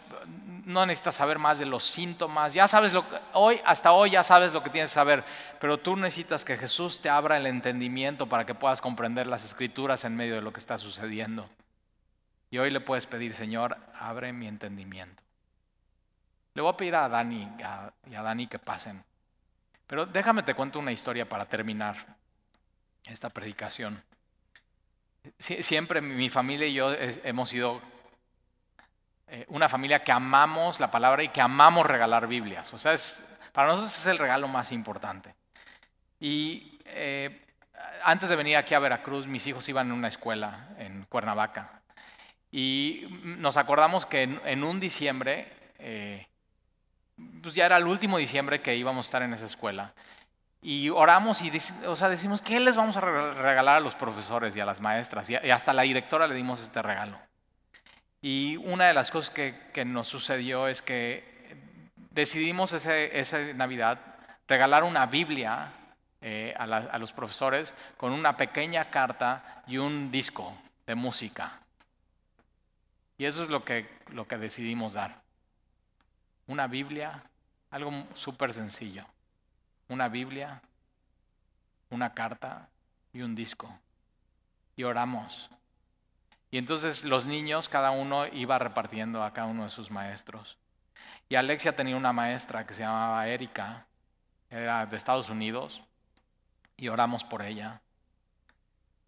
No 0.67 0.85
necesitas 0.85 1.15
saber 1.15 1.39
más 1.39 1.59
de 1.59 1.65
los 1.65 1.85
síntomas. 1.85 2.53
Ya 2.53 2.69
sabes 2.69 2.93
lo 2.93 3.09
que... 3.09 3.17
Hoy, 3.33 3.59
hasta 3.65 3.93
hoy 3.93 4.11
ya 4.11 4.23
sabes 4.23 4.53
lo 4.53 4.63
que 4.63 4.69
tienes 4.69 4.91
que 4.91 4.97
saber. 4.97 5.25
Pero 5.59 5.79
tú 5.79 5.97
necesitas 5.97 6.45
que 6.45 6.59
Jesús 6.59 7.01
te 7.01 7.09
abra 7.09 7.39
el 7.39 7.47
entendimiento 7.47 8.27
para 8.27 8.45
que 8.45 8.55
puedas 8.55 8.83
comprender 8.83 9.27
las 9.27 9.47
escrituras 9.47 10.05
en 10.05 10.17
medio 10.17 10.35
de 10.35 10.43
lo 10.43 10.53
que 10.53 10.61
está 10.61 10.77
sucediendo. 10.77 11.49
Y 12.51 12.59
hoy 12.59 12.71
le 12.71 12.81
puedes 12.81 13.07
pedir, 13.07 13.33
Señor, 13.33 13.79
abre 13.99 14.35
mi 14.35 14.47
entendimiento. 14.47 15.23
Le 16.55 16.63
voy 16.63 16.73
a 16.73 16.77
pedir 16.77 16.95
a 16.95 17.09
Dani 17.09 17.49
y 18.07 18.15
a 18.15 18.23
Dani 18.23 18.47
que 18.47 18.59
pasen. 18.59 19.03
Pero 19.87 20.07
déjame 20.07 20.43
te 20.43 20.55
cuento 20.55 20.79
una 20.79 20.93
historia 20.93 21.29
para 21.29 21.45
terminar 21.47 21.97
esta 23.07 23.31
predicación. 23.31 24.03
siempre 25.39 26.01
mi 26.01 26.29
familia 26.29 26.67
y 26.67 26.75
yo 26.75 26.93
hemos 26.93 27.49
sido 27.49 27.81
eh, 29.29 29.47
una 29.49 29.69
familia 29.69 30.05
que 30.05 30.13
amamos 30.13 30.81
la 30.81 30.91
palabra 30.91 31.23
y 31.23 31.29
que 31.29 31.41
amamos 31.41 31.87
regalar 31.87 32.27
Biblias. 32.27 32.73
O 32.75 32.79
sea, 32.79 32.95
para 33.53 33.69
nosotros 33.69 33.97
es 33.97 34.07
el 34.07 34.19
regalo 34.19 34.49
más 34.49 34.73
importante. 34.73 35.35
Y 36.21 36.79
eh, 36.87 37.45
antes 38.05 38.29
de 38.29 38.37
venir 38.37 38.57
aquí 38.57 38.75
a 38.75 38.79
Veracruz, 38.79 39.27
mis 39.27 39.47
hijos 39.47 39.69
iban 39.69 39.87
en 39.89 39.93
una 39.93 40.09
escuela 40.09 40.69
en 40.79 41.05
Cuernavaca. 41.05 41.83
Y 42.51 43.07
nos 43.23 43.57
acordamos 43.57 44.07
que 44.07 44.23
en, 44.23 44.65
un 44.65 44.81
diciembre 44.81 45.51
eh, 45.79 46.27
pues 47.43 47.55
ya 47.55 47.67
era 47.67 47.77
el 47.77 47.87
último 47.87 48.19
diciembre 48.19 48.61
que 48.61 48.77
íbamos 48.77 49.07
a 49.07 49.09
estar 49.09 49.23
en 49.23 49.35
esa 49.35 49.47
escuela. 49.47 49.93
Y 50.61 50.91
oramos 50.91 51.43
y 51.43 51.51
o 51.87 51.97
sea, 51.97 52.09
decimos, 52.09 52.41
¿qué 52.41 52.61
les 52.61 52.77
vamos 52.77 52.97
a 52.97 53.01
regalar 53.01 53.79
a 53.79 53.81
los 53.81 53.97
profesores 53.97 54.55
y 54.55 54.61
a 54.61 54.65
las 54.65 54.81
maestras? 54.81 55.29
Y 55.29 55.35
hasta 55.35 55.73
a 55.73 55.75
la 55.75 55.83
directora 55.83 56.29
le 56.29 56.37
dimos 56.37 56.63
este 56.63 56.81
regalo. 56.83 57.19
Y 58.21 58.57
una 58.59 58.87
de 58.87 58.95
las 58.95 59.11
cosas 59.11 59.31
que, 59.31 59.85
nos 59.85 60.07
sucedió 60.07 60.69
es 60.69 60.81
que 60.81 61.91
decidimos 62.11 62.73
esa 62.73 63.39
Navidad 63.55 63.99
regalar 64.47 64.85
una 64.85 65.07
Biblia 65.07 65.73
eh, 66.21 66.55
a, 66.57 66.99
los 66.99 67.13
profesores 67.13 67.75
con 67.97 68.13
una 68.13 68.37
pequeña 68.37 68.91
carta 68.91 69.65
y 69.67 69.79
un 69.79 70.13
disco 70.13 70.57
de 70.87 70.95
música. 70.95 71.59
Y 73.19 73.25
eso 73.25 73.43
es 73.43 73.49
lo 73.49 73.65
que, 73.65 73.89
lo 74.11 74.29
que 74.29 74.39
decidimos 74.39 74.93
dar. 74.93 75.22
Una 76.47 76.67
Biblia, 76.67 77.23
algo 77.71 78.07
súper 78.15 78.53
sencillo. 78.53 79.07
Una 79.89 80.09
Biblia, 80.09 80.63
una 81.91 82.15
carta 82.15 82.69
y 83.13 83.23
un 83.23 83.35
disco. 83.35 83.79
Y 84.77 84.85
oramos. 84.85 85.51
Y 86.51 86.59
entonces 86.59 87.05
los 87.05 87.27
niños, 87.27 87.69
cada 87.69 87.91
uno 87.91 88.27
iba 88.27 88.59
repartiendo 88.59 89.23
a 89.23 89.33
cada 89.33 89.47
uno 89.47 89.65
de 89.65 89.71
sus 89.71 89.91
maestros. 89.91 90.59
Y 91.29 91.37
Alexia 91.37 91.75
tenía 91.75 91.97
una 91.97 92.13
maestra 92.13 92.67
que 92.67 92.75
se 92.75 92.83
llamaba 92.83 93.27
Erika, 93.27 93.87
era 94.51 94.85
de 94.85 94.97
Estados 94.97 95.31
Unidos, 95.31 95.83
y 96.77 96.89
oramos 96.89 97.25
por 97.25 97.43
ella. 97.43 97.81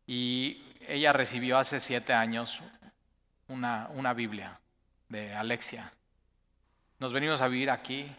Y 0.07 0.63
ella 0.89 1.13
recibió 1.13 1.59
hace 1.59 1.81
siete 1.81 2.15
años 2.15 2.63
una, 3.49 3.89
una 3.95 4.15
Biblia 4.15 4.59
de 5.09 5.35
Alexia. 5.35 5.93
Nos 6.99 7.13
venimos 7.13 7.41
a 7.41 7.49
vivir 7.49 7.71
aquí. 7.71 8.11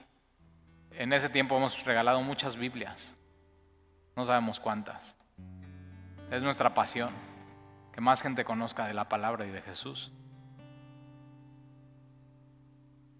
En 0.91 1.13
ese 1.13 1.29
tiempo 1.29 1.57
hemos 1.57 1.83
regalado 1.83 2.21
muchas 2.21 2.55
Biblias. 2.55 3.15
No 4.15 4.23
sabemos 4.23 4.59
cuántas. 4.59 5.15
Es 6.31 6.43
nuestra 6.43 6.73
pasión 6.73 7.11
que 7.91 8.01
más 8.01 8.21
gente 8.21 8.43
conozca 8.43 8.87
de 8.87 8.93
la 8.93 9.09
palabra 9.09 9.45
y 9.45 9.51
de 9.51 9.61
Jesús. 9.61 10.11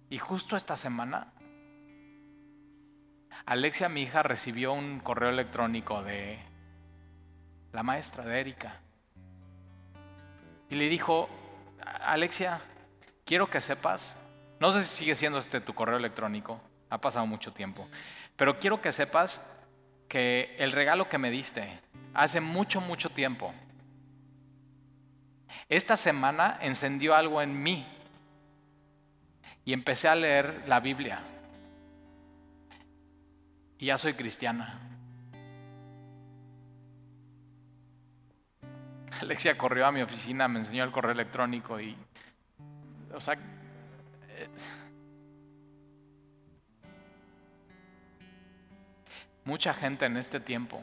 Y 0.10 0.18
justo 0.18 0.56
esta 0.56 0.76
semana 0.76 1.34
Alexia, 3.46 3.90
mi 3.90 4.02
hija, 4.02 4.24
recibió 4.24 4.74
un 4.74 5.00
correo 5.00 5.30
electrónico 5.30 6.02
de 6.02 6.40
la 7.74 7.84
maestra 7.84 8.26
de 8.26 8.40
Erika. 8.40 8.80
Y 10.68 10.76
le 10.76 10.90
dijo, 10.90 11.30
Alexia, 12.02 12.60
quiero 13.24 13.48
que 13.48 13.62
sepas, 13.62 14.18
no 14.60 14.72
sé 14.72 14.84
si 14.84 14.98
sigue 14.98 15.16
siendo 15.16 15.40
este 15.40 15.62
tu 15.62 15.74
correo 15.74 15.98
electrónico, 15.98 16.62
ha 16.90 17.00
pasado 17.00 17.26
mucho 17.26 17.52
tiempo, 17.52 17.88
pero 18.36 18.60
quiero 18.60 18.82
que 18.82 18.92
sepas 18.92 19.46
que 20.08 20.56
el 20.60 20.72
regalo 20.72 21.10
que 21.10 21.18
me 21.18 21.32
diste 21.32 21.80
hace 22.14 22.42
mucho, 22.42 22.80
mucho 22.82 23.10
tiempo, 23.10 23.54
esta 25.68 25.98
semana 25.98 26.58
encendió 26.62 27.16
algo 27.16 27.42
en 27.42 27.62
mí 27.62 27.86
y 29.66 29.74
empecé 29.74 30.08
a 30.08 30.16
leer 30.16 30.64
la 30.68 30.80
Biblia 30.80 31.22
y 33.80 33.88
ya 33.88 33.98
soy 33.98 34.14
cristiana. 34.14 34.80
Alexia 39.20 39.58
corrió 39.58 39.88
a 39.88 39.92
mi 39.92 40.02
oficina, 40.02 40.48
me 40.48 40.60
enseñó 40.60 40.84
el 40.84 40.92
correo 40.92 41.14
electrónico 41.14 41.80
y, 41.80 41.96
o 43.14 43.22
sea, 43.22 43.38
mucha 49.46 49.74
gente 49.74 50.06
en 50.06 50.18
este 50.18 50.40
tiempo, 50.40 50.82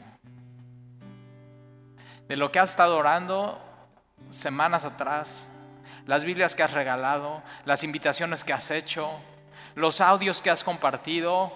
de 2.27 2.37
lo 2.37 2.51
que 2.51 2.59
has 2.59 2.71
estado 2.71 2.97
orando 2.97 3.61
semanas 4.29 4.85
atrás, 4.85 5.47
las 6.05 6.25
Biblias 6.25 6.55
que 6.55 6.63
has 6.63 6.73
regalado, 6.73 7.43
las 7.65 7.83
invitaciones 7.83 8.43
que 8.43 8.53
has 8.53 8.71
hecho, 8.71 9.11
los 9.75 10.01
audios 10.01 10.41
que 10.41 10.49
has 10.49 10.63
compartido, 10.63 11.53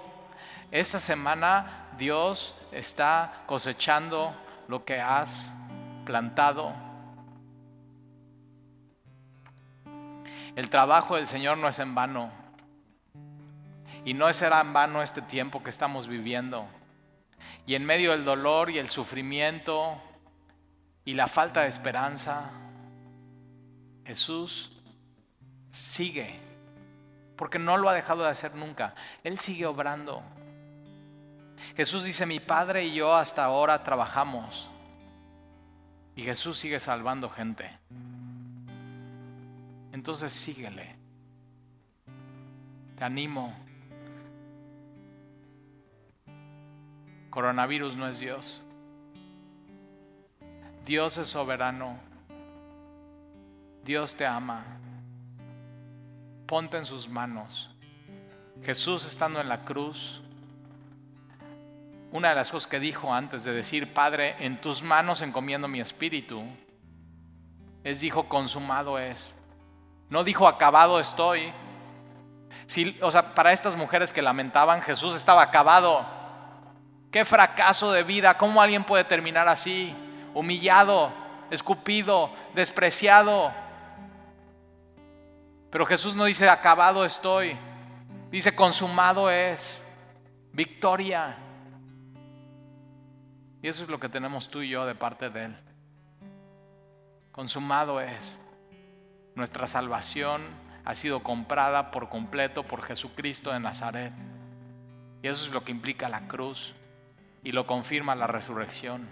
esta 0.71 0.99
semana 0.99 1.87
Dios 1.97 2.55
está 2.71 3.43
cosechando 3.45 4.33
lo 4.67 4.85
que 4.85 4.99
has 4.99 5.53
plantado. 6.05 6.86
El 10.57 10.69
trabajo 10.69 11.17
del 11.17 11.27
Señor 11.27 11.59
no 11.59 11.67
es 11.67 11.77
en 11.77 11.93
vano. 11.93 12.31
Y 14.03 14.15
no 14.15 14.33
será 14.33 14.59
en 14.61 14.73
vano 14.73 15.03
este 15.03 15.21
tiempo 15.21 15.61
que 15.61 15.69
estamos 15.69 16.07
viviendo. 16.07 16.65
Y 17.67 17.75
en 17.75 17.85
medio 17.85 18.09
del 18.09 18.25
dolor 18.25 18.71
y 18.71 18.79
el 18.79 18.89
sufrimiento 18.89 20.01
y 21.05 21.13
la 21.13 21.27
falta 21.27 21.61
de 21.61 21.67
esperanza, 21.67 22.49
Jesús 24.03 24.71
sigue. 25.69 26.39
Porque 27.35 27.59
no 27.59 27.77
lo 27.77 27.87
ha 27.87 27.93
dejado 27.93 28.23
de 28.23 28.29
hacer 28.29 28.55
nunca. 28.55 28.95
Él 29.23 29.37
sigue 29.37 29.67
obrando. 29.67 30.23
Jesús 31.75 32.03
dice, 32.03 32.25
mi 32.25 32.39
Padre 32.39 32.83
y 32.83 32.95
yo 32.95 33.15
hasta 33.15 33.45
ahora 33.45 33.83
trabajamos. 33.83 34.71
Y 36.15 36.23
Jesús 36.23 36.57
sigue 36.57 36.79
salvando 36.79 37.29
gente. 37.29 37.77
Entonces 39.97 40.31
síguele. 40.31 40.95
Te 42.95 43.03
animo. 43.03 43.51
Coronavirus 47.31 47.97
no 47.97 48.07
es 48.07 48.19
Dios. 48.19 48.61
Dios 50.85 51.17
es 51.17 51.29
soberano. 51.29 51.97
Dios 53.83 54.15
te 54.15 54.27
ama. 54.27 54.67
Ponte 56.45 56.77
en 56.77 56.85
sus 56.85 57.09
manos. 57.09 57.71
Jesús 58.61 59.03
estando 59.03 59.41
en 59.41 59.49
la 59.49 59.65
cruz 59.65 60.21
una 62.11 62.29
de 62.29 62.35
las 62.35 62.51
cosas 62.51 62.69
que 62.69 62.79
dijo 62.79 63.11
antes 63.11 63.43
de 63.43 63.51
decir, 63.51 63.91
Padre, 63.95 64.35
en 64.45 64.61
tus 64.61 64.83
manos 64.83 65.23
encomiendo 65.23 65.67
mi 65.67 65.81
espíritu, 65.81 66.43
es 67.83 68.01
dijo, 68.01 68.29
consumado 68.29 68.99
es. 68.99 69.36
No 70.09 70.23
dijo, 70.23 70.47
acabado 70.47 70.99
estoy. 70.99 71.51
Si, 72.65 72.97
o 73.01 73.11
sea, 73.11 73.33
para 73.33 73.51
estas 73.51 73.75
mujeres 73.75 74.13
que 74.13 74.21
lamentaban, 74.21 74.81
Jesús 74.81 75.15
estaba 75.15 75.41
acabado. 75.41 76.05
Qué 77.11 77.25
fracaso 77.25 77.91
de 77.91 78.03
vida, 78.03 78.37
¿cómo 78.37 78.61
alguien 78.61 78.83
puede 78.83 79.03
terminar 79.03 79.47
así? 79.47 79.95
Humillado, 80.33 81.11
escupido, 81.49 82.29
despreciado. 82.53 83.51
Pero 85.69 85.85
Jesús 85.85 86.15
no 86.15 86.25
dice, 86.25 86.49
acabado 86.49 87.05
estoy. 87.05 87.57
Dice, 88.29 88.55
consumado 88.55 89.29
es. 89.29 89.85
Victoria. 90.51 91.37
Y 93.61 93.67
eso 93.67 93.83
es 93.83 93.89
lo 93.89 93.99
que 93.99 94.09
tenemos 94.09 94.49
tú 94.49 94.61
y 94.61 94.69
yo 94.69 94.85
de 94.85 94.95
parte 94.95 95.29
de 95.29 95.45
Él. 95.45 95.57
Consumado 97.31 98.01
es. 98.01 98.41
Nuestra 99.37 99.67
salvación 99.67 100.41
ha 100.83 100.93
sido 100.93 101.23
comprada 101.23 101.91
por 101.91 102.09
completo 102.09 102.63
por 102.63 102.81
Jesucristo 102.81 103.53
de 103.53 103.61
Nazaret. 103.61 104.11
Y 105.23 105.29
eso 105.29 105.45
es 105.45 105.51
lo 105.51 105.63
que 105.63 105.71
implica 105.71 106.09
la 106.09 106.27
cruz 106.27 106.75
y 107.41 107.53
lo 107.53 107.65
confirma 107.65 108.15
la 108.15 108.27
resurrección. 108.27 109.07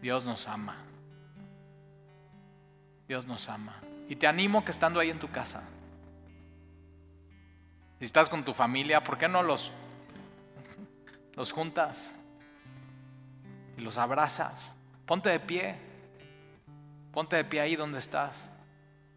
Dios 0.00 0.24
nos 0.24 0.48
ama. 0.48 0.76
Dios 3.06 3.26
nos 3.26 3.50
ama. 3.50 3.82
Y 4.08 4.16
te 4.16 4.26
animo 4.26 4.64
que 4.64 4.70
estando 4.70 4.98
ahí 4.98 5.10
en 5.10 5.18
tu 5.18 5.28
casa, 5.28 5.62
si 7.98 8.06
estás 8.06 8.30
con 8.30 8.46
tu 8.46 8.54
familia, 8.54 9.04
¿por 9.04 9.18
qué 9.18 9.28
no 9.28 9.42
los, 9.42 9.70
los 11.34 11.52
juntas? 11.52 12.16
y 13.76 13.82
los 13.82 13.98
abrazas. 13.98 14.74
Ponte 15.04 15.30
de 15.30 15.40
pie. 15.40 15.76
Ponte 17.16 17.34
de 17.36 17.44
pie 17.46 17.62
ahí 17.62 17.76
donde 17.76 17.98
estás. 17.98 18.52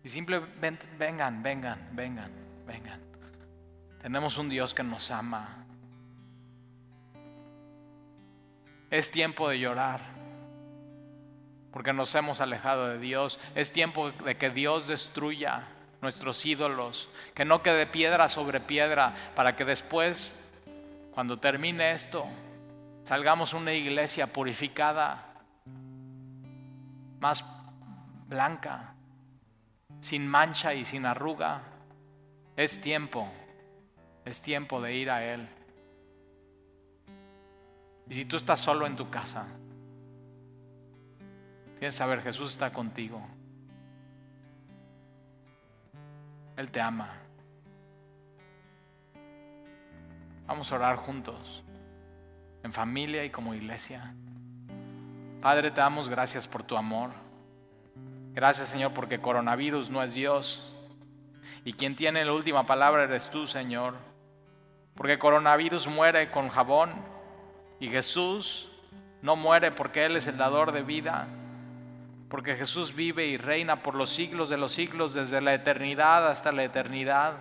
Y 0.05 0.07
simplemente 0.07 0.87
vengan, 0.97 1.43
vengan, 1.43 1.89
vengan, 1.91 2.31
vengan. 2.65 3.01
Tenemos 4.01 4.37
un 4.37 4.47
Dios 4.47 4.73
que 4.73 4.83
nos 4.83 5.11
ama. 5.11 5.65
Es 8.89 9.11
tiempo 9.11 9.49
de 9.49 9.59
llorar 9.59 9.99
porque 11.73 11.91
nos 11.91 12.15
hemos 12.15 12.39
alejado 12.39 12.87
de 12.87 12.99
Dios. 12.99 13.37
Es 13.53 13.73
tiempo 13.73 14.11
de 14.11 14.37
que 14.37 14.49
Dios 14.49 14.87
destruya 14.87 15.67
nuestros 16.01 16.45
ídolos, 16.45 17.09
que 17.33 17.43
no 17.43 17.61
quede 17.61 17.85
piedra 17.85 18.29
sobre 18.29 18.61
piedra 18.61 19.13
para 19.35 19.57
que 19.57 19.65
después, 19.65 20.39
cuando 21.11 21.37
termine 21.37 21.91
esto, 21.91 22.25
salgamos 23.03 23.53
una 23.53 23.73
iglesia 23.73 24.27
purificada, 24.27 25.33
más 27.19 27.43
blanca, 28.29 28.93
sin 29.99 30.27
mancha 30.27 30.73
y 30.73 30.85
sin 30.85 31.05
arruga. 31.05 31.63
Es 32.55 32.79
tiempo, 32.79 33.27
es 34.23 34.41
tiempo 34.41 34.79
de 34.79 34.93
ir 34.93 35.09
a 35.09 35.23
Él. 35.25 35.49
Y 38.07 38.13
si 38.13 38.25
tú 38.25 38.37
estás 38.37 38.59
solo 38.59 38.85
en 38.85 38.95
tu 38.95 39.09
casa, 39.09 39.47
tienes 41.79 41.95
que 41.95 41.97
saber, 41.97 42.21
Jesús 42.21 42.51
está 42.51 42.71
contigo. 42.71 43.21
Él 46.55 46.69
te 46.69 46.81
ama. 46.81 47.09
Vamos 50.45 50.71
a 50.71 50.75
orar 50.75 50.97
juntos, 50.97 51.63
en 52.63 52.73
familia 52.73 53.23
y 53.23 53.29
como 53.29 53.53
iglesia. 53.53 54.13
Padre, 55.41 55.71
te 55.71 55.79
damos 55.79 56.09
gracias 56.09 56.47
por 56.47 56.63
tu 56.63 56.75
amor. 56.75 57.11
Gracias 58.39 58.69
Señor 58.69 58.93
porque 58.93 59.19
coronavirus 59.19 59.89
no 59.89 60.01
es 60.01 60.13
Dios. 60.13 60.61
Y 61.65 61.73
quien 61.73 61.97
tiene 61.97 62.23
la 62.23 62.31
última 62.31 62.65
palabra 62.65 63.03
eres 63.03 63.29
tú, 63.29 63.47
Señor. 63.47 63.95
Porque 64.95 65.19
coronavirus 65.19 65.87
muere 65.87 66.31
con 66.31 66.47
jabón 66.47 67.03
y 67.81 67.89
Jesús 67.89 68.71
no 69.21 69.35
muere 69.35 69.73
porque 69.73 70.05
Él 70.05 70.15
es 70.15 70.25
el 70.27 70.37
dador 70.37 70.71
de 70.71 70.83
vida. 70.83 71.27
Porque 72.29 72.55
Jesús 72.55 72.95
vive 72.95 73.25
y 73.25 73.35
reina 73.35 73.83
por 73.83 73.93
los 73.93 74.09
siglos 74.09 74.47
de 74.47 74.55
los 74.55 74.71
siglos, 74.71 75.13
desde 75.13 75.41
la 75.41 75.53
eternidad 75.53 76.25
hasta 76.25 76.53
la 76.53 76.63
eternidad. 76.63 77.33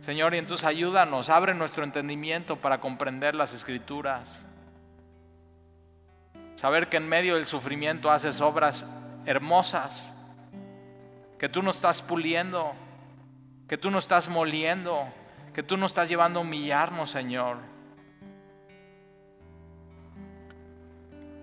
Señor, 0.00 0.34
y 0.34 0.38
entonces 0.38 0.66
ayúdanos, 0.66 1.28
abre 1.28 1.54
nuestro 1.54 1.84
entendimiento 1.84 2.56
para 2.56 2.80
comprender 2.80 3.36
las 3.36 3.54
escrituras. 3.54 4.48
Saber 6.56 6.88
que 6.88 6.96
en 6.96 7.08
medio 7.08 7.36
del 7.36 7.46
sufrimiento 7.46 8.10
haces 8.10 8.40
obras 8.40 8.84
hermosas, 9.26 10.14
que 11.38 11.48
tú 11.48 11.62
no 11.62 11.70
estás 11.70 12.02
puliendo, 12.02 12.72
que 13.68 13.76
tú 13.76 13.90
no 13.90 13.98
estás 13.98 14.28
moliendo, 14.28 15.08
que 15.52 15.62
tú 15.62 15.76
no 15.76 15.86
estás 15.86 16.08
llevando 16.08 16.38
a 16.38 16.42
humillarnos, 16.42 17.10
Señor. 17.10 17.58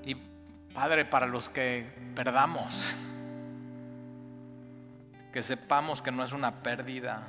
Y 0.04 0.16
Padre, 0.74 1.06
para 1.06 1.26
los 1.26 1.50
que 1.50 1.86
perdamos, 2.16 2.96
que 5.32 5.44
sepamos 5.44 6.02
que 6.02 6.12
no 6.12 6.24
es 6.24 6.32
una 6.32 6.64
pérdida, 6.64 7.28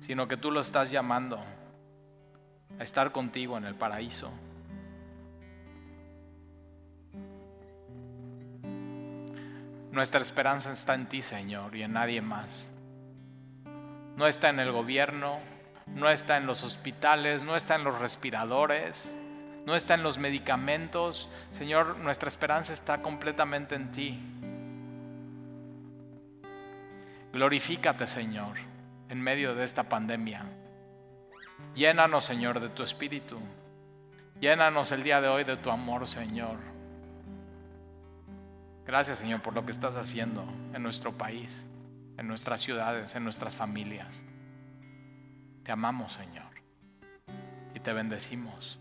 sino 0.00 0.28
que 0.28 0.36
tú 0.36 0.50
lo 0.50 0.60
estás 0.60 0.90
llamando 0.90 1.42
a 2.78 2.82
estar 2.82 3.12
contigo 3.12 3.58
en 3.58 3.64
el 3.64 3.74
paraíso. 3.74 4.30
Nuestra 9.98 10.20
esperanza 10.20 10.70
está 10.70 10.94
en 10.94 11.08
ti, 11.08 11.22
Señor, 11.22 11.74
y 11.74 11.82
en 11.82 11.94
nadie 11.94 12.22
más. 12.22 12.70
No 14.14 14.28
está 14.28 14.48
en 14.48 14.60
el 14.60 14.70
gobierno, 14.70 15.40
no 15.88 16.08
está 16.08 16.36
en 16.36 16.46
los 16.46 16.62
hospitales, 16.62 17.42
no 17.42 17.56
está 17.56 17.74
en 17.74 17.82
los 17.82 17.98
respiradores, 17.98 19.18
no 19.66 19.74
está 19.74 19.94
en 19.94 20.04
los 20.04 20.18
medicamentos. 20.18 21.28
Señor, 21.50 21.98
nuestra 21.98 22.28
esperanza 22.28 22.72
está 22.72 23.02
completamente 23.02 23.74
en 23.74 23.90
ti. 23.90 24.20
Glorifícate, 27.32 28.06
Señor, 28.06 28.56
en 29.08 29.20
medio 29.20 29.56
de 29.56 29.64
esta 29.64 29.88
pandemia. 29.88 30.44
Llénanos, 31.74 32.24
Señor, 32.24 32.60
de 32.60 32.68
tu 32.68 32.84
espíritu. 32.84 33.40
Llénanos 34.40 34.92
el 34.92 35.02
día 35.02 35.20
de 35.20 35.26
hoy 35.26 35.42
de 35.42 35.56
tu 35.56 35.70
amor, 35.72 36.06
Señor. 36.06 36.67
Gracias 38.88 39.18
Señor 39.18 39.42
por 39.42 39.52
lo 39.52 39.66
que 39.66 39.70
estás 39.70 39.96
haciendo 39.96 40.50
en 40.72 40.82
nuestro 40.82 41.12
país, 41.12 41.66
en 42.16 42.26
nuestras 42.26 42.62
ciudades, 42.62 43.14
en 43.16 43.22
nuestras 43.22 43.54
familias. 43.54 44.24
Te 45.62 45.70
amamos 45.70 46.14
Señor 46.14 46.54
y 47.74 47.80
te 47.80 47.92
bendecimos. 47.92 48.80